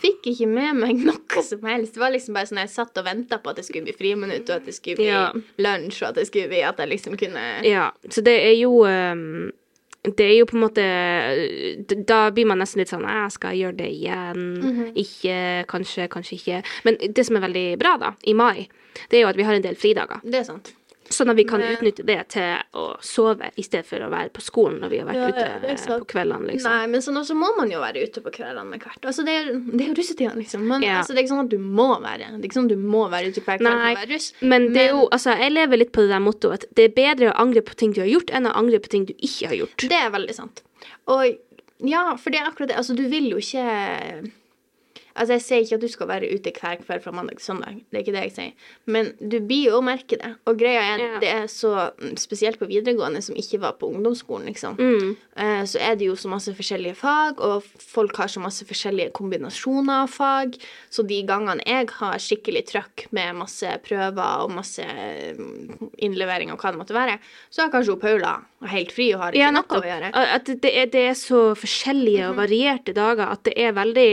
Fikk 0.00 0.26
ikke 0.32 0.46
med 0.50 0.76
meg 0.76 0.96
noe 1.04 1.42
som 1.42 1.62
helst. 1.66 1.94
Det 1.94 2.00
var 2.02 2.10
liksom 2.14 2.34
bare 2.36 2.46
sånn 2.50 2.58
jeg 2.62 2.70
satt 2.72 2.98
og 3.00 3.04
venta 3.06 3.38
på 3.42 3.50
at 3.50 3.56
det 3.60 3.64
skulle 3.66 3.86
bli 3.88 3.94
friminutt, 3.96 4.48
og 4.50 4.56
at 4.60 4.66
det 4.66 4.74
skulle 4.76 4.96
bli 5.00 5.06
Ja. 5.10 5.30
lunsj, 5.58 6.02
og 6.02 6.08
at 6.10 6.14
det 6.20 6.26
skulle 6.28 6.48
bli 6.48 6.62
at 6.62 6.76
jeg 6.82 6.88
liksom 6.88 7.16
kunne 7.16 7.44
Ja, 7.64 7.90
så 8.08 8.22
det 8.22 8.36
er 8.46 8.56
jo 8.60 8.84
um 8.86 9.52
Det 10.06 10.22
er 10.22 10.36
jo 10.38 10.44
på 10.46 10.54
en 10.54 10.62
måte 10.62 10.84
Da 12.06 12.30
blir 12.30 12.46
man 12.46 12.58
nesten 12.62 12.78
litt 12.78 12.88
sånn 12.92 13.02
Jeg 13.02 13.32
skal 13.34 13.56
gjøre 13.58 13.76
det 13.76 13.88
igjen? 13.90 14.42
Mhm. 14.62 14.92
Ikke, 14.94 15.38
kanskje, 15.66 16.08
kanskje 16.08 16.36
ikke. 16.38 16.60
Men 16.84 16.96
det 17.12 17.26
som 17.26 17.36
er 17.36 17.40
veldig 17.48 17.78
bra, 17.78 17.96
da, 17.98 18.12
i 18.24 18.32
mai, 18.32 18.68
det 19.10 19.18
er 19.18 19.22
jo 19.24 19.28
at 19.32 19.36
vi 19.36 19.42
har 19.42 19.54
en 19.54 19.62
del 19.62 19.74
fridager. 19.74 20.20
Det 20.22 20.34
er 20.40 20.44
sant. 20.44 20.72
Sånn 21.12 21.30
at 21.30 21.36
vi 21.38 21.44
kan 21.46 21.62
utnytte 21.62 22.02
det 22.06 22.18
til 22.34 22.56
å 22.74 22.84
sove 23.04 23.50
i 23.56 23.62
stedet 23.62 23.86
for 23.86 24.02
å 24.02 24.08
være 24.10 24.32
på 24.34 24.42
skolen 24.42 24.80
når 24.82 24.90
vi 24.92 24.98
har 25.00 25.06
vært 25.08 25.20
Ja, 25.20 25.28
ute 25.30 25.68
ja, 25.70 25.98
på 26.00 26.08
kveldene, 26.10 26.48
liksom. 26.50 26.72
Nei, 26.72 26.86
men 26.90 27.04
sånn 27.04 27.20
også 27.20 27.36
må 27.38 27.50
man 27.58 27.70
jo 27.70 27.80
være 27.82 28.02
ute 28.06 28.22
på 28.24 28.32
kveldene 28.34 28.64
med 28.72 28.82
hvert. 28.82 29.00
Altså, 29.06 29.24
det 29.26 29.34
er, 29.38 29.50
det 29.54 29.84
er 29.84 29.90
jo 29.92 29.96
russetida, 30.00 30.34
liksom. 30.38 30.66
Men 30.66 30.82
Ja. 30.82 30.98
altså, 31.02 31.14
det 31.14 31.22
er 31.22 31.26
ikke 31.26 31.34
sånn 31.36 31.44
at 31.46 31.52
du 31.54 31.58
må 31.58 31.88
være 32.02 32.30
Det 32.32 32.42
er 32.42 32.48
ikke 32.50 32.58
sånn 32.58 32.70
at 32.70 32.74
du 32.74 32.82
må 32.96 33.04
være 33.12 33.30
ute 33.30 33.44
hver 33.46 33.60
kveld 33.62 33.70
for 33.70 33.90
å 33.92 33.98
være 34.00 34.12
russ. 34.14 34.28
Men 34.40 34.68
det 34.74 34.82
er 34.86 34.90
jo, 34.94 35.08
altså, 35.08 35.36
jeg 35.38 35.52
lever 35.52 35.82
litt 35.82 35.92
på 35.92 36.02
det 36.06 36.10
der 36.14 36.24
mottoet 36.26 36.54
at 36.66 36.68
det 36.74 36.88
er 36.90 36.96
bedre 36.96 37.30
å 37.32 37.36
angre 37.46 37.62
på 37.62 37.74
ting 37.78 37.92
du 37.94 38.00
har 38.02 38.10
gjort, 38.10 38.30
enn 38.34 38.50
å 38.50 38.56
angre 38.56 38.80
på 38.82 38.88
ting 38.92 39.06
du 39.06 39.14
ikke 39.16 39.52
har 39.52 39.60
gjort. 39.62 39.86
Det 39.88 40.00
er 40.00 40.10
veldig 40.10 40.34
sant. 40.34 40.62
Og 41.06 41.24
ja, 41.86 42.16
for 42.16 42.30
det 42.32 42.40
er 42.40 42.50
akkurat 42.50 42.68
det. 42.72 42.76
Altså, 42.80 42.96
du 42.96 43.06
vil 43.12 43.30
jo 43.30 43.38
ikke 43.38 44.32
Altså, 45.16 45.32
jeg 45.38 45.42
sier 45.46 45.64
ikke 45.64 45.74
at 45.78 45.80
du 45.80 45.88
skal 45.88 46.08
være 46.10 46.28
ute 46.34 46.52
hver 46.52 46.76
kveld 46.84 47.02
fra 47.02 47.12
mandag 47.16 47.38
til 47.38 47.46
søndag. 47.46 47.78
Det 47.90 47.96
er 47.98 48.04
ikke 48.04 48.14
det 48.16 48.22
jeg 48.26 48.32
sier. 48.36 48.52
Men 48.86 49.12
du 49.20 49.38
blir 49.40 49.70
jo 49.70 49.78
å 49.78 49.84
merke 49.84 50.18
det. 50.20 50.34
Og 50.46 50.58
greia 50.60 50.82
er, 50.94 50.98
Ja. 51.06 51.18
det 51.22 51.30
er 51.32 51.46
så 51.52 51.72
mm, 51.98 52.16
Spesielt 52.20 52.58
på 52.60 52.68
videregående, 52.68 53.22
som 53.22 53.34
ikke 53.36 53.60
var 53.62 53.72
på 53.80 53.88
ungdomsskolen, 53.92 54.46
liksom. 54.50 54.76
Mm. 54.78 55.16
eh, 55.36 55.62
Så 55.64 55.78
er 55.80 55.94
det 55.96 56.06
jo 56.10 56.14
så 56.16 56.28
masse 56.28 56.52
forskjellige 56.54 56.96
fag, 56.96 57.40
og 57.40 57.62
folk 57.78 58.16
har 58.16 58.28
så 58.28 58.40
masse 58.40 58.64
forskjellige 58.68 59.12
kombinasjoner 59.16 60.02
av 60.04 60.08
fag. 60.12 60.56
Så 60.90 61.02
de 61.06 61.22
gangene 61.28 61.62
jeg 61.66 61.88
har 61.98 62.18
skikkelig 62.18 62.64
trøkk 62.72 63.06
med 63.12 63.34
masse 63.36 63.66
prøver 63.86 64.44
og 64.44 64.50
masse 64.52 64.82
mm, 64.84 65.90
innlevering 65.98 66.52
og 66.52 66.58
hva 66.60 66.72
det 66.72 66.80
måtte 66.80 66.96
være, 66.96 67.18
så 67.50 67.62
har 67.64 67.70
kanskje 67.72 67.94
hun 67.96 68.00
Paula 68.02 68.34
helt 68.72 68.92
fri 68.92 69.10
og 69.14 69.20
har 69.20 69.32
ikke 69.32 69.40
Ja, 69.44 69.50
noe 69.54 69.80
å 69.80 69.82
gjøre. 69.84 70.10
At 70.14 70.44
det 70.62 70.72
er, 70.74 70.86
det 70.92 71.04
er 71.10 71.16
så 71.18 71.54
forskjellige 71.56 72.30
og 72.30 72.36
varierte 72.40 72.92
dager 72.96 73.30
at 73.32 73.44
det 73.48 73.54
er 73.56 73.72
veldig 73.76 74.10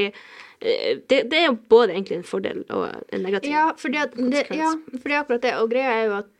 det, 0.63 1.23
det 1.31 1.39
er 1.39 1.49
jo 1.49 1.57
både 1.69 1.91
egentlig 1.91 2.21
en 2.21 2.27
fordel 2.27 2.63
og 2.69 2.87
en 2.87 3.25
negativ. 3.25 3.51
Ja, 3.51 3.65
fordi 3.77 3.99
at 3.99 4.15
det, 4.15 4.45
ja, 4.55 4.71
for 4.95 5.09
det 5.09 5.17
er 5.17 5.19
akkurat 5.19 5.43
det. 5.43 5.53
Og 5.59 5.69
greia 5.71 5.97
er 5.97 6.05
jo 6.07 6.15
at 6.21 6.31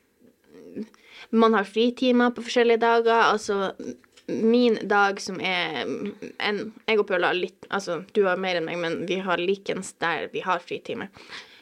man 1.34 1.54
har 1.56 1.68
fritimer 1.68 2.32
på 2.34 2.44
forskjellige 2.46 2.80
dager. 2.80 3.20
Altså 3.28 3.72
min 4.26 4.78
dag 4.88 5.20
som 5.20 5.40
er 5.40 5.84
en 5.84 6.60
Jeg 6.88 6.98
og 6.98 7.06
Paula 7.08 7.28
har 7.28 7.36
litt 7.36 7.66
Altså, 7.68 7.98
du 8.16 8.22
har 8.24 8.40
mer 8.40 8.56
enn 8.56 8.64
meg, 8.64 8.78
men 8.80 9.02
vi 9.08 9.18
har 9.20 9.40
likens 9.40 9.92
der 10.00 10.30
vi 10.32 10.40
har 10.44 10.62
fritime. 10.64 11.10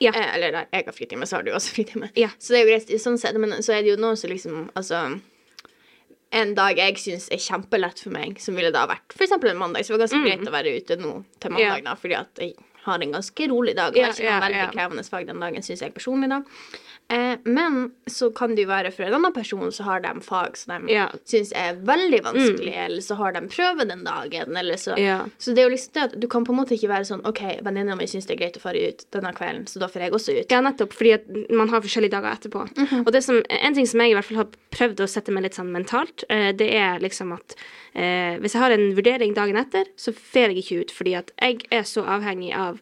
Ja. 0.03 0.13
Eh, 0.15 0.35
eller 0.37 0.55
der 0.55 0.71
jeg 0.71 0.87
har 0.87 0.95
fritime, 0.95 1.27
så 1.27 1.41
har 1.41 1.47
du 1.47 1.53
også 1.55 1.75
fritime. 1.75 2.11
Ja. 2.19 2.31
Så 2.39 2.55
det 2.55 2.61
er 2.61 2.67
jo 2.67 2.73
greit 2.73 2.95
sånn 3.03 3.19
sett, 3.19 3.39
men 3.43 3.59
så 3.63 3.75
er 3.77 3.83
det 3.83 3.95
jo 3.95 4.01
noen 4.01 4.19
som 4.19 4.31
liksom 4.31 4.69
Altså 4.79 5.03
en 6.33 6.55
dag 6.57 6.79
jeg 6.81 6.99
syns 7.03 7.29
er 7.35 7.41
kjempelett 7.43 8.01
for 8.01 8.15
meg, 8.15 8.39
som 8.41 8.57
ville 8.57 8.73
da 8.73 8.87
vært 8.89 9.13
f.eks. 9.17 9.35
en 9.37 9.59
mandag. 9.61 9.85
Så 9.85 9.93
det 9.93 9.99
var 9.99 10.07
ganske 10.07 10.23
greit 10.27 10.49
å 10.49 10.55
være 10.55 10.77
ute 10.79 10.97
nå 11.01 11.15
til 11.41 11.51
mandag, 11.55 11.83
Mm. 11.83 11.89
Da, 11.91 11.95
fordi 12.01 12.17
at 12.19 12.41
jeg 12.41 12.55
har 12.87 13.03
en 13.05 13.13
ganske 13.13 13.49
rolig 13.51 13.77
dag. 13.77 13.93
Og 13.93 14.01
Ja, 14.01 14.09
ikke 14.11 14.25
noe 14.31 14.41
veldig 14.47 14.63
ja. 14.63 14.71
krevende 14.73 15.05
fag 15.07 15.27
den 15.29 15.41
dagen, 15.45 15.63
syns 15.63 15.83
jeg 15.85 15.95
personlig, 15.95 16.29
da. 16.33 16.41
Eh, 17.11 17.37
men 17.45 17.91
så 18.09 18.31
kan 18.35 18.55
det 18.55 18.63
jo 18.65 18.69
være 18.71 18.91
for 18.95 19.05
en 19.05 19.15
annen 19.19 19.33
person, 19.37 19.69
så 19.73 19.85
har 19.85 20.01
de 20.01 20.13
fag 20.25 20.57
som 20.57 20.87
de 20.87 20.93
Ja. 20.95 21.09
Mm. 21.13 21.19
syns 21.29 21.53
er 21.55 21.75
veldig 21.77 22.23
vanskelig, 22.25 22.75
eller 22.75 23.01
så 23.05 23.17
har 23.17 23.33
de 23.33 23.41
prøve 23.49 23.87
den 23.89 24.05
dagen, 24.05 24.57
eller 24.57 24.75
så 24.81 24.97
Ja. 24.97 25.27
Så 25.39 25.53
det 25.55 25.59
er 25.59 25.69
jo 25.69 25.75
liksom 25.75 25.93
det 25.93 26.03
at 26.03 26.21
du 26.21 26.27
kan 26.27 26.45
på 26.45 26.53
en 26.53 26.59
måte 26.61 26.73
ikke 26.73 26.89
være 26.89 27.05
sånn 27.05 27.27
OK, 27.27 27.61
venninna 27.63 27.95
mi 27.97 28.05
syns 28.07 28.27
det 28.27 28.37
er 28.41 28.45
greit 28.47 28.57
å 28.57 28.61
fare 28.61 28.89
ut 28.89 29.05
denne 29.13 29.33
kvelden, 29.35 29.67
så 29.67 29.79
da 29.79 29.89
får 29.89 30.01
jeg 30.03 30.13
også 30.13 30.41
ut. 30.41 30.51
Ja, 30.51 30.61
nettopp, 30.63 30.93
fordi 30.93 31.13
at 31.15 31.51
man 31.51 31.69
har 31.69 31.81
forskjellige 31.83 32.11
dager 32.17 32.33
etterpå. 32.33 32.65
Mhm. 32.77 33.07
Og 33.07 33.13
det 33.13 33.23
som, 33.25 33.43
en 33.51 33.75
ting 33.75 33.87
som 33.87 34.01
jeg 34.01 34.11
i 34.11 34.15
hvert 34.15 34.25
fall 34.25 34.37
har 34.39 34.49
prøvd 34.71 34.97
å 35.05 35.09
sette 35.09 35.31
meg 35.33 35.43
litt 35.43 35.55
sånn 35.55 35.71
mentalt, 35.71 36.25
eh, 36.31 36.53
det 36.53 36.73
er 36.75 36.99
liksom 36.99 37.35
at 37.35 37.55
eh, 37.95 38.39
hvis 38.41 38.55
jeg 38.55 38.63
har 38.63 38.71
en 38.71 38.95
vurdering 38.97 39.35
dagen 39.35 39.57
etter, 39.57 39.85
så 39.99 40.15
fer 40.15 40.49
jeg 40.49 40.65
ikke 40.65 40.81
ut, 40.81 40.91
fordi 40.91 41.15
at 41.19 41.31
jeg 41.39 41.61
er 41.71 41.83
så 41.83 42.03
avhengig 42.07 42.55
av 42.57 42.81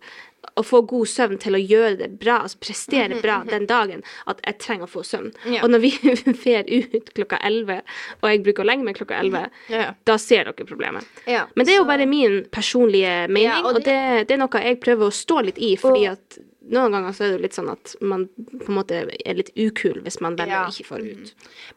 å 0.57 0.63
få 0.67 0.81
god 0.87 1.07
søvn 1.07 1.39
til 1.41 1.55
å 1.55 1.61
gjøre 1.63 1.97
det 1.99 2.09
bra, 2.21 2.41
altså 2.45 2.59
prestere 2.61 3.21
bra 3.23 3.43
den 3.49 3.67
dagen, 3.67 4.03
at 4.27 4.41
jeg 4.47 4.59
trenger 4.59 4.85
å 4.89 4.91
få 4.91 5.03
søvn. 5.07 5.31
Mhm, 5.45 5.55
Ja. 5.55 5.63
Og 5.65 5.71
når 5.71 5.81
vi 5.81 5.91
fer 6.45 6.65
ut 6.69 7.13
klokka 7.15 7.39
11, 7.43 7.83
og 8.23 8.29
jeg 8.31 8.43
bruker 8.45 8.63
å 8.65 8.67
legge 8.67 8.85
meg 8.85 8.97
klokka 8.97 9.21
11, 9.23 9.51
Ja. 9.71 9.95
da 10.05 10.17
ser 10.19 10.45
dere 10.51 10.67
problemet. 10.67 11.05
Ja, 11.27 11.47
Men 11.55 11.67
det 11.67 11.75
er 11.75 11.79
jo 11.79 11.85
bare 11.89 12.07
min 12.07 12.45
personlige 12.51 13.29
mening, 13.29 13.65
og 13.65 13.77
og, 13.77 13.85
det, 13.85 14.27
det 14.29 14.35
er 14.37 14.39
noe 14.43 14.63
jeg 14.65 14.81
prøver 14.81 15.07
å 15.07 15.15
stå 15.15 15.43
litt 15.45 15.59
i, 15.59 15.77
fordi 15.77 16.07
Og- 16.09 16.13
at 16.19 16.39
noen 16.71 16.93
ganger 16.95 17.15
så 17.17 17.25
er 17.25 17.31
det 17.33 17.37
jo 17.39 17.43
litt 17.43 17.57
sånn 17.57 17.71
at 17.73 17.93
man 18.01 18.29
på 18.37 18.69
en 18.71 18.77
måte 18.77 18.99
er 19.11 19.35
litt 19.39 19.51
ukul 19.59 20.01
hvis 20.05 20.21
man 20.23 20.37
velger 20.39 20.55
Ja. 20.55 20.63
ikke 20.71 20.87
få 20.87 21.01
ut. 21.03 21.33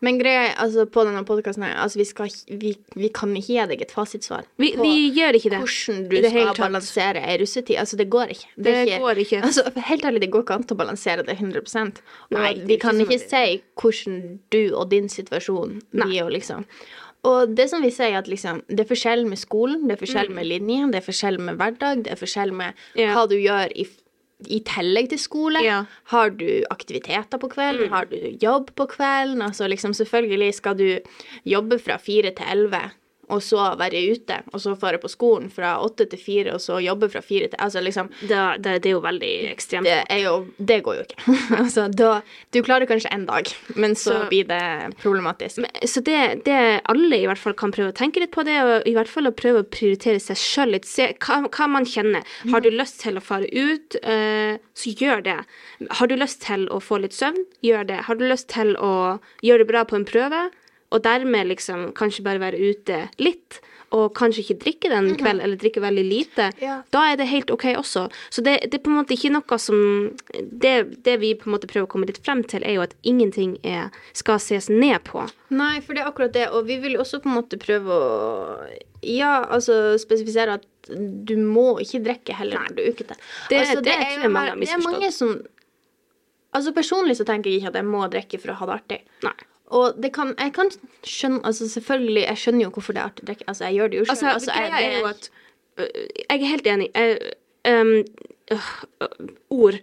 Men 0.06 0.20
greia 0.22 0.54
altså 0.62 0.86
på 0.86 1.04
denne 1.08 1.24
podkasten 1.26 1.66
her, 1.66 1.76
altså 1.82 1.98
vi, 2.02 2.06
skal, 2.06 2.30
vi, 2.62 2.76
vi 2.96 3.10
kan 3.10 3.34
ikke 3.36 3.48
gi 3.56 3.68
deg 3.74 3.82
et 3.88 3.92
fasitsvar 3.96 4.46
Vi, 4.62 4.74
på 4.78 4.86
vi 4.86 5.10
gjør 5.18 5.40
ikke 5.40 5.54
det. 5.56 5.62
hvordan 5.66 6.04
du 6.10 6.16
det 6.22 6.32
skal 6.34 6.54
balansere 6.62 7.24
ei 7.26 7.38
russetid. 7.42 7.78
Altså, 7.82 7.98
det 7.98 8.10
går 8.14 8.34
ikke. 8.38 8.50
Det 8.58 8.76
er 8.84 9.00
går 9.02 9.24
ikke. 9.26 9.42
Altså, 9.44 9.64
helt 9.90 10.06
ærlig, 10.06 10.22
det 10.22 10.32
går 10.32 10.46
ikke 10.46 10.60
an 10.62 10.68
å 10.70 10.80
balansere 10.84 11.26
det 11.26 11.38
100 11.40 11.64
Og 11.64 12.38
Nei, 12.38 12.54
det 12.54 12.68
vi 12.68 12.78
kan 12.78 13.00
ikke, 13.02 13.18
ikke 13.18 13.30
si 13.30 13.62
hvordan 13.82 14.40
du 14.54 14.62
og 14.76 14.90
din 14.94 15.10
situasjon 15.10 15.80
blir, 15.92 16.30
liksom. 16.30 16.66
Og 17.24 17.54
det 17.56 17.70
som 17.72 17.82
vi 17.82 17.88
sier, 17.94 18.18
at 18.20 18.28
liksom, 18.28 18.62
det 18.68 18.84
er 18.84 18.90
forskjell 18.90 19.22
med 19.30 19.40
skolen, 19.40 19.86
det 19.88 19.96
er 19.96 20.02
forskjell 20.02 20.30
med 20.36 20.44
linjen, 20.50 20.92
det 20.92 21.00
er 21.00 21.06
forskjell 21.06 21.38
med 21.40 21.56
hverdag, 21.62 22.02
det 22.04 22.12
er 22.12 22.20
forskjell 22.20 22.52
med 22.52 22.74
Mm. 22.98 23.14
Hva 23.16 23.24
du 23.30 23.36
gjør 23.40 23.72
i, 23.80 23.86
i 24.48 24.60
tillegg 24.68 25.12
til 25.14 25.22
skole. 25.22 25.62
Ja. 25.64 25.84
Har 26.14 26.34
du 26.40 26.48
aktiviteter 26.74 27.42
på 27.42 27.50
kvelden? 27.52 27.92
Har 27.94 28.10
du 28.12 28.18
jobb 28.42 28.74
på 28.76 28.88
kvelden? 28.96 29.42
Altså 29.46 29.68
liksom, 29.68 29.94
selvfølgelig 29.98 30.54
skal 30.60 30.78
du 30.80 30.88
jobbe 31.46 31.80
fra 31.80 32.00
fire 32.02 32.34
til 32.36 32.52
elleve, 32.52 32.82
og 33.32 33.40
så 33.42 33.76
være 33.80 34.02
ute, 34.12 34.42
og 34.54 34.60
så 34.60 34.74
fare 34.80 34.98
på 35.00 35.08
skolen 35.12 35.50
fra 35.54 35.78
åtte 35.84 36.06
til 36.12 36.20
fire, 36.20 36.54
og 36.54 36.60
så 36.62 36.80
jobbe 36.84 37.08
fra 37.10 37.22
fire 37.24 37.48
til 37.48 37.60
Altså 37.64 37.80
liksom 37.82 38.10
Da, 38.28 38.58
da, 38.58 38.78
det 38.78 38.90
er 38.90 38.96
jo 38.98 39.02
veldig 39.04 39.32
ekstremt. 39.52 39.88
Det 39.88 40.20
jo 40.24 40.34
Det 40.58 40.82
går 40.84 40.96
jo 40.98 41.06
ikke. 41.06 41.36
altså, 41.64 41.88
da 41.92 42.22
Du 42.52 42.62
klarer 42.62 42.86
kanskje 42.90 43.12
en 43.14 43.26
dag, 43.26 43.48
men 43.76 43.96
så, 43.96 44.12
Så- 44.12 44.28
blir 44.30 44.44
det 44.48 44.98
problematisk. 45.02 45.58
Men- 45.64 45.88
Så 45.88 46.02
det, 46.04 46.44
det 46.46 46.82
alle 46.90 47.18
i 47.22 47.26
hvert 47.26 47.38
fall 47.40 47.54
kan 47.54 47.72
prøve 47.72 47.92
å 47.94 47.96
tenke 47.96 48.20
litt 48.20 48.32
på 48.32 48.44
det, 48.44 48.58
og 48.62 48.88
i 48.88 48.94
hvert 48.94 49.08
fall 49.10 49.28
å 49.28 49.32
prøve 49.36 49.64
å 49.64 49.70
prioritere 49.70 50.20
seg 50.20 50.38
sjøl 50.38 50.72
litt. 50.76 50.86
Se 50.86 51.14
hva, 51.20 51.42
hva 51.48 51.68
man 51.70 51.86
kjenner. 51.86 52.24
Har 52.52 52.62
du 52.62 52.70
lyst 52.72 53.00
til 53.02 53.16
å 53.18 53.22
fare 53.24 53.48
ut, 53.52 53.96
uh, 54.04 54.58
så 54.76 54.94
gjør 55.00 55.24
det. 55.24 55.38
Har 56.00 56.08
du 56.08 56.16
lyst 56.16 56.42
til 56.46 56.68
å 56.70 56.80
få 56.82 57.00
litt 57.02 57.14
søvn, 57.16 57.46
gjør 57.64 57.88
det. 57.88 58.02
Har 58.08 58.16
du 58.16 58.26
lyst 58.28 58.50
til 58.50 58.76
å 58.76 59.20
gjøre 59.44 59.64
det 59.64 59.68
bra 59.72 59.84
på 59.86 59.96
en 59.96 60.06
prøve, 60.06 60.50
og 60.94 61.02
dermed 61.06 61.48
liksom 61.50 61.92
kanskje 61.98 62.24
bare 62.26 62.40
være 62.44 62.60
ute 62.62 63.08
litt, 63.20 63.60
og 63.94 64.08
kanskje 64.18 64.42
ikke 64.42 64.56
drikke 64.64 64.90
den 64.90 65.12
kveld, 65.20 65.38
eller 65.46 65.58
drikke 65.62 65.82
veldig 65.84 66.04
lite, 66.08 66.48
Ja. 66.64 66.80
da 66.90 67.04
er 67.12 67.18
det 67.20 67.28
helt 67.30 67.52
OK 67.54 67.66
også. 67.78 68.08
Så 68.34 68.42
det, 68.42 68.56
det 68.72 68.80
er 68.80 68.82
på 68.82 68.90
en 68.90 68.98
måte 68.98 69.14
ikke 69.14 69.30
noe 69.36 69.58
som 69.62 69.78
det, 70.34 71.04
det 71.06 71.20
vi 71.22 71.36
på 71.38 71.46
en 71.46 71.54
måte 71.54 71.70
prøver 71.70 71.86
å 71.86 71.92
komme 71.92 72.08
litt 72.10 72.18
frem 72.26 72.42
til, 72.50 72.66
er 72.66 72.74
jo 72.80 72.82
at 72.88 72.96
ingenting 73.06 73.60
er, 73.64 73.92
skal 74.18 74.40
ses 74.42 74.66
ned 74.74 74.98
på. 75.06 75.28
Nei, 75.54 75.76
for 75.86 75.94
det 75.94 76.02
er 76.02 76.10
akkurat 76.10 76.34
det, 76.34 76.48
og 76.50 76.66
vi 76.66 76.80
vil 76.82 76.98
også 76.98 77.22
på 77.22 77.30
en 77.30 77.38
måte 77.42 77.60
prøve 77.62 77.90
å 77.94 78.82
Ja, 79.04 79.44
altså 79.52 79.98
spesifisere 80.00 80.54
at 80.58 80.66
du 80.90 81.36
må 81.38 81.76
ikke 81.84 82.00
drikke 82.06 82.34
heller 82.40 82.64
når 82.64 82.76
du 82.78 82.82
er 82.82 82.92
ukete. 82.96 83.16
Det- 83.50 83.60
altså, 83.60 83.82
det 83.84 83.94
er 83.94 84.06
tror 84.16 84.22
jeg 84.24 84.32
mange 84.32 84.60
Det 84.66 84.70
er 84.74 84.78
mange 84.90 85.12
som 85.12 85.42
Altså 86.54 86.72
personlig 86.72 87.16
så 87.18 87.26
tenker 87.26 87.50
jeg 87.50 87.62
ikke 87.62 87.68
at 87.74 87.76
jeg 87.82 87.86
må 87.86 88.04
drikke 88.14 88.40
for 88.40 88.52
å 88.54 88.56
ha 88.60 88.66
det 88.70 88.74
artig. 88.76 89.00
Nei. 89.26 89.34
Og 89.74 89.96
det 90.04 90.12
kan, 90.16 90.34
jeg 90.38 90.54
kan 90.56 90.70
skjønne 91.04 91.42
Altså 91.50 91.70
selvfølgelig, 91.72 92.26
jeg 92.28 92.42
skjønner 92.44 92.66
jo 92.68 92.74
hvorfor 92.76 92.94
det 92.96 93.02
er 93.02 93.10
artig 93.10 93.26
å 93.26 93.30
drikke. 93.32 93.48
Altså, 93.48 93.66
jeg 93.70 93.80
gjør 93.80 93.94
det 93.94 94.02
jo 94.02 94.06
selv. 94.10 94.34
Altså, 94.34 94.52
jeg- 94.52 94.74
greia 94.74 94.92
er 94.92 95.00
jo 95.00 95.08
at 95.10 95.30
øh, 95.78 96.04
Jeg 96.30 96.42
er 96.42 96.52
helt 96.52 96.68
enig. 96.68 96.90
Jeg, 96.96 97.18
um, 97.82 97.96
øh, 98.52 98.70
øh, 99.02 99.28
ord. 99.50 99.80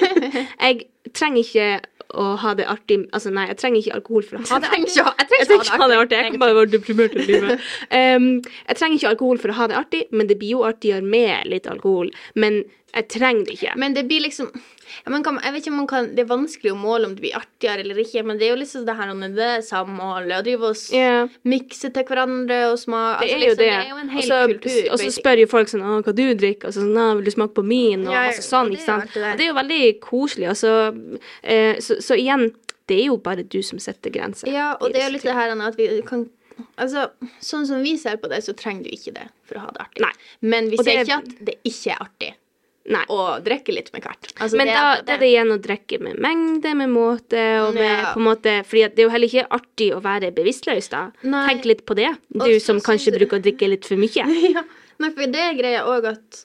jeg 0.64 0.80
trenger 1.14 1.38
ikke 1.44 1.68
å 2.16 2.24
ha 2.40 2.54
det 2.56 2.64
artig 2.72 2.98
Altså, 3.12 3.30
nei, 3.30 3.46
jeg 3.50 3.58
trenger 3.60 3.82
ikke 3.82 3.94
alkohol 3.98 4.24
for 4.24 4.38
å 4.38 4.40
ha 4.40 4.60
det 4.62 4.70
artig. 4.70 4.86
jeg 4.88 5.28
trenger 5.28 5.38
Jeg 5.38 5.48
ikke 5.48 5.60
ikke 5.68 5.82
ha 5.82 5.88
det 5.92 5.98
artig. 6.02 6.16
Jeg 6.18 6.30
kan 6.32 6.40
bare 6.44 6.56
være 6.56 6.72
deprimert 6.72 7.14
i 7.14 7.26
livet. 7.28 7.68
Um, 7.98 8.28
jeg 8.68 8.76
trenger 8.80 8.96
ikke 8.98 9.12
alkohol 9.14 9.38
for 9.42 9.52
å 9.52 9.58
ha 9.60 9.68
det 9.70 9.76
artig, 9.78 10.02
men 10.10 10.28
det 10.30 10.38
blir 10.40 10.56
jo 10.56 10.64
artigere 10.68 11.04
med 11.04 11.46
litt 11.52 11.68
alkohol. 11.70 12.10
Men 12.34 12.62
Jeg 12.94 13.08
trenger 13.12 13.44
det 13.44 13.54
ikke. 13.58 13.72
Men 13.76 13.94
det 13.94 14.04
blir 14.08 14.22
liksom 14.24 14.48
kan, 15.22 15.38
Jeg 15.44 15.52
vet 15.52 15.60
ikke 15.66 15.72
om 15.72 15.76
man 15.82 15.88
kan 15.90 16.06
Det 16.16 16.22
er 16.24 16.28
vanskelig 16.30 16.72
å 16.72 16.78
måle 16.78 17.08
om 17.08 17.14
det 17.14 17.20
blir 17.20 17.36
artigere 17.36 17.82
eller 17.84 17.98
ikke, 18.00 18.22
men 18.24 18.38
det 18.40 18.46
er 18.48 18.54
jo 18.54 18.60
liksom 18.62 18.86
det 18.86 18.94
her 18.96 19.12
det 19.36 19.44
er 19.44 19.64
samholdet, 19.66 20.38
og 20.38 20.44
drive 20.46 20.70
og 20.70 20.94
yeah. 20.96 21.28
Mikse 21.44 21.90
til 21.94 22.06
hverandre 22.08 22.60
og 22.72 22.78
smake 22.80 23.26
Det 23.26 23.28
er 23.28 23.34
altså, 23.34 23.36
jo 23.36 23.44
liksom, 23.44 23.58
det. 23.58 23.68
Det 23.68 23.84
er 23.84 23.90
jo 23.90 24.00
en 24.00 24.08
hel 24.14 24.22
så- 24.22 24.46
kultur. 24.48 24.92
Og 24.92 24.98
så 24.98 25.10
spør 25.18 25.42
jo 25.42 25.50
folk 25.52 25.68
sånn 25.68 25.84
hva 26.04 26.14
du 26.14 26.24
drikker? 26.34 26.68
Og 26.68 26.74
sånn 26.78 27.16
vil 27.18 27.24
du 27.24 27.30
smake 27.30 27.54
på 27.54 27.64
min? 27.64 28.06
Og 28.06 28.14
Ja, 28.14 28.24
altså 28.30 28.46
sånn, 28.48 28.70
det 28.72 28.78
ikke 28.80 28.86
jo 28.86 28.86
sant. 28.86 29.12
det. 29.14 29.36
Det 29.36 29.44
er 29.44 29.52
jo 29.52 29.58
veldig 29.60 30.00
koselig. 30.00 30.48
Altså, 30.48 30.72
eh, 31.42 31.76
så, 31.84 32.00
så 32.00 32.16
igjen, 32.16 32.54
det 32.88 32.98
er 33.02 33.06
jo 33.12 33.18
bare 33.18 33.44
du 33.44 33.60
som 33.62 33.78
setter 33.78 34.10
grenser. 34.10 34.48
Ja, 34.48 34.72
og 34.80 34.92
det 34.92 35.02
er 35.02 35.08
jo 35.10 35.16
litt 35.18 35.28
det 35.28 35.36
her 35.36 35.52
at 35.52 35.76
vi 35.76 36.00
kan 36.02 36.28
Altså, 36.74 37.04
sånn 37.38 37.66
som 37.68 37.82
vi 37.84 37.96
ser 37.96 38.16
på 38.18 38.28
det, 38.28 38.40
så 38.42 38.50
trenger 38.52 38.88
du 38.88 38.90
ikke 38.90 39.12
det 39.14 39.28
for 39.46 39.60
å 39.60 39.60
ha 39.60 39.70
det 39.76 39.84
artig. 39.84 40.02
Nei. 40.02 40.10
Men 40.42 40.70
vi 40.72 40.76
Og 40.78 40.84
det 40.84 40.90
sier 40.90 40.98
er- 40.98 41.04
ikke 41.06 41.18
at 41.22 41.44
det 41.46 41.54
ikke 41.62 41.92
er 41.92 41.98
artig 42.02 42.34
Nei. 42.88 43.04
og 43.12 43.44
drikke 43.44 43.74
litt 43.74 43.92
med 43.92 44.02
hvert. 44.06 44.30
Altså, 44.40 44.56
Men 44.56 44.70
det 44.70 44.74
da 44.78 44.84
det. 44.96 45.06
da 45.06 45.14
er 45.14 45.22
det 45.22 45.28
igjen 45.28 45.54
å 45.54 45.58
drikke 45.60 46.00
med 46.00 46.20
mengde, 46.24 46.74
med 46.78 46.92
måte, 46.92 47.44
og 47.66 47.74
med 47.76 47.88
Ja. 47.90 48.12
på 48.14 48.20
en 48.22 48.28
måte 48.28 48.54
Fordi 48.64 48.84
at 48.84 48.96
det 48.96 49.02
er 49.04 49.08
jo 49.08 49.14
heller 49.14 49.28
ikke 49.28 49.48
artig 49.50 49.88
å 49.94 50.00
være 50.02 50.32
bevisstløs, 50.34 50.88
da. 50.90 51.10
Nei. 51.22 51.46
Tenk 51.52 51.64
litt 51.68 51.84
på 51.84 51.94
det, 51.98 52.10
du 52.32 52.44
Også, 52.46 52.60
som 52.64 52.80
kanskje 52.80 53.12
du... 53.12 53.18
bruker 53.18 53.38
å 53.38 53.44
drikke 53.44 53.68
litt 53.68 53.84
for 53.88 53.96
mye. 54.00 54.28
ja. 54.54 54.64
Nei, 54.98 55.10
for 55.14 55.26
det 55.30 55.42
er 55.44 55.58
greia 55.58 55.84
òg 55.86 56.08
at 56.14 56.44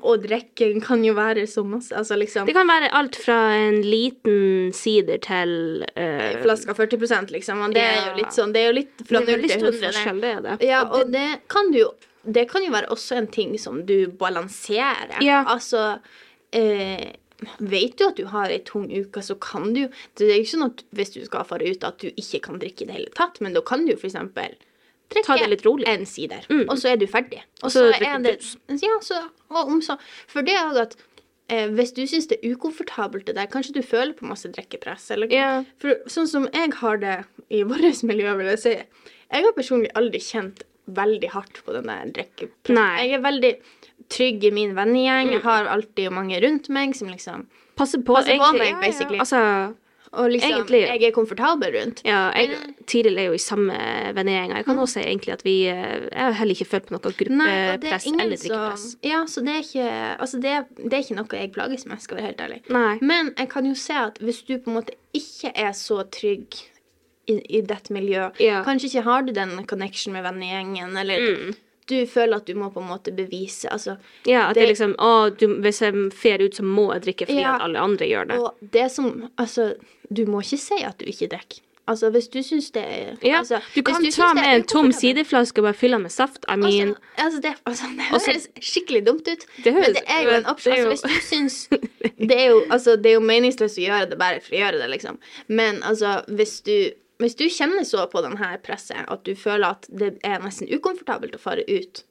å 0.00 0.16
drikke 0.20 0.68
kan 0.84 1.02
jo 1.04 1.14
være 1.16 1.46
så 1.50 1.64
masse 1.66 1.92
Altså 1.96 2.16
liksom 2.16 2.48
Det 2.48 2.54
kan 2.56 2.68
være 2.68 2.88
alt 2.96 3.16
fra 3.20 3.36
en 3.58 3.82
liten 3.84 4.72
sider 4.76 5.20
til 5.24 5.84
uh, 5.96 6.40
Flaska 6.42 6.74
40 6.76 7.30
liksom. 7.34 7.60
Og 7.66 7.74
det 7.76 7.84
er 7.84 8.02
jo 8.08 8.14
litt 8.20 8.32
sånn 8.36 8.54
Det 8.56 8.62
er 8.62 8.70
jo 8.70 8.76
litt 8.80 9.04
fra 9.04 9.20
Det 9.20 9.36
er 9.36 9.42
0 9.42 9.48
til 9.48 9.66
100. 9.66 9.72
det. 9.80 9.80
forskjell, 9.84 10.20
det 10.24 10.30
er 10.32 10.44
det. 10.46 10.56
Ja, 10.66 10.82
og 10.88 11.12
det 11.12 11.26
kan 11.52 11.72
du 11.72 11.80
jo 11.84 11.90
Det 12.26 12.48
kan 12.50 12.64
jo 12.64 12.70
være 12.74 12.88
også 12.90 13.16
en 13.16 13.26
ting 13.32 13.56
som 13.58 13.84
du 13.86 14.08
balanserer. 14.10 15.18
Ja. 15.22 15.44
Altså 15.46 15.98
eh, 16.52 17.12
Vet 17.60 17.98
du 17.98 18.06
at 18.06 18.16
du 18.16 18.24
har 18.32 18.48
ei 18.48 18.62
tung 18.64 18.86
uke, 18.88 19.20
så 19.22 19.34
kan 19.38 19.72
du 19.74 19.82
jo 19.82 19.88
Det 20.16 20.24
er 20.30 20.38
ikke 20.40 20.54
sånn 20.54 20.64
at 20.70 20.84
hvis 20.96 21.10
du 21.12 21.18
skal 21.26 21.44
fare 21.44 21.68
ut, 21.68 21.84
at 21.84 21.98
du 22.00 22.08
ikke 22.16 22.40
kan 22.46 22.58
drikke 22.62 22.86
i 22.86 22.88
det 22.88 22.94
hele 22.96 23.10
tatt, 23.14 23.40
men 23.44 23.52
da 23.52 23.60
kan 23.60 23.84
du 23.84 23.92
eksempel 23.92 24.54
drikke 25.12 25.26
Ta 25.26 25.36
det 25.36 25.50
litt 25.52 25.66
rolig. 25.66 25.86
en 25.86 26.06
sider, 26.06 26.46
Mm. 26.48 26.64
og 26.68 26.78
så 26.78 26.88
er 26.92 26.96
du 26.96 27.06
ferdig. 27.06 27.42
Og 27.62 27.70
så 27.70 27.92
så 27.92 28.00
er 28.00 28.22
det 28.24 28.40
Ja, 28.82 28.96
så 29.00 29.20
og 29.50 29.68
om 29.68 29.80
så 29.82 29.98
For 30.26 30.42
det 30.42 30.54
er 30.56 30.72
jo 30.72 30.80
at 30.80 30.96
eh, 31.50 31.68
hvis 31.68 31.92
du 31.94 32.02
syns 32.06 32.26
det 32.28 32.38
er 32.42 32.54
ukomfortabelt 32.56 33.26
det 33.26 33.34
der, 33.36 33.46
kanskje 33.46 33.74
du 33.74 33.82
føler 33.82 34.14
på 34.14 34.24
masse 34.26 34.48
drikkepress, 34.50 35.10
eller 35.10 35.28
Ja. 35.30 35.64
For 35.78 35.94
sånn 36.08 36.26
som 36.26 36.48
jeg 36.52 36.72
har 36.80 36.96
det 36.96 37.24
i 37.50 37.62
vårt 37.68 38.02
miljø, 38.02 38.34
vil 38.36 38.46
jeg 38.46 38.58
si 38.58 38.70
Jeg 38.70 39.44
har 39.44 39.52
personlig 39.52 39.92
aldri 39.94 40.18
kjent 40.18 40.62
veldig 40.86 41.30
hardt 41.32 41.62
på 41.66 41.72
den 41.76 41.86
der 41.90 42.12
drikkepressen. 42.14 42.82
Jeg 42.98 43.12
er 43.18 43.24
veldig 43.24 43.54
trygg 44.12 44.44
i 44.44 44.50
min 44.54 44.74
vennegjeng. 44.76 45.32
Jeg 45.32 45.42
har 45.42 45.66
alltid 45.72 46.10
mange 46.14 46.38
rundt 46.44 46.68
meg 46.68 46.94
som 46.94 47.08
liksom 47.08 47.46
Passer 47.76 48.00
på, 48.00 48.14
passer 48.16 48.38
på 48.40 48.52
meg, 48.56 48.78
meg, 48.80 48.94
ja, 48.94 49.08
ja. 49.10 49.18
Altså, 49.20 49.74
Og 50.16 50.30
liksom 50.30 50.52
Egentlig- 50.52 50.86
jeg 50.86 51.02
er 51.02 51.10
komfortabel 51.12 51.72
rundt. 51.74 52.00
ja, 52.06 52.30
jeg, 52.32 52.50
Tiril 52.86 53.18
er 53.18 53.26
jo 53.26 53.32
i 53.34 53.42
samme 53.42 53.74
vennegjeng. 54.14 54.54
Jeg 54.54 54.64
kan 54.64 54.78
også 54.78 54.94
si 54.94 55.00
egentlig 55.00 55.32
at 55.32 55.42
vi 55.44 55.66
eh, 55.68 56.08
Jeg 56.12 56.22
har 56.22 56.32
heller 56.32 56.54
ikke 56.54 56.64
følt 56.70 56.86
på 56.86 56.92
noe 56.94 57.00
gruppepress 57.00 58.06
eller 58.06 58.36
drikkepress. 58.36 58.80
Så, 58.92 58.96
Ja, 59.02 59.24
så 59.26 59.40
det 59.44 59.52
er 59.52 59.60
ikke 59.66 60.16
Altså, 60.20 60.40
det, 60.40 60.64
det 60.78 60.92
er 60.94 61.02
ikke 61.02 61.16
noe 61.18 61.26
jeg 61.40 61.52
plages 61.52 61.86
med, 61.86 62.00
skal 62.00 62.16
være 62.16 62.26
helt 62.30 62.40
ærlig. 62.40 62.62
Nei. 62.70 62.98
Men 63.02 63.34
jeg 63.36 63.48
kan 63.50 63.66
jo 63.66 63.74
se 63.74 63.92
at 63.92 64.18
hvis 64.22 64.42
du 64.46 64.56
på 64.58 64.70
en 64.70 64.74
måte 64.78 64.94
ikke 65.12 65.52
er 65.54 65.72
så 65.72 66.02
trygg 66.08 66.54
i, 67.28 67.40
i 67.58 67.60
dette 67.62 67.92
miljøet, 67.92 68.38
Ja. 68.40 68.62
kanskje 68.64 68.84
ikke 68.90 69.02
har 69.02 69.22
du 69.22 69.32
den 69.32 69.66
connection 69.66 70.12
med 70.12 70.22
vennegjengen, 70.24 70.96
eller 70.96 71.18
Mm. 71.20 71.54
du 71.88 72.06
føler 72.06 72.36
at 72.36 72.46
du 72.46 72.54
må 72.54 72.70
på 72.72 72.80
en 72.82 72.88
måte 72.88 73.12
bevise 73.14 73.68
Altså, 73.70 73.96
Ja, 74.26 74.48
at 74.48 74.54
det, 74.54 74.62
er 74.64 74.72
liksom 74.74 74.94
Å, 74.98 75.30
du, 75.36 75.46
hvis 75.60 75.80
jeg 75.82 75.92
fer 76.12 76.42
ut, 76.42 76.54
så 76.54 76.62
må 76.62 76.92
jeg 76.94 77.02
drikke 77.02 77.26
fordi 77.26 77.40
Ja. 77.40 77.54
at 77.56 77.62
alle 77.62 77.78
andre 77.78 78.06
gjør 78.06 78.28
det. 78.28 78.38
og 78.38 78.54
det 78.72 78.90
som 78.90 79.30
Altså, 79.38 79.74
du 80.12 80.24
må 80.26 80.40
ikke 80.42 80.58
si 80.58 80.82
at 80.82 80.98
du 80.98 81.04
ikke 81.04 81.28
drikker. 81.28 81.60
Altså, 81.88 82.10
hvis 82.10 82.26
du 82.28 82.40
syns 82.42 82.72
det 82.72 82.82
er 82.82 83.16
Ja, 83.22 83.38
altså, 83.38 83.60
du 83.74 83.82
kan 83.82 84.02
du 84.02 84.10
ta 84.10 84.34
med 84.34 84.44
en 84.44 84.64
tom 84.64 84.90
sideflaske 84.90 85.58
og 85.58 85.64
bare 85.70 85.74
fylle 85.74 85.92
den 85.94 86.02
med 86.02 86.10
saft. 86.10 86.44
I 86.48 86.56
mean 86.56 86.96
Altså, 87.16 87.38
altså, 87.38 87.40
det, 87.42 87.54
altså, 87.64 87.84
det 87.96 88.06
Og 88.12 88.20
høres 88.26 88.48
skikkelig 88.60 89.06
dumt 89.06 89.28
ut, 89.28 89.46
Det 89.64 89.72
høres- 89.72 89.86
men 89.86 89.94
det 89.94 90.02
er 90.08 90.22
jo 90.24 90.30
en 90.30 90.42
det 90.42 90.50
option. 90.50 90.74
jo- 90.76 90.90
Altså, 90.90 91.06
hvis 91.06 91.14
du 91.14 91.36
syns 91.36 91.68
det 92.18 92.32
er, 92.40 92.48
jo, 92.50 92.64
altså, 92.70 92.96
det 93.00 93.12
jo 93.14 93.20
meningsløst 93.20 93.78
å 93.78 93.86
gjøre 93.86 94.10
det 94.10 94.18
bare 94.18 94.40
for 94.40 94.54
å 94.56 94.58
gjøre 94.58 94.78
det, 94.82 94.90
liksom. 94.90 95.18
Men 95.48 95.80
altså, 95.82 96.24
hvis 96.28 96.60
du, 96.64 96.90
hvis 97.18 97.36
du 97.36 97.44
kjenner 97.48 97.84
så 97.88 98.06
på 98.10 98.22
denne 98.22 98.58
presset 98.62 99.04
at 99.08 99.24
du 99.24 99.34
føler 99.34 99.70
at 99.70 99.86
det 99.88 100.18
er 100.24 100.38
nesten 100.44 100.68
ukomfortabelt 100.68 101.34
å 101.36 101.40
fare 101.40 101.64
ut 101.68 102.02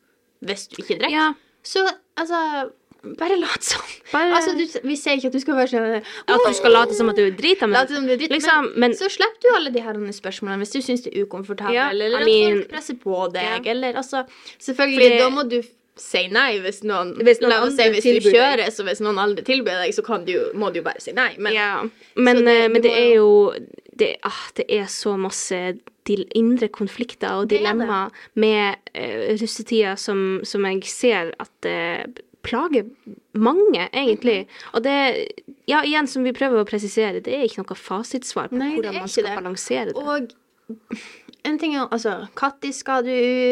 hvis 0.46 0.68
du 0.70 0.82
ikke 0.84 1.00
drikker, 1.00 1.12
Ja. 1.12 1.34
så 1.64 1.86
altså 2.18 2.72
bare 3.18 3.38
lat 3.38 3.62
som. 3.64 3.82
Bare- 4.12 4.34
Altså, 4.34 4.56
du, 4.58 4.66
vi 4.88 4.96
sier 4.98 5.18
ikke 5.20 5.28
at 5.28 5.34
du 5.34 5.40
skal 5.40 5.56
være 5.56 5.70
sånn 5.70 6.04
At 6.28 6.40
du 6.48 6.54
skal 6.58 6.72
late 6.74 6.94
som 6.98 7.10
at 7.10 7.16
du 7.16 7.22
er 7.28 7.32
drita, 7.38 7.68
men 7.70 7.88
som 7.88 8.06
du 8.08 8.14
er 8.14 8.18
dritt, 8.18 8.32
liksom, 8.34 8.72
men 8.82 8.92
så 8.98 9.06
slipper 9.14 9.42
du 9.46 9.50
alle 9.56 9.70
de 9.72 9.80
her 9.86 9.94
spørsmålene 9.94 10.58
hvis 10.64 10.74
du 10.74 10.80
syns 10.82 11.04
det 11.06 11.14
er 11.14 11.26
ukomfortabelt, 11.28 11.74
Ja, 11.78 11.90
eller 11.92 12.18
at 12.18 12.26
mean- 12.26 12.58
folk 12.64 12.70
presser 12.74 12.96
på 12.98 13.32
deg, 13.34 13.66
Ja. 13.66 13.72
eller 13.72 13.94
altså 13.94 14.26
Selvfølgelig, 14.60 15.12
Fordi- 15.12 15.18
da 15.20 15.30
må 15.30 15.50
du 15.50 15.62
si 15.98 16.28
nei 16.28 16.60
hvis 16.60 16.82
noen 16.84 17.14
Hvis 17.24 17.40
noen 17.42 17.50
La 17.50 17.62
oss 17.64 17.76
si 17.78 17.84
hvis 17.84 18.04
du 18.24 18.30
kjører, 18.32 18.68
så 18.74 18.84
hvis 18.84 19.00
noen 19.02 19.18
andre 19.20 19.44
tilbyr 19.44 19.86
deg, 19.86 19.94
så 19.94 20.04
kan 20.04 20.26
du, 20.26 20.52
må 20.56 20.74
du 20.74 20.80
jo 20.80 20.84
bare 20.84 21.00
si 21.00 21.12
nei. 21.14 21.36
Men 21.38 21.54
Ja, 21.54 21.84
men, 22.16 22.44
det- 22.44 22.48
eh, 22.64 22.68
men 22.70 22.82
det 22.82 22.92
er 22.92 23.14
jo 23.16 23.54
det, 24.00 24.16
ah, 24.28 24.44
det 24.58 24.66
er 24.70 24.88
så 24.92 25.16
masse 25.20 25.60
indre 26.38 26.68
konflikter 26.70 27.34
og 27.40 27.48
er 27.48 27.56
dilemmaer 27.56 28.14
med 28.38 28.78
uh, 28.94 29.34
russetida 29.42 29.96
som, 29.98 30.42
som 30.46 30.68
jeg 30.70 30.84
ser 30.92 31.32
at 31.42 31.70
uh, 31.70 32.04
plager 32.46 32.86
mange, 33.34 33.88
egentlig. 33.90 34.46
Mhm. 34.46 34.74
Og 34.74 34.84
det 34.84 35.28
Ja, 35.68 35.82
igjen, 35.82 36.06
som 36.08 36.22
vi 36.22 36.30
prøver 36.36 36.62
å 36.62 36.68
presisere, 36.70 37.24
det 37.26 37.34
er 37.34 37.48
ikke 37.48 37.64
noe 37.64 37.78
fasitsvar 37.80 38.52
på 38.52 38.60
Nei, 38.60 38.76
hvordan 38.76 39.00
man 39.02 39.10
skal 39.10 39.26
det. 39.32 39.38
balansere 39.40 39.86
det. 39.90 39.96
Og 39.98 40.30
en 41.46 41.58
ting 41.62 41.76
er 41.76 41.88
altså 41.92 42.28
Når 42.36 42.74
skal 42.74 43.04
du 43.06 43.12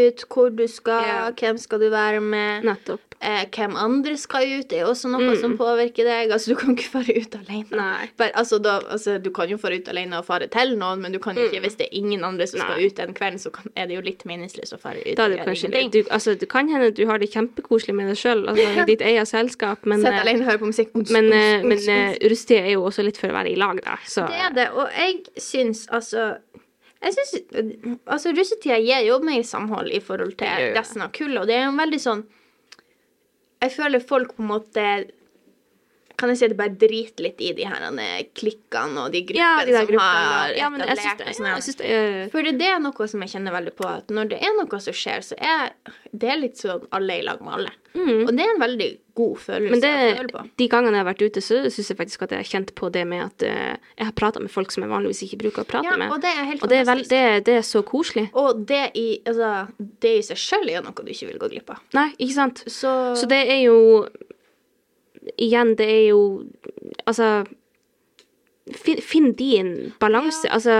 ut? 0.10 0.24
Hvor 0.34 0.50
du 0.50 0.68
skal? 0.68 1.04
Ja. 1.08 1.32
Hvem 1.32 1.58
skal 1.62 1.80
du 1.80 1.90
være 1.94 2.22
med? 2.22 2.64
Nettopp. 2.68 3.02
Eh, 3.24 3.46
hvem 3.56 3.76
andre 3.80 4.18
skal 4.20 4.44
ut? 4.60 4.68
Det 4.68 4.80
er 4.82 4.86
også 4.90 5.08
noe 5.08 5.22
Mm. 5.24 5.40
som 5.40 5.54
påvirker 5.58 6.04
deg. 6.04 6.32
Altså, 6.36 6.52
du 6.52 6.56
kan 6.60 6.76
ikke 6.76 6.90
fare 6.98 7.14
ut 7.16 7.36
alene. 7.40 7.78
Nei. 7.80 8.10
Bare, 8.20 8.34
altså, 8.36 8.60
da, 8.60 8.80
altså, 8.92 9.18
du 9.24 9.30
kan 9.32 9.48
jo 9.48 9.58
fare 9.58 9.78
ut 9.80 9.88
alene 9.88 10.18
og 10.20 10.26
fare 10.28 10.50
til 10.52 10.76
noen, 10.78 11.00
men 11.02 11.14
du 11.16 11.20
kan 11.24 11.38
ikke, 11.40 11.62
hvis 11.64 11.78
det 11.80 11.88
er 11.88 11.96
ingen 12.02 12.24
andre 12.24 12.48
som 12.48 12.60
skal 12.60 12.74
Mm. 12.74 12.86
Ut 12.88 12.98
den 12.98 13.14
kvelden, 13.14 13.40
så 13.40 13.52
kan, 13.54 13.70
er 13.78 13.88
det 13.88 13.96
jo 13.96 14.02
litt 14.02 14.26
meningsløst 14.26 14.74
å 14.76 14.80
fare 14.82 15.00
ut. 15.06 15.16
Da 15.16 15.26
er 15.30 15.30
det 15.38 15.46
kanskje 15.46 15.70
du, 15.94 16.02
altså, 16.10 16.34
det 16.40 16.50
kan 16.50 16.68
hende 16.68 16.92
du 16.92 17.06
har 17.08 17.18
det 17.22 17.30
kjempekoselig 17.32 17.96
med 17.96 18.10
deg 18.12 18.18
sjøl, 18.18 18.44
altså, 18.50 18.66
i 18.82 18.86
ditt 18.90 19.02
eget 19.02 19.28
selskap, 19.30 19.86
men, 19.86 20.02
Sett 20.02 20.14
eh, 20.14 20.22
alene 20.26 20.44
og 20.44 20.52
hør 20.52 20.58
på 20.66 20.72
musikk. 20.74 20.92
Ons, 20.96 21.12
men, 21.16 21.30
ons, 21.32 21.36
eh, 21.36 21.64
men 21.64 21.78
ons. 21.78 21.88
eh, 22.52 22.58
er 22.60 22.72
jo 22.74 22.84
også 22.90 23.06
litt 23.06 23.18
for 23.22 23.32
å 23.32 23.38
være 23.38 23.54
i 23.54 23.56
lag, 23.56 23.80
da. 23.86 23.96
Så 24.08 24.28
Det 24.28 24.42
er 24.50 24.58
det, 24.58 24.68
og 24.74 24.90
jeg 24.98 25.24
syns 25.40 25.86
altså 25.94 26.34
jeg 27.04 27.14
synes, 27.18 27.34
altså 28.08 28.32
Russetida 28.32 28.78
gir 28.80 29.04
jo 29.08 29.20
mer 29.24 29.44
samhold 29.44 29.92
i 29.92 30.00
forhold 30.04 30.38
til 30.40 30.72
resten 30.78 31.04
av 31.04 31.12
kullet, 31.16 31.42
og 31.42 31.50
det 31.50 31.58
er 31.58 31.66
jo 31.68 31.76
veldig 31.80 32.00
sånn 32.00 32.24
Jeg 33.64 33.72
føler 33.72 34.04
folk 34.04 34.34
på 34.36 34.44
en 34.44 34.50
måte 34.50 34.86
Kan 36.24 36.32
jeg 36.32 36.40
si 36.40 36.46
at 36.48 36.54
det 36.54 36.60
bare 36.62 36.76
driter 36.80 37.26
litt 37.26 37.42
i 37.44 37.50
de 37.58 37.66
her 37.68 37.84
eh, 38.00 38.22
klikkene 38.32 39.02
og 39.04 39.12
de 39.12 39.26
gruppene 39.28 39.44
ja, 39.44 39.66
de 39.68 39.76
som 39.76 39.90
gruppene. 39.90 40.24
har 40.32 40.56
Ja, 40.56 40.70
men 40.72 40.86
jeg 40.86 40.94
etablert 40.96 41.20
det, 41.20 41.34
sånn 41.36 41.50
ja, 41.50 41.56
jeg 41.60 41.78
det 41.82 41.94
er 41.98 42.30
For 42.32 42.52
det 42.64 42.70
er 42.72 42.80
noe 42.80 43.08
som 43.12 43.26
jeg 43.26 43.34
kjenner 43.36 43.58
veldig 43.58 43.74
på, 43.76 43.90
at 43.92 44.14
når 44.16 44.32
det 44.32 44.40
er 44.48 44.56
noe 44.56 44.80
som 44.86 44.96
skjer, 44.96 45.26
så 45.28 45.36
er 45.36 45.74
det 46.16 46.38
litt 46.40 46.62
sånn 46.64 46.88
alle 46.96 47.20
i 47.20 47.26
lag 47.28 47.44
med 47.44 47.58
alle. 47.60 47.74
Og 47.94 48.32
det 48.34 48.42
er 48.42 48.54
en 48.56 48.64
veldig 48.64 48.90
god 49.14 49.36
følelse 49.38 49.62
Mm. 49.64 49.70
Men 49.70 49.82
det, 49.84 49.92
å 49.94 50.18
føle 50.18 50.32
på. 50.34 50.42
de 50.58 50.68
gangene 50.72 50.98
jeg 50.98 51.04
har 51.04 51.10
vært 51.12 51.22
ute, 51.28 51.42
så 51.46 51.60
syns 51.70 51.90
jeg 51.92 51.98
faktisk 52.00 52.24
at 52.26 52.32
jeg 52.34 52.42
har 52.42 52.50
kjent 52.50 52.72
på 52.80 52.90
det 52.96 53.04
med 53.08 53.22
at 53.28 53.46
uh, 53.46 53.76
jeg 54.00 54.08
har 54.08 54.16
prata 54.18 54.42
med 54.42 54.52
folk 54.52 54.74
som 54.74 54.84
jeg 54.84 54.92
vanligvis 54.92 55.22
ikke 55.28 55.40
bruker 55.44 55.62
å 55.64 55.70
prate 55.70 55.92
Ja, 55.92 55.98
med. 56.02 56.10
og 56.16 56.24
det 56.24 56.32
er 56.34 56.48
helt 56.50 56.64
Og 56.66 56.72
det 56.72 56.80
er, 56.80 56.88
vel, 56.90 57.04
det, 57.12 57.22
det 57.46 57.58
er 57.60 57.66
så 57.68 57.84
koselig. 57.86 58.30
Og 58.34 58.64
det 58.70 58.82
i, 58.98 59.08
altså, 59.30 59.52
det 59.78 60.16
i 60.18 60.26
seg 60.26 60.42
sjøl 60.42 60.72
er 60.74 60.86
noe 60.86 61.06
du 61.06 61.12
ikke 61.14 61.30
vil 61.30 61.42
gå 61.44 61.52
glipp 61.54 61.70
av. 61.76 61.84
Nei, 61.94 62.10
ikke 62.18 62.38
sant? 62.40 62.64
Så, 62.66 62.94
Så 63.20 63.30
det 63.30 63.44
er 63.46 63.62
jo 63.68 63.78
Igjen, 65.38 65.76
det 65.80 65.88
er 65.90 66.08
jo 66.12 66.24
Altså 67.08 67.44
Finn, 68.80 69.02
finn 69.04 69.34
din 69.36 69.92
balanse. 70.00 70.48
Altså, 70.56 70.72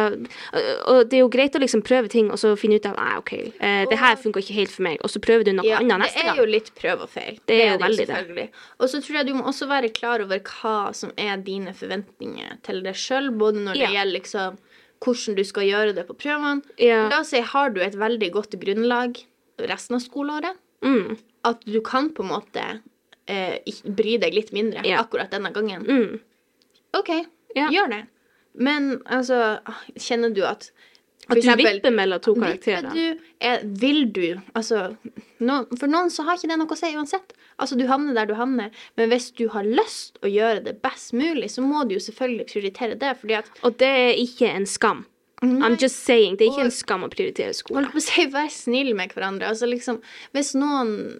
og 0.88 1.10
det 1.12 1.18
er 1.18 1.20
jo 1.26 1.28
greit 1.34 1.56
å 1.58 1.60
liksom 1.60 1.82
prøve 1.84 2.08
ting 2.08 2.30
og 2.32 2.40
så 2.40 2.54
finne 2.56 2.78
ut 2.80 2.86
av 2.88 2.96
Nei, 2.96 3.18
OK, 3.20 3.34
eh, 3.60 3.82
det 3.92 3.98
her 4.00 4.16
funka 4.22 4.40
ikke 4.40 4.56
helt 4.56 4.72
for 4.72 4.86
meg, 4.88 5.02
og 5.04 5.12
så 5.12 5.20
prøver 5.20 5.44
du 5.44 5.52
noe 5.58 5.68
ja, 5.68 5.82
annet 5.82 6.00
neste 6.06 6.22
gang. 6.24 6.30
det 6.30 6.32
er 6.32 6.40
jo 6.40 6.54
litt 6.54 6.70
prøv 6.80 7.04
og 7.04 7.12
feil. 7.12 7.42
Det 7.52 7.58
er 7.60 7.74
jo 7.74 7.82
veldig 7.82 8.06
det. 8.08 8.46
Og 8.80 8.88
så 8.88 9.02
tror 9.04 9.18
jeg 9.20 9.28
du 9.28 9.34
må 9.36 9.44
også 9.52 9.68
være 9.68 9.90
klar 9.98 10.24
over 10.24 10.40
hva 10.48 10.78
som 10.96 11.12
er 11.20 11.44
dine 11.44 11.76
forventninger 11.76 12.56
til 12.64 12.80
deg 12.88 12.96
sjøl, 13.04 13.28
både 13.36 13.66
når 13.68 13.76
det 13.76 13.84
Ja. 13.84 13.92
gjelder 13.98 14.16
liksom 14.16 14.58
hvordan 15.04 15.36
du 15.36 15.44
skal 15.44 15.68
gjøre 15.68 15.96
det 16.00 16.08
på 16.08 16.16
prøvene. 16.24 16.64
Ja. 16.80 17.10
La 17.12 17.20
oss 17.20 17.36
si 17.36 17.42
har 17.44 17.70
du 17.76 17.82
et 17.84 18.00
veldig 18.00 18.32
godt 18.32 18.56
grunnlag 18.64 19.20
resten 19.60 20.00
av 20.00 20.06
skoleåret, 20.08 20.56
Mm, 20.84 21.18
at 21.48 21.62
du 21.68 21.82
kan 21.82 22.10
på 22.16 22.24
en 22.24 22.32
måte 22.32 22.64
eh, 23.28 23.60
bry 23.86 24.18
deg 24.18 24.34
litt 24.34 24.52
mindre 24.54 24.84
Ja. 24.86 25.02
akkurat 25.04 25.30
denne 25.32 25.52
gangen. 25.54 25.84
mm. 25.88 26.20
OK, 27.00 27.10
Ja. 27.56 27.70
gjør 27.70 27.90
det. 27.90 28.06
Men 28.56 29.00
altså, 29.06 29.60
kjenner 29.98 30.34
du 30.34 30.44
at 30.46 30.72
At 31.30 31.36
du 31.36 31.42
eksempel- 31.42 31.80
vipper 31.80 31.92
mellom 31.96 32.20
to 32.22 32.34
karakterer. 32.36 32.92
Du, 32.94 33.18
er, 33.40 33.62
vil 33.64 34.12
du 34.12 34.42
Altså, 34.56 34.98
no, 35.40 35.66
for 35.80 35.88
noen 35.88 36.10
så 36.12 36.24
har 36.26 36.36
ikke 36.36 36.50
det 36.50 36.58
noe 36.60 36.68
å 36.68 36.76
si 36.78 36.92
uansett. 36.94 37.32
Altså, 37.58 37.78
du 37.78 37.88
havner 37.88 38.14
der 38.14 38.26
du 38.26 38.34
havner, 38.36 38.70
men 38.98 39.10
hvis 39.10 39.32
du 39.34 39.48
har 39.50 39.64
lyst 39.64 40.20
å 40.22 40.28
gjøre 40.30 40.64
det 40.66 40.82
best 40.82 41.14
mulig, 41.14 41.46
så 41.50 41.62
må 41.64 41.88
du 41.88 41.96
jo 41.96 42.00
selvfølgelig 42.00 42.46
prioritere 42.52 43.00
det, 43.00 43.18
fordi 43.22 43.38
at 43.38 43.46
Og 43.64 43.78
det 43.78 43.88
er 43.88 44.14
ikke 44.20 44.54
en 44.54 44.66
skam. 44.66 45.06
I'm 45.42 45.78
just 45.82 46.04
saying. 46.06 46.38
Det 46.38 46.48
er 46.48 46.52
ikke 46.52 46.66
en 46.66 46.72
skam 46.72 47.04
å 47.04 47.10
prioritere 47.10 47.54
skole. 47.54 47.82
Hold 47.84 47.92
på 47.92 47.98
å 47.98 48.02
si, 48.02 48.26
vær 48.28 48.50
snill 48.50 48.94
med 48.96 49.10
hverandre. 49.14 49.44
Altså 49.48 49.68
liksom, 49.68 50.02
hvis 50.34 50.54
noen 50.56 51.20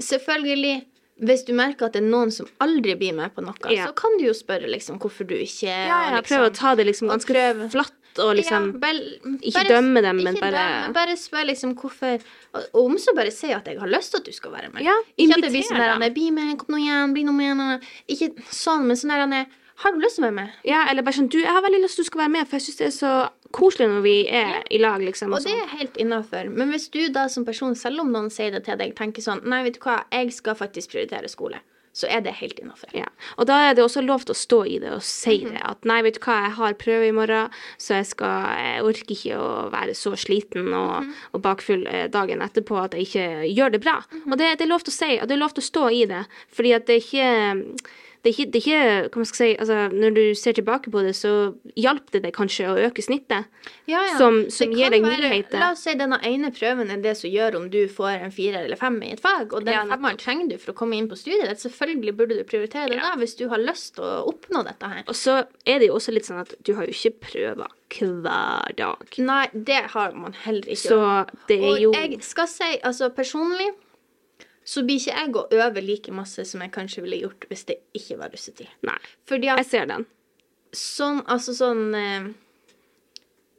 Selvfølgelig, 0.00 0.84
hvis 1.20 1.44
du 1.44 1.52
merker 1.52 1.86
at 1.86 1.92
det 1.96 2.02
er 2.02 2.08
noen 2.10 2.30
som 2.32 2.46
aldri 2.64 2.94
blir 2.96 3.12
med 3.14 3.34
på 3.36 3.42
noe, 3.44 3.54
Ja. 3.70 3.86
så 3.86 3.94
kan 3.94 4.16
du 4.18 4.24
jo 4.24 4.32
spørre 4.32 4.68
liksom 4.70 4.98
hvorfor 4.98 5.26
du 5.28 5.34
ikke 5.36 5.68
Ja, 5.68 6.10
ja, 6.10 6.20
liksom, 6.20 6.24
prøve 6.38 6.50
å 6.50 6.54
ta 6.54 6.74
det 6.74 6.86
liksom 6.86 7.08
ganske 7.08 7.28
prøve- 7.34 7.70
flatt 7.70 7.92
og 8.18 8.34
liksom 8.36 8.72
ja, 8.72 8.78
bare, 8.82 9.00
ikke 9.44 9.68
dømme 9.68 10.02
dem, 10.02 10.16
men 10.24 10.34
bare- 10.34 10.50
dømme, 10.56 10.92
Bare 10.94 11.14
spør 11.16 11.44
liksom 11.46 11.74
hvorfor 11.76 12.20
Og 12.54 12.84
om 12.86 12.96
så 12.98 13.14
bare 13.14 13.30
si 13.30 13.52
at 13.52 13.64
jeg 13.66 13.78
har 13.78 13.86
lyst 13.86 14.10
til 14.10 14.18
at 14.18 14.24
du 14.24 14.32
skal 14.32 14.50
være 14.50 14.72
med. 14.72 14.82
Ja, 14.82 14.96
ikke 15.18 15.36
at 15.36 15.42
det 15.42 15.52
blir 15.52 15.62
sånn 15.62 15.78
der 15.78 15.92
han 15.92 16.02
er 16.02 16.10
Bli 16.10 16.30
med, 16.30 16.58
kom 16.58 16.74
nå 16.74 16.80
igjen, 16.82 17.12
bli 17.14 17.22
nå 17.24 17.32
med. 17.32 17.56
nå». 17.56 17.80
Ikke 18.08 18.34
sånn, 18.50 18.86
men 18.86 18.96
sånn 18.96 19.10
der 19.10 19.36
er, 19.42 19.46
Har 19.76 19.92
du 19.92 19.98
lyst 20.00 20.16
til 20.16 20.24
å 20.24 20.28
være 20.28 20.34
med? 20.34 20.50
Ja, 20.64 20.86
eller 20.90 21.02
bare 21.02 21.14
sånn 21.14 21.28
Du, 21.30 21.38
jeg 21.38 21.46
har 21.48 21.62
veldig 21.62 21.80
lyst 21.82 21.94
til 21.96 22.02
at 22.02 22.04
du 22.06 22.10
skal 22.10 22.20
være 22.20 22.30
med, 22.32 22.48
for 22.48 22.56
jeg 22.58 22.62
syns 22.66 22.76
det 22.76 22.86
er 22.86 22.96
så 23.06 23.30
koselig 23.52 23.88
når 23.88 24.02
vi 24.02 24.16
er 24.28 24.62
i 24.70 24.78
lag, 24.78 25.00
liksom. 25.00 25.32
Og 25.32 25.38
Og 25.40 25.44
det 25.44 25.52
sånn. 25.52 25.62
er 25.62 25.76
helt 25.78 25.96
innafor. 25.96 26.50
Men 26.54 26.70
hvis 26.70 26.88
du 26.90 27.08
da 27.12 27.26
som 27.28 27.44
person, 27.44 27.74
selv 27.74 28.00
om 28.00 28.12
noen 28.12 28.30
sier 28.30 28.50
det 28.52 28.64
til 28.64 28.76
deg, 28.78 28.94
tenker 28.94 29.22
sånn 29.22 29.44
Nei, 29.44 29.62
vet 29.64 29.74
du 29.74 29.80
hva, 29.80 30.04
jeg 30.12 30.32
skal 30.32 30.54
faktisk 30.54 30.90
prioritere 30.92 31.28
skole, 31.28 31.58
så 31.92 32.06
er 32.08 32.20
det 32.22 32.34
helt 32.38 32.60
innafor. 32.62 32.88
Ja. 32.94 33.06
Og 33.36 33.46
da 33.50 33.56
er 33.68 33.74
det 33.74 33.82
også 33.82 34.04
lov 34.06 34.20
til 34.24 34.32
å 34.32 34.38
stå 34.38 34.60
i 34.70 34.78
det 34.78 34.92
og 34.92 35.02
si 35.02 35.40
Mhm. 35.44 35.50
det. 35.52 35.62
At 35.64 35.84
nei, 35.84 36.00
vet 36.02 36.14
du 36.14 36.20
hva, 36.20 36.44
jeg 36.46 36.52
har 36.52 36.74
prøve 36.74 37.08
i 37.08 37.10
morgen, 37.10 37.50
så 37.78 37.94
jeg 37.98 38.06
skal 38.06 38.46
Jeg 38.56 38.82
orker 38.84 39.10
ikke 39.10 39.36
å 39.36 39.70
være 39.72 39.90
så 39.98 40.12
sliten 40.16 40.72
og, 40.72 41.02
Mhm. 41.02 41.14
og 41.34 41.42
bakfull 41.42 41.86
eh, 41.88 42.06
dagen 42.06 42.38
etterpå 42.40 42.84
at 42.84 42.92
jeg 42.92 43.06
ikke 43.08 43.56
gjør 43.56 43.72
det 43.72 43.80
bra. 43.82 44.04
Mhm. 44.12 44.32
Og 44.32 44.38
det, 44.38 44.58
det 44.58 44.64
er 44.66 44.68
lov 44.70 44.84
til 44.84 44.92
å 44.92 44.98
si, 44.98 45.18
og 45.18 45.26
det 45.28 45.34
er 45.34 45.40
lov 45.42 45.52
til 45.54 45.62
å 45.62 45.70
stå 45.72 45.90
i 45.92 46.04
det. 46.06 46.26
Fordi 46.54 46.74
at 46.76 46.86
det 46.86 46.94
er 46.94 47.00
ikke 47.02 47.80
det 48.22 48.28
er 48.30 48.34
ikke, 48.36 48.50
det 48.52 48.60
er 48.68 49.08
ikke 49.08 49.24
si, 49.36 49.56
altså, 49.56 49.88
Når 49.92 50.14
du 50.14 50.34
ser 50.34 50.52
tilbake 50.52 50.90
på 50.92 51.02
det, 51.02 51.14
så 51.16 51.54
hjalp 51.76 52.10
det 52.12 52.22
deg 52.22 52.34
kanskje 52.36 52.66
å 52.68 52.76
øke 52.90 53.00
snittet. 53.02 53.46
Ja, 53.88 54.02
ja. 54.06 54.18
Som- 54.18 54.50
som 54.50 54.70
gir 54.72 54.90
deg 54.90 55.02
være- 55.02 55.16
muligheter. 55.16 55.58
La 55.58 55.70
oss 55.72 55.80
si 55.84 55.94
denne 55.94 56.18
ene 56.22 56.50
prøven 56.52 56.90
er 56.90 57.00
det 57.00 57.16
som 57.16 57.30
gjør 57.30 57.56
om 57.56 57.70
du 57.70 57.86
får 57.88 58.20
en 58.24 58.30
firer 58.30 58.64
eller 58.64 58.76
fem 58.76 59.02
i 59.02 59.12
et 59.12 59.20
fag, 59.20 59.52
og 59.54 59.64
den 59.64 59.72
Ja, 59.74 59.84
femmeren 59.84 60.18
trenger 60.18 60.48
du 60.50 60.58
for 60.58 60.72
å 60.72 60.76
komme 60.76 60.96
inn 60.96 61.08
på 61.08 61.16
studiet 61.16 61.48
ditt. 61.48 61.58
Selvfølgelig 61.64 62.16
burde 62.16 62.36
du 62.36 62.44
prioritere 62.44 62.88
det 62.90 63.00
da, 63.00 63.14
hvis 63.16 63.36
du 63.36 63.48
har 63.48 63.58
lyst 63.58 63.94
til 63.96 64.04
å 64.04 64.28
oppnå 64.28 64.64
dette 64.66 64.86
her. 64.86 65.02
Og 65.08 65.14
så 65.14 65.46
er 65.66 65.78
det 65.78 65.88
jo 65.88 65.94
også 65.94 66.12
litt 66.12 66.24
sånn 66.26 66.40
at 66.40 66.54
du 66.62 66.74
har 66.74 66.84
jo 66.86 66.92
ikke 66.92 67.20
prøver 67.20 67.66
hver 67.90 68.76
dag. 68.76 68.96
Nei, 69.18 69.46
det 69.54 69.82
har 69.90 70.12
man 70.12 70.32
heller 70.44 70.62
ikke. 70.62 70.76
Så 70.90 71.26
det 71.48 71.58
er 71.62 71.78
jo 71.80 71.90
og 71.90 71.94
jeg 71.96 72.22
skal 72.22 72.46
si, 72.46 72.78
altså 72.84 73.08
personlig, 73.14 73.70
så 74.70 74.84
blir 74.86 75.00
ikke 75.00 75.16
jeg 75.16 75.34
å 75.34 75.46
øve 75.64 75.82
like 75.82 76.12
masse 76.14 76.44
som 76.46 76.62
jeg 76.62 76.72
kanskje 76.74 77.02
ville 77.02 77.24
gjort 77.24 77.46
hvis 77.50 77.66
det 77.70 77.80
ikke 77.96 78.20
var 78.20 78.30
russetid. 78.34 78.70
Nei, 78.86 78.98
Fordi 79.26 79.50
at 79.50 79.64
jeg 79.64 79.70
ser 79.72 79.90
den. 79.90 80.06
sånn, 80.76 81.24
altså 81.26 81.56
sånn 81.56 81.82
eh, 81.98 82.30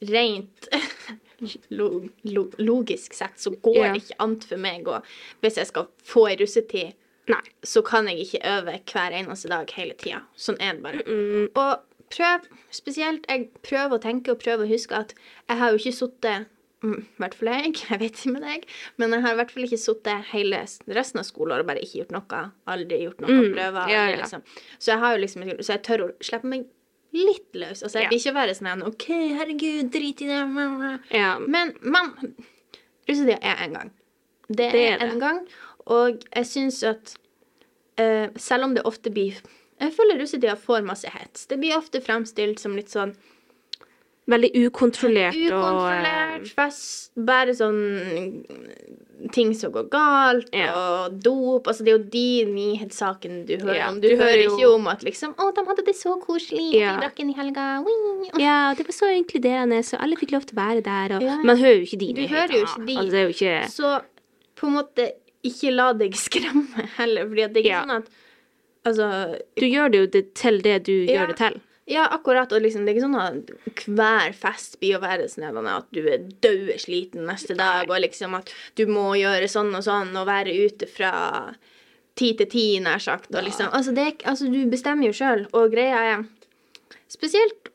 Rent 0.09 0.69
lo, 1.77 1.89
lo, 2.25 2.47
logisk 2.57 3.13
sett 3.13 3.37
så 3.41 3.51
går 3.53 3.77
yeah. 3.77 3.93
det 3.93 4.05
ikke 4.05 4.17
an 4.23 4.37
for 4.41 4.63
meg 4.63 4.87
å 4.89 5.01
Hvis 5.43 5.59
jeg 5.59 5.69
skal 5.69 5.89
få 6.07 6.25
ei 6.31 6.39
russetid, 6.39 6.95
Nei. 7.29 7.43
så 7.63 7.83
kan 7.85 8.09
jeg 8.09 8.23
ikke 8.25 8.41
øve 8.55 8.79
hver 8.93 9.17
eneste 9.19 9.51
dag 9.51 9.69
hele 9.77 9.93
tida. 9.99 10.23
Sånn 10.33 10.57
er 10.63 10.79
det 10.79 10.85
bare. 10.85 11.03
Mm, 11.05 11.51
Og 11.53 12.07
prøv, 12.11 12.47
spesielt 12.73 13.27
jeg 13.29 13.49
prøver 13.67 13.99
å 13.99 14.03
tenke 14.03 14.33
og 14.33 14.41
prøver 14.41 14.65
å 14.65 14.71
huske 14.71 14.97
at 14.97 15.13
jeg 15.17 15.59
har 15.59 15.71
jo 15.71 15.83
ikke 15.83 15.97
sittet 15.99 16.49
I 16.83 16.93
hvert 17.21 17.35
fall 17.37 17.49
jeg, 17.53 17.73
jeg 17.91 17.99
vet 18.01 18.15
ikke 18.17 18.31
med 18.33 18.41
deg, 18.47 18.63
men 18.97 19.11
jeg 19.13 19.21
har 19.21 19.35
i 19.35 19.39
hvert 19.41 19.51
fall 19.53 19.67
ikke 19.67 19.77
sittet 19.83 20.29
hele 20.31 20.61
resten 20.97 21.21
av 21.21 21.27
skoleåret 21.27 21.61
og 21.65 21.69
bare 21.69 21.83
ikke 21.85 21.99
gjort 22.01 22.13
noe. 22.15 22.39
Aldri 22.73 23.01
gjort 23.03 23.21
noen 23.21 23.37
Mm, 23.37 23.49
prøver. 23.53 23.89
ja, 23.93 24.05
ja. 24.09 24.21
Liksom. 24.23 24.41
Så 24.79 24.91
jeg 24.95 24.99
har 25.03 25.13
jo 25.15 25.21
liksom 25.21 25.43
Så 25.61 25.73
jeg 25.75 25.83
tør 25.85 26.05
å 26.07 26.11
slippe 26.25 26.47
meg 26.49 26.65
litt 27.13 27.53
løs. 27.59 27.81
Altså, 27.83 27.99
jeg 27.99 28.09
vil 28.09 28.19
ikke 28.21 28.33
være 28.39 28.53
sånn 28.55 28.69
en, 28.71 28.83
OK, 28.87 29.05
herregud, 29.35 29.89
drit 29.91 30.21
i 30.23 30.29
det. 30.29 30.99
Ja. 31.11 31.33
Men, 31.43 31.73
men 31.83 32.13
russetida 33.09 33.37
er 33.43 33.65
en 33.65 33.73
gang. 33.75 33.91
Det, 34.47 34.69
Det 34.71 34.83
er, 34.87 34.93
er 34.95 34.99
det. 35.03 35.09
en 35.13 35.19
gang. 35.19 35.41
Og 35.91 36.23
jeg 36.35 36.47
syns 36.47 36.81
at 36.87 37.13
uh, 37.99 38.27
selv 38.39 38.63
om 38.69 38.73
det 38.77 38.83
ofte 38.87 39.11
blir 39.11 39.37
Jeg 39.81 39.93
føler 39.95 40.19
russetida 40.21 40.55
får 40.55 40.83
masse 40.85 41.09
hets. 41.09 41.45
Det 41.49 41.57
blir 41.59 41.75
ofte 41.77 42.01
fremstilt 42.05 42.59
som 42.61 42.75
litt 42.77 42.89
sånn 42.93 43.13
Veldig 44.31 44.51
ukontrollert, 44.65 45.35
ukontrollert 45.35 46.41
og 46.41 46.51
fest. 46.55 47.11
Bare 47.27 47.53
sånn 47.57 47.79
ting 49.35 49.51
som 49.53 49.71
går 49.71 49.89
galt, 49.93 50.47
Ja. 50.55 50.71
og 50.73 51.19
dop. 51.21 51.67
Altså, 51.69 51.83
det 51.85 51.91
er 51.93 51.97
jo 51.97 52.03
de 52.15 52.45
nyhetssakene 52.49 53.45
du 53.45 53.53
hører 53.57 53.75
Ja, 53.77 53.89
om. 53.91 53.99
Du, 54.01 54.07
du 54.09 54.15
hører 54.17 54.43
jo- 54.43 54.55
ikke 54.57 54.69
om 54.75 54.87
at 54.87 55.03
liksom 55.05 55.35
Å, 55.35 55.51
de 55.53 55.65
hadde 55.67 55.85
det 55.85 55.95
så 55.95 56.15
koselig, 56.19 56.73
Ja. 56.73 56.95
de 56.97 57.01
drakk 57.05 57.19
inn 57.19 57.29
i 57.29 57.33
helga. 57.37 57.83
Wing. 57.85 58.29
Ja, 58.41 58.73
det 58.73 58.87
var 58.87 58.93
så 58.97 59.11
inkluderende, 59.13 59.83
så 59.85 59.99
alle 60.01 60.15
fikk 60.15 60.31
lov 60.31 60.45
til 60.47 60.57
å 60.57 60.61
være 60.61 60.81
der, 60.83 61.15
og 61.17 61.21
Ja. 61.21 61.37
Man 61.43 61.57
hører 61.57 61.77
jo 61.77 61.85
ikke 61.85 61.99
de 61.99 62.13
de. 62.13 62.27
Altså, 62.97 63.29
ikke 63.29 63.69
Så 63.69 64.01
på 64.55 64.67
en 64.67 64.73
måte 64.73 65.11
ikke 65.43 65.71
la 65.75 65.93
deg 65.93 66.13
skremme 66.13 66.89
heller, 66.97 67.25
fordi 67.27 67.53
det 67.53 67.57
er 67.57 67.69
ikke 67.69 67.85
sånn 67.87 67.97
at 67.97 68.09
Altså 68.83 69.37
Du 69.55 69.65
gjør 69.67 69.91
det 69.91 69.99
jo 70.13 70.21
til 70.33 70.61
det 70.61 70.83
du 70.85 71.05
gjør 71.05 71.27
det 71.27 71.37
til. 71.37 71.61
Ja, 71.89 72.05
akkurat. 72.13 72.51
Og 72.53 72.61
liksom, 72.61 72.85
det 72.85 72.93
er 72.93 72.99
ikke 72.99 73.07
sånn 73.07 73.21
at 73.21 73.85
hver 73.87 74.35
fest 74.37 74.77
blir 74.79 74.97
å 74.99 75.01
være 75.03 75.27
sånn 75.31 75.67
at 75.67 75.87
du 75.91 76.01
er 76.07 76.27
døde 76.43 76.77
sliten 76.79 77.25
neste 77.25 77.55
dag, 77.57 77.89
og 77.89 78.01
liksom 78.03 78.35
at 78.37 78.51
du 78.77 78.85
må 78.87 79.11
gjøre 79.19 79.49
sånn 79.51 79.73
og 79.75 79.83
sånn, 79.87 80.13
og 80.15 80.27
være 80.29 80.53
ute 80.67 80.87
fra 80.87 81.55
ti 82.15 82.33
til 82.37 82.47
ti, 82.51 82.65
nær 82.83 83.01
sagt. 83.01 83.31
Og 83.33 83.43
liksom, 83.47 83.71
altså, 83.73 83.95
det 83.97 84.21
altså, 84.29 84.47
du 84.51 84.61
bestemmer 84.69 85.09
jo 85.09 85.17
sjøl, 85.17 85.47
og 85.53 85.71
greia 85.73 86.05
er 86.13 86.29
Spesielt 87.11 87.67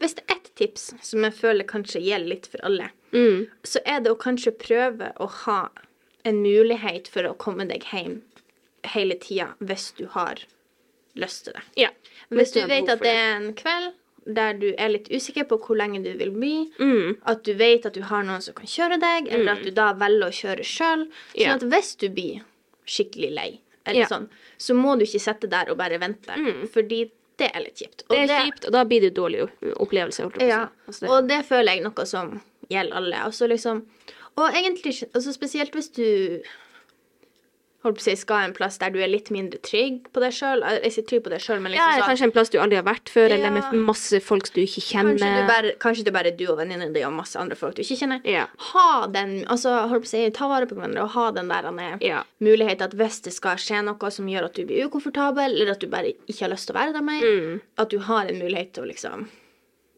hvis 0.00 0.14
det 0.16 0.22
er 0.24 0.36
ett 0.38 0.46
tips 0.56 0.84
som 1.04 1.24
jeg 1.26 1.34
føler 1.36 1.66
kanskje 1.68 2.00
gjelder 2.00 2.30
litt 2.30 2.46
for 2.48 2.62
alle, 2.64 2.86
Mm. 3.12 3.44
så 3.62 3.78
er 3.86 4.00
det 4.00 4.10
å 4.10 4.16
kanskje 4.18 4.50
prøve 4.58 5.12
å 5.22 5.26
ha 5.44 5.68
en 6.24 6.40
mulighet 6.42 7.06
for 7.12 7.22
å 7.28 7.36
komme 7.36 7.66
deg 7.68 7.84
hjem 7.92 8.22
hele 8.94 9.14
tida 9.20 9.52
hvis 9.60 9.92
du 9.98 10.06
har 10.16 10.40
lyst 11.14 11.44
til 11.44 11.54
det. 11.54 11.62
Ja. 11.76 11.90
Hvis 12.30 12.52
du 12.52 12.60
vet 12.66 12.88
at 12.88 13.00
det 13.00 13.10
er 13.12 13.36
en 13.36 13.54
kveld 13.54 13.92
der 14.26 14.54
du 14.56 14.70
er 14.78 14.88
litt 14.88 15.08
usikker 15.12 15.44
på 15.44 15.58
hvor 15.60 15.76
lenge 15.76 16.02
du 16.02 16.12
vil 16.16 16.30
bli, 16.30 16.70
Mm. 16.80 17.16
at 17.26 17.42
du 17.44 17.52
vet 17.54 17.84
at 17.86 17.92
du 17.92 18.00
har 18.02 18.22
noen 18.24 18.40
som 18.40 18.54
kan 18.54 18.64
kjøre 18.66 18.98
deg, 19.00 19.28
eller 19.32 19.52
at 19.52 19.62
du 19.62 19.70
da 19.70 19.92
velger 19.92 20.28
å 20.28 20.32
kjøre 20.32 20.64
sjøl. 20.64 21.04
Sånn 21.34 21.40
yeah. 21.42 21.54
at 21.54 21.60
hvis 21.62 21.96
du 22.00 22.08
blir 22.08 22.40
skikkelig 22.86 23.30
lei, 23.34 23.60
eller 23.86 23.98
yeah. 24.00 24.08
sånn, 24.08 24.28
så 24.58 24.74
må 24.74 24.96
du 24.98 25.04
ikke 25.04 25.20
sitte 25.20 25.46
der 25.50 25.68
og 25.70 25.76
bare 25.76 25.98
vente, 26.00 26.32
Mm. 26.32 26.66
fordi 26.72 27.10
det 27.36 27.50
er 27.54 27.60
litt 27.60 27.76
kjipt. 27.76 28.04
Og 28.08 28.16
Det 28.16 28.30
er 28.30 28.44
kjipt, 28.46 28.64
og 28.66 28.72
da 28.72 28.84
blir 28.84 29.00
det 29.00 29.14
dårlig 29.14 29.50
opplevelse. 29.76 30.30
Ja. 30.40 30.68
Altså, 30.88 31.00
det- 31.00 31.10
og 31.10 31.28
det 31.28 31.44
føler 31.44 31.74
jeg 31.74 31.82
noe 31.82 32.06
som 32.06 32.40
gjelder 32.70 32.96
alle. 32.96 33.16
Altså 33.16 33.46
liksom, 33.48 33.84
og 34.36 34.50
egentlig 34.54 35.04
altså 35.14 35.32
spesielt 35.34 35.72
hvis 35.72 35.88
du 35.92 36.40
holdt 37.84 37.98
på 37.98 38.02
å 38.02 38.04
si, 38.08 38.14
skal 38.16 38.46
en 38.48 38.54
plass 38.56 38.78
der 38.80 38.90
du 38.94 38.98
er 39.04 39.10
litt 39.12 39.28
mindre 39.34 39.60
trygg 39.62 40.06
på 40.14 40.20
deg 40.24 40.32
sjøl. 40.32 40.64
Ja, 40.64 40.78
liksom 40.80 41.04
sånn 41.04 42.08
kanskje 42.08 42.24
en 42.28 42.32
plass 42.34 42.50
du 42.50 42.58
aldri 42.58 42.78
har 42.80 42.86
vært 42.86 43.10
før, 43.12 43.28
Ja. 43.28 43.36
eller 43.36 43.50
med 43.54 43.74
masse 43.86 44.20
folk 44.24 44.48
du 44.54 44.60
ikke 44.64 44.80
kjenner. 44.82 45.18
Kanskje 45.18 45.34
det, 45.36 45.46
bare, 45.50 45.72
kanskje 45.84 46.04
det 46.08 46.12
bare 46.16 46.32
du 46.36 46.44
og 46.50 46.58
venninnen 46.58 46.92
din 46.96 47.04
og 47.06 47.12
masse 47.12 47.36
andre 47.36 47.54
folk 47.60 47.76
du 47.76 47.82
ikke 47.84 47.98
kjenner. 48.00 48.20
Ja. 48.24 48.46
Ha 48.72 49.06
den, 49.06 49.44
altså 49.46 49.74
holdt 49.88 50.06
på 50.06 50.10
å 50.10 50.12
si, 50.14 50.24
Ta 50.30 50.48
vare 50.48 50.66
på 50.66 50.74
hverandre 50.74 51.02
og 51.04 51.10
ha 51.14 51.30
den 51.30 51.48
der 51.48 51.98
Ja. 52.00 52.24
mulighet 52.40 52.80
at 52.82 52.92
hvis 52.96 53.20
det 53.22 53.32
skal 53.32 53.56
skje 53.56 53.84
noe 53.84 54.10
som 54.10 54.26
gjør 54.26 54.44
at 54.46 54.54
du 54.54 54.64
blir 54.64 54.88
ukomfortabel, 54.88 55.52
eller 55.60 55.72
at 55.72 55.80
du 55.80 55.86
bare 55.86 56.12
ikke 56.28 56.40
har 56.48 56.50
lyst 56.50 56.66
til 56.66 56.74
å 56.74 56.80
være 56.80 56.92
der 56.94 57.02
mer, 57.02 57.20
Mm. 57.22 57.60
at 57.78 57.88
du 57.90 57.98
har 57.98 58.26
en 58.26 58.38
mulighet 58.40 58.72
til 58.72 58.84
å 58.84 58.88
liksom 58.88 59.28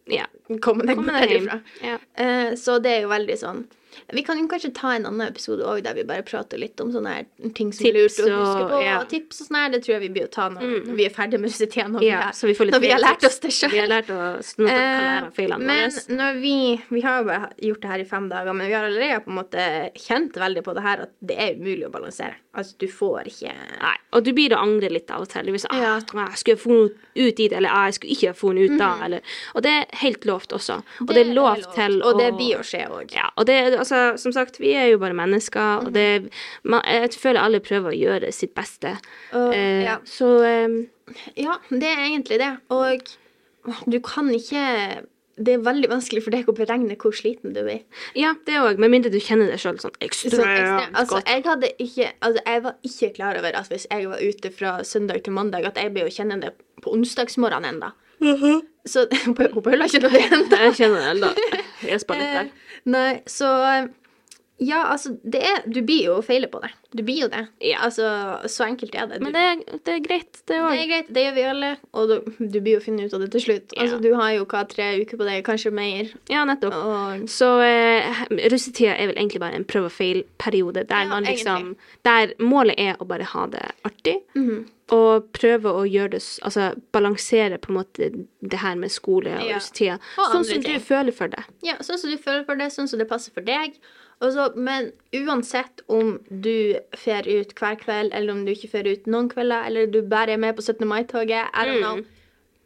ja. 0.07 0.25
komme 0.61 0.85
deg 0.85 0.95
Kom 0.95 1.05
deg 1.07 1.29
derifra. 1.29 1.61
Ja. 1.83 1.97
Uh, 2.19 2.55
så 2.55 2.81
det 2.81 2.91
er 2.97 3.01
jo 3.01 3.09
veldig 3.09 3.37
sånn 3.37 3.65
Vi 4.13 4.23
kan 4.23 4.37
jo 4.39 4.47
kanskje 4.47 4.73
ta 4.73 4.91
en 4.95 5.05
annen 5.05 5.27
episode 5.27 5.63
òg 5.65 5.83
der 5.83 5.93
vi 5.97 6.03
bare 6.03 6.23
prater 6.23 6.57
litt 6.61 6.79
om 6.81 6.91
sånne 6.93 7.13
her 7.13 7.51
ting 7.53 7.71
som 7.73 7.85
er 7.87 7.93
lurt 7.97 8.15
Tips 8.15 8.19
å 8.23 8.29
huske 8.31 8.61
og- 8.63 8.69
på. 8.71 8.81
ja. 8.83 8.99
og 9.01 9.07
Tips 9.09 9.41
og 9.41 9.47
sånn 9.47 9.57
her, 9.61 9.69
det 9.73 9.81
tror 9.83 9.93
jeg 9.97 10.01
vi 10.01 10.09
blir 10.17 10.27
å 10.27 10.31
ta 10.31 10.49
når, 10.49 10.61
når 10.87 10.95
vi 10.95 11.05
er 11.05 11.09
ferdig 11.15 11.39
med 11.39 11.49
russetida. 11.51 11.87
Når, 11.91 12.01
ja, 12.07 12.31
vi 12.41 12.53
vi 12.53 12.71
når 12.71 12.79
vi 12.81 12.91
har 12.91 12.99
lært 13.03 13.23
oss 13.23 13.39
det 13.39 13.51
sjøl. 13.51 13.71
Vi 13.71 13.79
har 13.79 13.87
lært 13.87 14.09
oss 14.09 14.53
noe 14.57 14.67
som 14.67 14.77
kan 14.77 15.07
lære 15.07 15.31
feilene 15.37 15.59
men 15.65 15.89
deres. 15.89 16.07
når 16.09 16.41
vi 16.41 16.55
Vi 16.89 17.01
har 17.01 17.21
jo 17.21 17.27
bare 17.29 17.49
gjort 17.61 17.81
det 17.81 17.89
her 17.89 17.99
i 17.99 18.03
fem 18.05 18.29
dager, 18.29 18.53
men 18.53 18.67
vi 18.67 18.73
har 18.73 18.83
allerede 18.85 19.23
på 19.25 19.29
en 19.33 19.39
måte 19.43 19.91
kjent 19.95 20.33
veldig 20.33 20.63
på 20.63 20.73
det 20.75 20.83
her 20.83 21.01
at 21.07 21.11
det 21.21 21.37
er 21.37 21.55
umulig 21.55 21.85
å 21.87 21.91
balansere. 21.91 22.35
Altså, 22.57 22.73
du 22.79 22.87
får 22.87 23.27
ikke 23.29 23.53
Nei, 23.53 23.95
og 24.13 24.23
du 24.25 24.31
blir 24.33 24.49
å 24.49 24.57
angre 24.63 24.89
litt 24.89 25.11
av 25.11 25.21
og 25.21 25.29
til. 25.29 25.45
Du 25.45 25.51
blir 25.51 25.61
sånn, 25.61 25.77
Ja. 25.77 25.99
ah, 26.15 26.27
jeg 26.33 26.37
skulle 26.41 26.57
funnet 26.57 26.91
ut 27.15 27.35
dit, 27.35 27.53
eller 27.53 27.69
ah, 27.69 27.85
jeg 27.85 27.93
skulle 27.99 28.11
ikke 28.15 28.27
ha 28.27 28.33
funnet 28.33 28.71
ut 28.71 28.79
da. 28.79 28.89
Eller, 29.05 29.21
og 29.53 29.61
det 29.61 29.69
er 29.69 29.85
helt 30.01 30.25
lovt 30.25 30.49
også. 30.57 30.81
Og 31.01 31.07
det, 31.13 31.27
er 31.27 31.33
lov 31.35 31.61
til 31.75 32.01
Og 32.01 32.17
det 32.17 32.31
blir 32.35 32.57
å 32.57 32.63
skje 32.65 32.87
òg. 32.89 33.13
Ja, 33.13 33.29
og 33.37 33.45
det, 33.45 33.77
altså, 33.77 33.86
som 33.89 34.33
sagt, 34.35 34.59
vi 34.61 34.73
er 34.77 34.91
jo 34.91 35.01
bare 35.01 35.17
mennesker, 35.17 35.87
og 35.87 35.93
det, 35.95 36.29
man, 36.63 36.83
jeg 36.85 37.15
føler 37.19 37.41
alle 37.43 37.61
prøver 37.63 37.93
å 37.93 37.97
gjøre 37.97 38.31
sitt 38.35 38.55
beste. 38.57 38.95
Uh, 39.33 39.51
Eh, 39.57 39.83
ja. 39.85 39.99
Så 40.05 40.27
um, 40.43 40.79
Ja, 41.35 41.57
det 41.69 41.87
er 41.87 42.03
egentlig 42.07 42.39
det. 42.41 42.53
Og 42.73 43.07
du 43.87 43.99
kan 44.03 44.29
ikke 44.33 45.03
det 45.37 45.53
er 45.53 45.61
veldig 45.61 45.89
vanskelig 45.91 46.23
for 46.25 46.33
deg 46.33 46.47
å 46.49 46.55
beregne 46.57 46.95
hvor 46.97 47.13
sliten 47.13 47.53
du 47.53 47.59
blir. 47.61 47.83
Ja, 48.17 48.31
det 48.47 48.57
òg, 48.57 48.79
med 48.81 48.89
mindre 48.89 49.11
du 49.13 49.19
kjenner 49.21 49.51
deg 49.51 49.61
sjøl 49.61 49.77
sånn 49.77 49.93
Sånn 49.93 50.07
ekstremt 50.07 50.41
ekstremt. 50.41 50.97
altså, 50.97 51.19
godt. 51.19 51.29
jeg 51.29 51.43
hadde 51.45 51.69
ikke 51.77 52.07
Altså, 52.25 52.41
jeg 52.47 52.63
var 52.65 52.75
ikke 52.89 53.11
klar 53.19 53.39
over 53.39 53.59
at 53.59 53.69
hvis 53.73 53.85
jeg 53.91 54.09
var 54.09 54.23
ute 54.23 54.51
fra 54.55 54.71
søndag 54.83 55.21
til 55.23 55.37
mandag, 55.37 55.69
at 55.69 55.77
jeg 55.77 55.93
ble 55.93 56.07
å 56.07 56.13
kjenne 56.13 56.39
det 56.41 56.55
på 56.81 56.93
onsdagsmorgenen 56.93 57.77
enda. 57.77 57.93
Så 58.87 59.05
hun 59.27 59.37
Paula 59.37 59.85
kjenner 59.91 60.09
det 60.09 60.23
igjen. 60.25 60.47
Jeg 60.49 60.77
kjenner 60.81 61.05
det 61.05 61.09
ennå. 61.13 61.33
Jeg 61.91 62.01
spør 62.03 62.19
litt 62.21 62.35
der. 62.39 62.51
Eh, 62.51 62.75
Nei, 62.85 63.21
så 63.29 63.53
Ja, 64.59 64.79
altså, 64.89 65.11
det 65.21 65.43
er 65.45 65.59
Du 65.69 65.83
blir 65.85 66.07
jo 66.07 66.15
feiler 66.25 66.49
på 66.49 66.57
det. 66.63 66.71
Du 66.97 67.03
blir 67.05 67.19
jo 67.21 67.27
det. 67.29 67.43
Ja. 67.61 67.83
Altså, 67.85 68.07
så 68.49 68.65
enkelt 68.65 68.95
er 68.97 69.05
det. 69.11 69.19
Du, 69.19 69.25
Men 69.27 69.33
det, 69.35 69.41
er- 69.51 69.77
det 69.85 69.93
er 69.93 69.99
greit, 70.07 70.39
det 70.49 70.55
det 70.57 70.79
er 70.79 70.87
greit, 70.89 71.11
det 71.13 71.23
gjør 71.27 71.35
vi 71.35 71.43
alle, 71.51 71.69
og 71.93 72.07
du, 72.09 72.15
du 72.39 72.57
blir 72.65 72.77
jo 72.79 72.79
funnet 72.81 73.05
ut 73.05 73.13
av 73.13 73.21
det 73.21 73.27
til 73.35 73.43
slutt. 73.43 73.75
Ja. 73.75 73.83
Altså, 73.83 73.99
du 74.01 74.07
har 74.17 74.31
jo 74.33 74.45
hva, 74.49 74.63
tre 74.71 74.87
uker 75.03 75.19
på 75.21 75.27
deg, 75.27 75.43
kanskje 75.45 75.71
mer. 75.77 76.09
Ja, 76.33 76.41
nettopp. 76.49 76.73
Og 76.73 77.27
Så 77.29 77.51
eh, 77.67 78.23
russetida 78.49 78.95
er 78.97 79.11
vel 79.11 79.19
egentlig 79.19 79.43
bare 79.45 79.59
en 79.59 79.67
prøv 79.67 79.91
og 79.91 79.93
feil-periode, 79.93 80.87
der 80.89 81.05
Ja, 81.05 81.11
man 81.13 81.29
liksom 81.29 81.75
Der 82.07 82.33
målet 82.41 82.79
er 82.81 82.97
å 82.97 83.05
bare 83.05 83.29
ha 83.35 83.45
det 83.53 83.61
artig. 83.85 84.17
Og 84.95 85.25
prøve 85.35 85.67
å 85.75 85.81
gjøre 85.83 86.11
det 86.11 86.21
Altså 86.47 86.69
balansere 86.95 87.57
på 87.59 87.73
en 87.73 87.75
måte 87.81 88.07
det 88.41 88.59
her 88.61 88.75
med 88.75 88.89
skole 88.89 89.33
og 89.35 89.43
Ja. 89.43 89.55
russetida. 89.57 89.99
Sånn 90.15 90.45
som 90.45 90.61
du 90.63 90.79
føler 90.79 91.11
for 91.13 91.27
det. 91.27 91.43
Ja, 91.61 91.75
sånn 91.83 91.97
som 91.99 92.09
du 92.09 92.17
føler 92.17 92.45
for 92.45 92.55
det, 92.55 92.69
sånn 92.71 92.87
som 92.87 92.99
det 92.99 93.09
passer 93.09 93.31
for 93.33 93.41
deg. 93.41 93.73
Så- 94.21 94.55
men 94.55 94.91
uansett 95.13 95.81
om 95.89 96.19
du 96.41 96.75
fer 96.95 97.27
ut 97.27 97.53
hver 97.53 97.75
kveld, 97.79 98.09
eller 98.13 98.31
om 98.33 98.45
du 98.45 98.51
ikke 98.53 98.69
fer 98.69 98.87
ut 98.87 99.05
noen 99.05 99.29
kvelder, 99.29 99.65
eller 99.67 99.85
du 99.87 100.01
bare 100.01 100.31
er 100.31 100.37
med 100.37 100.55
på 100.55 100.61
17. 100.63 100.87
mai-toget, 100.87 101.49
I 101.53 101.65
don't 101.65 101.81
know. 101.81 101.99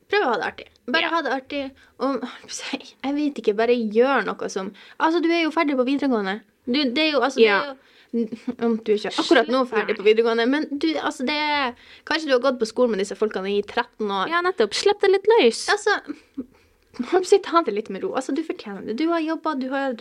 Prøv 0.09 0.21
å 0.21 0.25
ha 0.25 0.35
det 0.37 0.43
artig. 0.45 0.67
Bare 0.87 1.01
Ja. 1.01 1.09
ha 1.09 1.21
det 1.21 1.31
artig. 1.31 1.71
Og 1.99 2.21
jeg 3.03 3.15
vet 3.15 3.35
ikke, 3.35 3.55
bare 3.55 3.75
gjør 3.75 4.25
noe 4.25 4.49
som 4.49 4.73
Altså, 4.99 5.21
du 5.21 5.29
er 5.29 5.43
jo 5.43 5.49
ferdig 5.51 5.75
på 5.75 5.85
videregående. 5.85 6.41
Du, 6.67 6.83
det 6.83 6.97
er 6.99 7.11
jo 7.13 7.19
altså 7.21 7.39
Ja. 7.41 7.59
det 7.59 7.67
er 7.67 7.71
jo, 7.73 7.77
du 8.11 8.91
er 8.91 8.97
ikke 8.97 9.13
akkurat 9.15 9.47
nå 9.51 9.61
ferdig 9.69 9.95
på 9.95 10.03
videregående, 10.03 10.45
men 10.51 10.67
du, 10.71 10.89
altså 10.99 11.23
det 11.27 11.35
er 11.37 11.77
Kanskje 12.07 12.27
du 12.27 12.33
har 12.35 12.43
gått 12.43 12.59
på 12.59 12.67
skolen 12.67 12.95
med 12.95 13.03
disse 13.03 13.15
folkene 13.15 13.53
i 13.53 13.61
13 13.63 14.03
år. 14.11 14.31
Ja, 14.31 14.41
nettopp. 14.43 14.75
Slipp 14.75 14.99
det 15.03 15.13
litt 15.13 15.29
løs. 15.31 15.63
Altså, 15.71 15.95
ta 17.47 17.63
det 17.63 17.73
litt 17.77 17.89
med 17.89 18.03
ro. 18.03 18.13
Altså, 18.19 18.35
du 18.35 18.43
fortjener 18.43 18.83
det. 18.89 18.97
Du 18.99 19.07
har 19.13 19.23
jobba, 19.23 19.55
du 19.55 19.69
har 19.71 19.97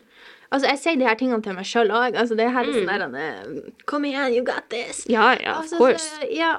Altså, 0.50 0.66
jeg 0.66 0.78
sier 0.82 0.96
de 0.98 1.06
her 1.06 1.14
tingene 1.14 1.44
til 1.46 1.54
meg 1.54 1.66
sjøl 1.70 1.92
òg. 1.94 2.16
Altså, 2.18 2.34
det 2.34 2.48
her 2.50 2.66
er 2.66 2.74
sånn 2.74 2.88
der 2.90 3.20
eh, 3.22 3.74
Kom 3.86 4.02
igjen, 4.08 4.34
you 4.34 4.42
got 4.42 4.66
this. 4.72 5.04
Ja, 5.06 5.28
ja, 5.38 5.60
of 5.60 5.62
Altså, 5.62 5.78
course. 5.78 6.08
så, 6.10 6.26
ja, 6.34 6.56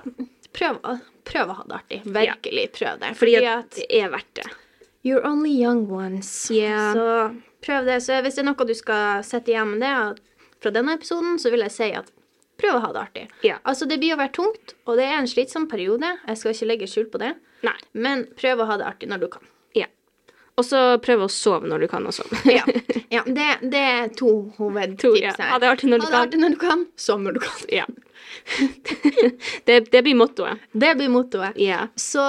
prøv, 0.56 0.80
prøv 1.28 1.52
å 1.52 1.58
ha 1.60 1.66
det 1.68 1.80
artig. 1.82 2.00
Virkelig 2.08 2.66
prøv 2.80 3.02
det. 3.04 3.12
Fordi 3.20 3.36
at 3.44 3.76
det 3.76 3.90
er 4.00 4.14
verdt 4.14 4.32
det. 4.40 4.48
You're 5.04 5.26
only 5.28 5.52
young 5.52 5.90
ones. 5.92 6.32
Yeah. 6.54 6.94
Så 6.96 7.42
prøv 7.66 7.92
det. 7.92 8.00
Så 8.06 8.22
hvis 8.24 8.40
det 8.40 8.46
er 8.46 8.48
noe 8.54 8.68
du 8.70 8.76
skal 8.80 9.26
sette 9.28 9.52
igjen 9.52 9.74
med 9.76 9.84
det 9.84 9.92
at 9.92 10.24
fra 10.62 10.74
denne 10.74 10.98
episoden, 10.98 11.40
så 11.42 11.52
vil 11.54 11.66
jeg 11.66 11.74
si 11.76 11.92
at 11.98 12.12
prøv 12.62 12.78
å 12.78 12.84
ha 12.84 12.92
det 12.94 13.02
artig. 13.02 13.24
Ja. 13.46 13.58
Altså, 13.64 13.88
det 13.90 13.98
blir 14.02 14.16
å 14.16 14.20
være 14.20 14.36
tungt, 14.38 14.76
og 14.86 15.00
det 15.00 15.08
er 15.08 15.18
en 15.18 15.30
slitsom 15.30 15.66
periode. 15.72 16.14
Jeg 16.28 16.42
skal 16.42 16.56
ikke 16.56 16.70
legge 16.70 16.92
skjul 16.92 17.08
på 17.12 17.22
det. 17.22 17.34
Nei. 17.66 17.78
Men 17.94 18.28
prøv 18.38 18.62
å 18.62 18.70
ha 18.70 18.78
det 18.82 18.88
artig 18.90 19.10
når 19.10 19.24
du 19.24 19.28
kan. 19.34 19.50
Ja. 19.78 19.88
Og 20.60 20.68
så 20.68 20.82
prøv 21.02 21.26
å 21.26 21.32
sove 21.32 21.70
når 21.70 21.86
du 21.86 21.90
kan 21.92 22.06
også. 22.10 22.28
Ja, 22.58 22.66
ja 23.14 23.24
det, 23.26 23.50
det 23.74 23.82
er 23.82 24.14
to 24.18 24.32
hovedtips 24.60 25.22
ja. 25.22 25.34
her. 25.38 25.54
Ha 25.56 25.60
det 25.64 25.74
artig 25.74 25.92
når 25.92 26.04
du 26.04 26.08
Ha 26.08 26.14
det 26.14 26.24
artig 26.28 26.42
når 26.44 26.56
du 26.56 26.62
kan. 26.62 26.86
Sov 27.00 27.22
når 27.26 27.38
du 27.38 27.44
kan. 27.48 27.68
Ja. 27.74 27.88
det, 29.68 29.80
det 29.92 30.02
blir 30.06 30.18
mottoet. 30.18 30.62
Det 30.72 30.96
blir 31.00 31.10
mottoet. 31.14 31.58
Ja. 31.62 31.88
Så 31.96 32.26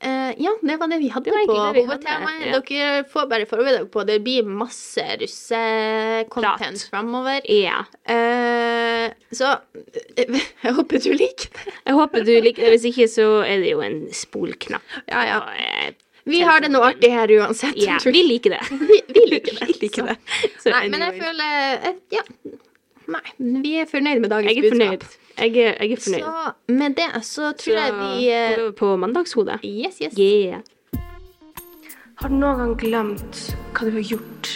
eh, 0.00 0.32
ja, 0.40 0.52
det 0.62 0.76
var 0.80 0.88
det 0.92 0.98
vi 1.02 1.08
hadde 1.12 1.30
Det 1.30 1.46
på 1.46 1.56
hovedtemaet. 1.56 2.44
ja. 2.46 2.60
Dere 2.60 3.04
får 3.10 3.28
bare 3.30 3.46
forberede 3.48 3.78
dere 3.82 3.88
på 3.92 4.04
det 4.08 4.18
blir 4.24 4.46
masse 4.48 5.04
russecontent 5.20 6.86
framover. 6.90 7.40
ja. 7.48 7.82
Uh, 8.08 9.08
så 9.34 9.54
eh, 10.16 10.40
jeg 10.64 10.72
håper 10.76 11.02
du 11.02 11.10
liker 11.14 11.50
det. 11.54 11.74
Jeg 11.86 11.98
håper 11.98 12.24
du 12.26 12.32
liker 12.40 12.62
det. 12.66 12.70
Hvis 12.76 12.86
ikke, 12.92 13.08
så 13.10 13.26
er 13.46 13.62
det 13.64 13.72
jo 13.74 13.82
en 13.84 14.00
spolknapp. 14.14 14.86
Ja, 15.10 15.24
ja. 15.28 15.38
Og, 15.44 15.94
Vi 16.30 16.40
har 16.44 16.60
det 16.60 16.68
noe 16.70 16.90
artig 16.92 17.10
her 17.10 17.30
uansett. 17.40 17.78
Ja, 17.80 17.96
vi 18.04 18.22
liker 18.26 18.56
det. 18.58 18.60
vi, 18.70 19.00
vi 19.16 19.24
liker 19.34 19.56
det. 19.56 19.66
Vi 19.72 19.78
liker 19.86 20.10
det. 20.12 20.18
Så. 20.60 20.70
Nei, 20.74 20.84
men 20.92 21.06
jeg 21.06 21.20
føler 21.22 21.94
Ja. 22.14 22.26
Nei, 23.10 23.24
vi 23.64 23.72
er 23.80 23.88
fornøyd 23.90 24.20
med 24.22 24.30
dagens 24.30 24.52
budskap. 24.54 24.62
Jeg 24.62 24.70
er 24.70 25.00
fornøyd. 25.00 25.06
Jeg 25.38 25.56
er, 25.56 25.76
jeg 25.80 25.92
er 25.92 26.02
fornøyd. 26.04 26.24
Så 26.26 26.74
med 26.74 26.96
det 26.98 27.08
så 27.24 27.52
tror 27.56 27.78
jeg 27.78 27.94
vi 28.00 28.28
uh, 28.34 28.72
på 28.76 28.96
mandagshodet. 28.96 29.60
Yes, 29.64 30.00
yes. 30.02 30.18
Yeah. 30.18 30.60
Har 32.20 32.28
du 32.28 32.36
noen 32.36 32.58
gang 32.60 32.74
glemt 32.76 33.42
hva 33.72 33.86
du 33.86 33.94
har 33.96 34.04
gjort, 34.04 34.50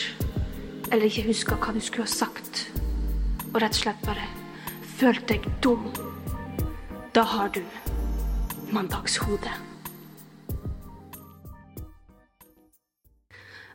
eller 0.93 1.07
ikke 1.09 1.29
huska 1.31 1.57
hva 1.57 1.73
du 1.73 1.81
skulle 1.81 2.05
ha 2.05 2.13
sagt, 2.13 2.67
og 3.55 3.61
rett 3.63 3.79
og 3.79 3.81
slett 3.87 4.03
bare 4.05 4.27
følt 4.99 5.25
deg 5.31 5.47
dum? 5.65 5.87
Da 7.17 7.25
har 7.25 7.49
du 7.55 7.63
mandagshode. 8.75 9.53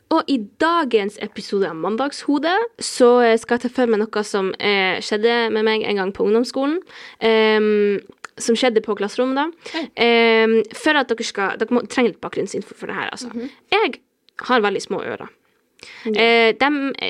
Og 0.09 0.29
i 0.31 0.39
dagens 0.61 1.19
episode 1.21 1.69
av 1.69 1.77
Mandagshodet 1.77 2.57
så 2.81 3.09
eh, 3.21 3.35
skal 3.37 3.59
jeg 3.59 3.67
ta 3.67 3.73
for 3.73 3.91
meg 3.91 4.01
noe 4.01 4.23
som 4.25 4.49
eh, 4.57 4.97
skjedde 5.05 5.35
med 5.53 5.67
meg 5.67 5.85
en 5.85 6.01
gang 6.01 6.13
på 6.15 6.25
ungdomsskolen. 6.25 6.79
Um, 7.21 7.99
som 8.39 8.55
skjedde 8.55 8.81
på 8.81 8.95
klasserommet, 8.95 9.37
da. 9.37 9.83
Um, 9.99 10.55
for 10.71 10.95
at 10.95 11.11
dere 11.11 11.25
skal 11.27 11.57
Dere 11.59 11.75
må, 11.75 11.83
trenger 11.91 12.13
litt 12.13 12.21
bakgrunnsinfo 12.23 12.77
for 12.77 12.89
det 12.89 12.95
her, 12.95 13.11
altså. 13.11 13.29
Jeg 13.75 13.99
har 14.47 14.63
veldig 14.63 14.81
små 14.81 15.03
ører. 15.03 15.29
Mm. 16.07 16.15
Uh, 16.15 16.49
de, 16.57 17.09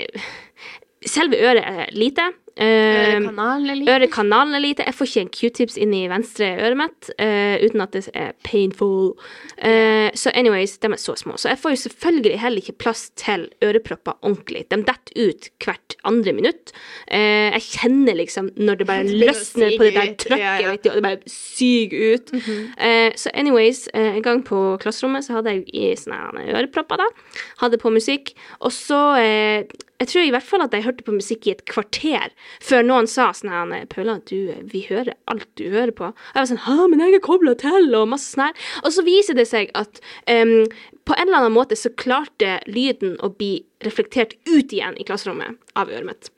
Selve 1.08 1.38
øret 1.40 1.64
er 1.64 1.94
lite. 1.96 2.26
Ørekanalen 2.60 3.69
er 3.69 3.76
lite. 3.80 3.91
Ørekanalen 3.95 4.56
er 4.56 4.60
lite. 4.63 4.84
Jeg 4.86 4.93
får 4.98 5.06
ikke 5.10 5.22
en 5.22 5.30
q-tips 5.38 5.78
inn 5.80 5.93
i 5.95 6.02
venstre 6.12 6.50
øret 6.60 6.78
mitt 6.80 7.10
uh, 7.22 7.56
uten 7.63 7.82
at 7.86 7.93
det 7.95 8.04
er 8.13 8.32
painful. 8.43 9.13
Uh, 9.63 10.10
så 10.15 10.32
anyways, 10.36 10.78
de 10.84 10.91
er 10.91 11.00
så 11.00 11.15
små. 11.19 11.38
Så 11.38 11.50
jeg 11.54 11.60
får 11.62 11.76
jo 11.76 11.82
selvfølgelig 11.86 12.39
heller 12.39 12.63
ikke 12.63 12.78
plass 12.86 13.06
til 13.19 13.48
ørepropper 13.63 14.17
ordentlig. 14.22 14.65
De 14.72 14.82
detter 14.84 15.30
ut 15.30 15.50
hvert 15.63 15.95
andre 16.04 16.34
minutt. 16.36 16.74
Uh, 17.12 17.50
jeg 17.56 17.63
kjenner 17.69 18.19
liksom 18.19 18.52
når 18.58 18.82
det 18.82 18.88
bare 18.88 19.08
løsner 19.24 19.78
på 19.80 19.88
det 19.88 19.93
der 19.95 20.13
trøkket, 20.26 20.43
Ja, 20.43 20.56
ja. 20.63 20.72
og 20.76 20.84
det 21.00 21.04
bare 21.04 21.19
syger 21.32 22.15
ut. 22.15 22.34
eh, 22.80 23.12
så 23.15 23.32
anyways, 23.34 23.88
eh, 23.93 24.15
en 24.15 24.24
gang 24.24 24.43
på 24.45 24.78
klasserommet 24.82 25.26
så 25.26 25.38
hadde 25.39 25.54
jeg 25.56 25.63
i 25.74 25.91
sånne 26.00 26.48
ørepropper, 26.54 27.00
da. 27.02 27.08
Hadde 27.63 27.78
på 27.82 27.91
musikk. 27.93 28.34
Og 28.60 28.72
så 28.76 29.00
Jeg 30.00 30.12
tror 30.12 30.24
i 30.24 30.32
hvert 30.32 30.48
fall 30.48 30.64
at 30.64 30.76
jeg 30.76 30.86
hørte 30.86 31.04
på 31.04 31.16
musikk 31.16 31.48
i 31.48 31.54
et 31.54 31.66
kvarter 31.68 32.32
før 32.64 32.86
noen 32.88 33.10
sa 33.12 33.30
sånn 33.36 33.52
her 33.52 33.88
Paula, 33.92 34.20
du, 34.30 34.54
vi 34.72 34.86
hører 34.88 35.18
alt 35.32 35.50
du 35.60 35.66
hører 35.74 35.92
på. 35.96 36.12
Og 36.14 36.36
jeg 36.36 36.40
var 36.40 36.50
sånn 36.54 36.64
Hæ, 36.64 36.78
men 36.88 37.04
jeg 37.04 37.18
er 37.18 37.26
kobla 37.26 37.56
til, 37.60 37.92
og 37.98 38.08
masse 38.14 38.32
sånn 38.32 38.48
her. 38.48 38.70
Og 38.86 38.96
så 38.96 39.04
viser 39.08 39.36
det 39.36 39.50
seg 39.50 39.74
at 39.80 40.00
um, 40.32 40.64
på 41.04 41.18
en 41.18 41.28
eller 41.28 41.42
annen 41.42 41.58
måte 41.58 41.76
så 41.80 41.92
klarte 42.00 42.60
lyden 42.70 43.18
å 43.20 43.32
bli 43.36 43.58
reflektert 43.84 44.38
ut 44.48 44.72
igjen 44.72 44.96
i 45.00 45.08
klasserommet 45.08 45.60
av 45.80 45.92
øret 45.92 46.08
mitt. 46.08 46.32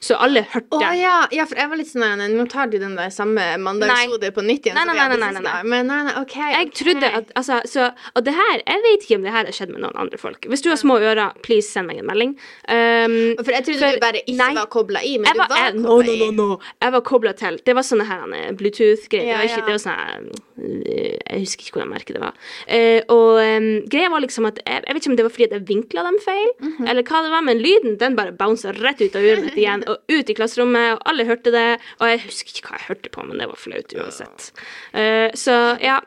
Så 0.00 0.16
alle 0.16 0.40
hørte. 0.48 0.64
Å 0.72 0.80
ja, 0.96 1.26
ja, 1.30 1.44
for 1.44 1.58
jeg 1.60 1.68
var 1.68 1.76
litt 1.76 1.88
sånn 1.90 2.00
nei, 2.18 2.28
Nå 2.32 2.46
tar 2.48 2.70
du 2.72 2.78
den 2.80 2.94
der 2.96 3.10
samme 3.12 3.42
mandagshodet 3.60 4.30
på 4.32 4.40
nytt 4.46 4.64
igjen. 4.64 4.78
Nei, 4.78 4.86
som 4.88 4.96
nei, 4.96 5.08
nei, 5.12 5.32
nei, 5.36 5.42
nei. 5.44 5.62
Men 5.68 5.86
nei, 5.92 5.98
nei, 6.06 6.14
OK. 6.22 6.36
Jeg 6.40 6.70
trodde 6.78 7.10
at 7.18 7.32
altså, 7.36 7.58
så, 7.68 7.90
Og 8.16 8.24
det 8.24 8.32
her 8.32 8.62
Jeg 8.64 8.80
vet 8.86 9.04
ikke 9.04 9.18
om 9.20 9.26
det 9.26 9.34
her 9.34 9.44
har 9.44 9.52
skjedd 9.52 9.74
med 9.74 9.82
noen 9.84 9.98
andre 10.00 10.16
folk. 10.22 10.48
Hvis 10.48 10.64
du 10.64 10.70
har 10.72 10.78
små 10.80 10.96
ører, 11.04 11.36
please 11.44 11.68
send 11.68 11.90
meg 11.92 12.00
en 12.00 12.08
melding. 12.08 12.32
Um, 12.64 13.36
For 13.44 13.52
jeg 13.52 13.66
trodde 13.68 13.82
for- 13.84 13.98
du 13.98 14.04
bare 14.06 14.22
ikke 14.24 14.38
nei. 14.40 14.54
var 14.56 14.70
kobla 14.72 15.02
i, 15.04 15.12
men 15.18 15.28
jeg 15.28 15.34
du 15.36 15.42
var, 15.42 15.48
var 15.52 15.64
jeg, 15.66 15.74
no, 15.84 16.00
no, 16.00 16.16
no, 16.16 16.30
no. 16.54 16.58
Jeg 16.80 16.92
var 16.96 17.04
kobla 17.12 17.32
til. 17.36 17.60
Det 17.66 17.76
var 17.76 17.86
sånne 17.90 18.06
her 18.08 18.24
eh, 18.40 18.50
Bluetooth-greier. 18.56 19.28
Ja, 19.34 19.36
var 19.42 19.48
ja. 19.52 19.60
det 19.68 19.76
var 19.76 19.82
sånne 19.84 20.00
her, 20.00 20.24
eh, 20.64 21.18
Jeg 21.30 21.44
husker 21.44 21.66
ikke 21.68 21.76
hvordan 21.78 21.92
merket 21.92 22.16
det 22.16 22.24
var. 22.24 22.40
Uh, 22.64 23.00
og 23.12 23.36
um, 23.44 23.68
greia 23.92 24.08
var 24.16 24.24
liksom 24.24 24.48
at 24.48 24.60
jeg, 24.64 24.80
jeg 24.86 24.96
vet 24.96 25.02
ikke 25.04 25.12
om 25.12 25.18
det 25.20 25.28
var 25.28 25.34
fordi 25.36 25.48
at 25.50 25.54
jeg 25.58 25.66
vinkla 25.70 26.06
dem 26.08 26.18
feil, 26.24 26.50
Mhm. 26.60 26.88
eller 26.88 27.02
hva 27.04 27.22
det 27.24 27.30
var, 27.36 27.42
men 27.44 27.58
lyden 27.60 27.98
den 28.00 28.16
bare 28.16 28.32
bounsa 28.32 28.72
rett 28.80 29.00
ut 29.04 29.16
av 29.16 29.22
mitt 29.28 29.56
igjen, 29.60 29.84
og 29.90 30.12
ut 30.12 30.30
i 30.30 30.36
klasserommet, 30.38 30.96
og 30.96 31.02
alle 31.10 31.26
hørte 31.28 31.52
det. 31.54 31.66
Og 32.00 32.12
jeg 32.12 32.22
husker 32.26 32.54
ikke 32.54 32.68
hva 32.70 32.78
jeg 32.80 32.88
hørte 32.88 33.12
på, 33.14 33.26
men 33.28 33.42
det 33.42 33.48
var 33.50 33.60
flaut 33.60 33.96
uansett. 33.98 34.50
Uh, 34.94 35.28
så 35.38 35.56
ja, 35.82 35.98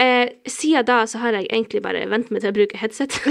uh, 0.00 0.26
siden 0.46 0.88
da 0.88 1.02
så 1.10 1.20
har 1.22 1.36
jeg 1.38 1.50
egentlig 1.50 1.82
bare 1.84 2.06
vent 2.10 2.32
meg 2.32 2.44
til 2.44 2.52
å 2.54 2.58
bruke 2.60 2.80
headset. 2.82 3.18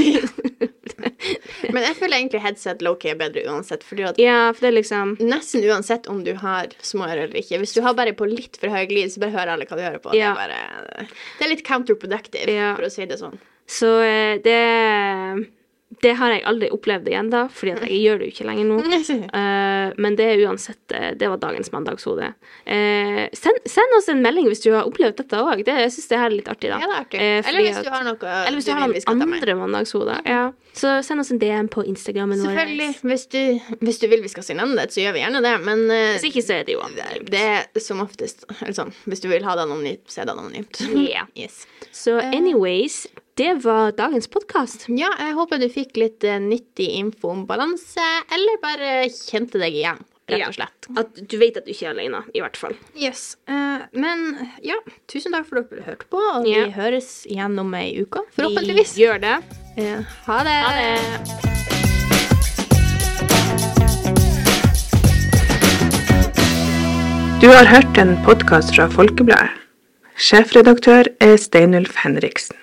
Men 1.71 1.85
jeg 1.85 1.95
føler 1.99 2.17
egentlig 2.17 2.41
headset 2.43 2.81
low-key 2.83 3.13
er 3.13 3.19
bedre 3.19 3.43
uansett. 3.51 3.83
Fordi 3.87 4.05
at 4.09 4.19
ja, 4.21 4.49
for 4.53 4.65
det 4.65 4.71
er 4.71 4.77
liksom 4.79 5.13
Nesten 5.21 5.63
uansett 5.69 6.09
om 6.11 6.23
du 6.25 6.33
har 6.41 6.73
små 6.83 7.05
ører 7.07 7.27
eller 7.27 7.39
ikke. 7.41 7.61
Hvis 7.61 7.75
du 7.77 7.81
har 7.85 7.95
bare 7.97 8.15
på 8.17 8.27
litt 8.29 8.59
for 8.61 8.73
høy 8.73 8.89
lyd, 8.91 9.13
så 9.13 9.23
bare 9.23 9.35
hører 9.35 9.53
alle 9.55 9.69
hva 9.69 9.79
du 9.79 9.85
hører 9.85 10.03
på. 10.03 10.15
Ja. 10.17 10.33
Det, 10.35 10.49
er 10.49 10.51
bare, 10.81 11.07
det 11.39 11.47
er 11.47 11.53
litt 11.53 11.65
counterproductive, 11.67 12.45
Ja. 12.51 12.73
for 12.79 12.89
å 12.89 12.93
si 12.93 13.07
det 13.09 13.19
sånn. 13.21 13.39
Så 13.71 13.95
eh, 14.03 14.37
det 14.43 14.59
det 16.01 16.13
har 16.15 16.31
jeg 16.31 16.43
aldri 16.47 16.69
opplevd 16.71 17.09
igjen, 17.11 17.29
da, 17.33 17.43
fordi 17.51 17.73
jeg 17.75 17.99
gjør 18.05 18.21
det 18.21 18.27
jo 18.29 18.33
ikke 18.35 18.47
lenger 18.47 18.69
nå. 18.69 18.77
Eh, 18.79 18.91
men 19.97 20.15
det 20.19 20.25
er 20.33 20.41
uansett 20.47 20.93
eh, 20.95 21.11
Det 21.19 21.27
var 21.31 21.39
dagens 21.41 21.71
mandagshode. 21.73 22.31
Eh, 22.65 23.23
send, 23.37 23.61
send 23.69 23.97
oss 23.97 24.09
en 24.11 24.21
melding 24.23 24.47
hvis 24.51 24.63
du 24.63 24.69
har 24.73 24.87
opplevd 24.89 25.17
dette 25.21 25.39
òg. 25.41 25.63
Jeg 25.67 25.91
syns 25.95 26.09
det 26.11 26.19
her 26.21 26.29
er 26.29 26.35
litt 26.37 26.49
artig, 26.51 26.71
da. 26.73 26.79
Ja, 26.81 26.87
det 26.89 26.95
er 26.97 27.05
artig. 27.05 27.21
Eh, 27.21 27.49
Eller 27.51 27.65
hvis 27.67 27.81
du 27.85 27.89
har 27.93 28.05
noe 28.07 28.33
eller 28.41 28.57
hvis 28.59 28.67
du 28.69 28.73
har 28.73 28.83
noen 28.87 29.23
andre 29.27 29.55
mandagshoder. 29.61 30.21
Ja. 30.29 30.43
Så 30.77 30.93
send 31.03 31.19
oss 31.23 31.31
en 31.33 31.39
DM 31.41 31.67
på 31.71 31.83
Instagrammen 31.83 32.39
vår. 32.39 32.53
Selvfølgelig. 32.53 32.89
Hvis 33.11 33.25
du, 33.33 33.41
hvis 33.81 33.99
du 33.99 34.05
vil 34.11 34.21
vi 34.23 34.31
skal 34.31 34.45
si 34.47 34.55
navnet 34.55 34.93
så 34.95 35.01
gjør 35.03 35.17
vi 35.17 35.23
gjerne 35.25 35.41
det, 35.43 35.55
men 35.65 35.83
eh, 35.91 36.13
Hvis 36.15 36.29
ikke, 36.31 36.45
så 36.47 36.59
er 36.61 36.67
det 36.67 36.77
jo 36.77 36.83
anonymt. 36.85 37.31
det 37.33 37.41
er 37.51 37.83
som 37.83 37.99
oftest 38.03 38.45
eller 38.61 38.77
sånn, 38.77 38.93
Hvis 39.09 39.23
du 39.23 39.27
vil 39.31 39.43
ha 39.47 39.57
det 39.59 39.65
anonymt, 39.67 40.05
så 40.11 40.23
er 40.23 40.29
det 40.31 40.37
anonymt. 40.37 40.83
Ja. 41.09 41.25
Yes. 41.41 41.65
Så 41.95 42.17
anyways, 42.21 43.05
det 43.35 43.53
var 43.63 43.91
dagens 43.91 44.27
podkast. 44.27 44.85
Ja, 44.89 45.09
jeg 45.19 45.35
håper 45.37 45.59
du 45.61 45.67
fikk 45.71 45.97
litt 45.99 46.23
eh, 46.27 46.39
nyttig 46.41 46.89
info 46.99 47.31
om 47.31 47.45
balanse, 47.49 48.03
eller 48.33 48.59
bare 48.63 48.89
kjente 49.13 49.61
deg 49.61 49.77
igjen, 49.79 50.01
rett 50.31 50.47
og 50.49 50.57
slett. 50.57 50.89
At 50.99 51.21
du 51.31 51.37
vet 51.39 51.57
at 51.61 51.65
du 51.67 51.71
ikke 51.73 51.87
er 51.89 51.95
alene, 51.95 52.23
i 52.35 52.43
hvert 52.43 52.59
fall. 52.59 52.75
Yes. 52.99 53.37
Uh, 53.49 53.87
men 53.95 54.35
ja, 54.65 54.77
tusen 55.11 55.33
takk 55.35 55.47
for 55.49 55.63
at 55.63 55.71
dere 55.71 55.87
hørte 55.87 56.09
på, 56.11 56.19
og 56.19 56.49
Ja. 56.49 56.65
vi 56.67 56.75
høres 56.75 57.11
igjen 57.29 57.57
om 57.61 57.73
ei 57.77 57.93
uke, 58.03 58.25
forhåpentligvis. 58.35 58.97
Vi 58.99 59.07
gjør 59.07 59.23
det. 59.23 59.37
Uh, 59.79 60.03
ha 60.27 60.43
det. 60.47 60.59
Ha 60.67 60.75
det. 60.81 61.51
Du 67.41 67.47
har 67.49 67.65
hørt 67.65 67.97
en 67.97 68.17
podkast 68.25 68.75
fra 68.75 68.85
Folkebladet. 68.91 69.55
Sjefredaktør 70.21 71.07
er 71.23 71.37
Steinulf 71.41 71.95
Henriksen. 72.03 72.53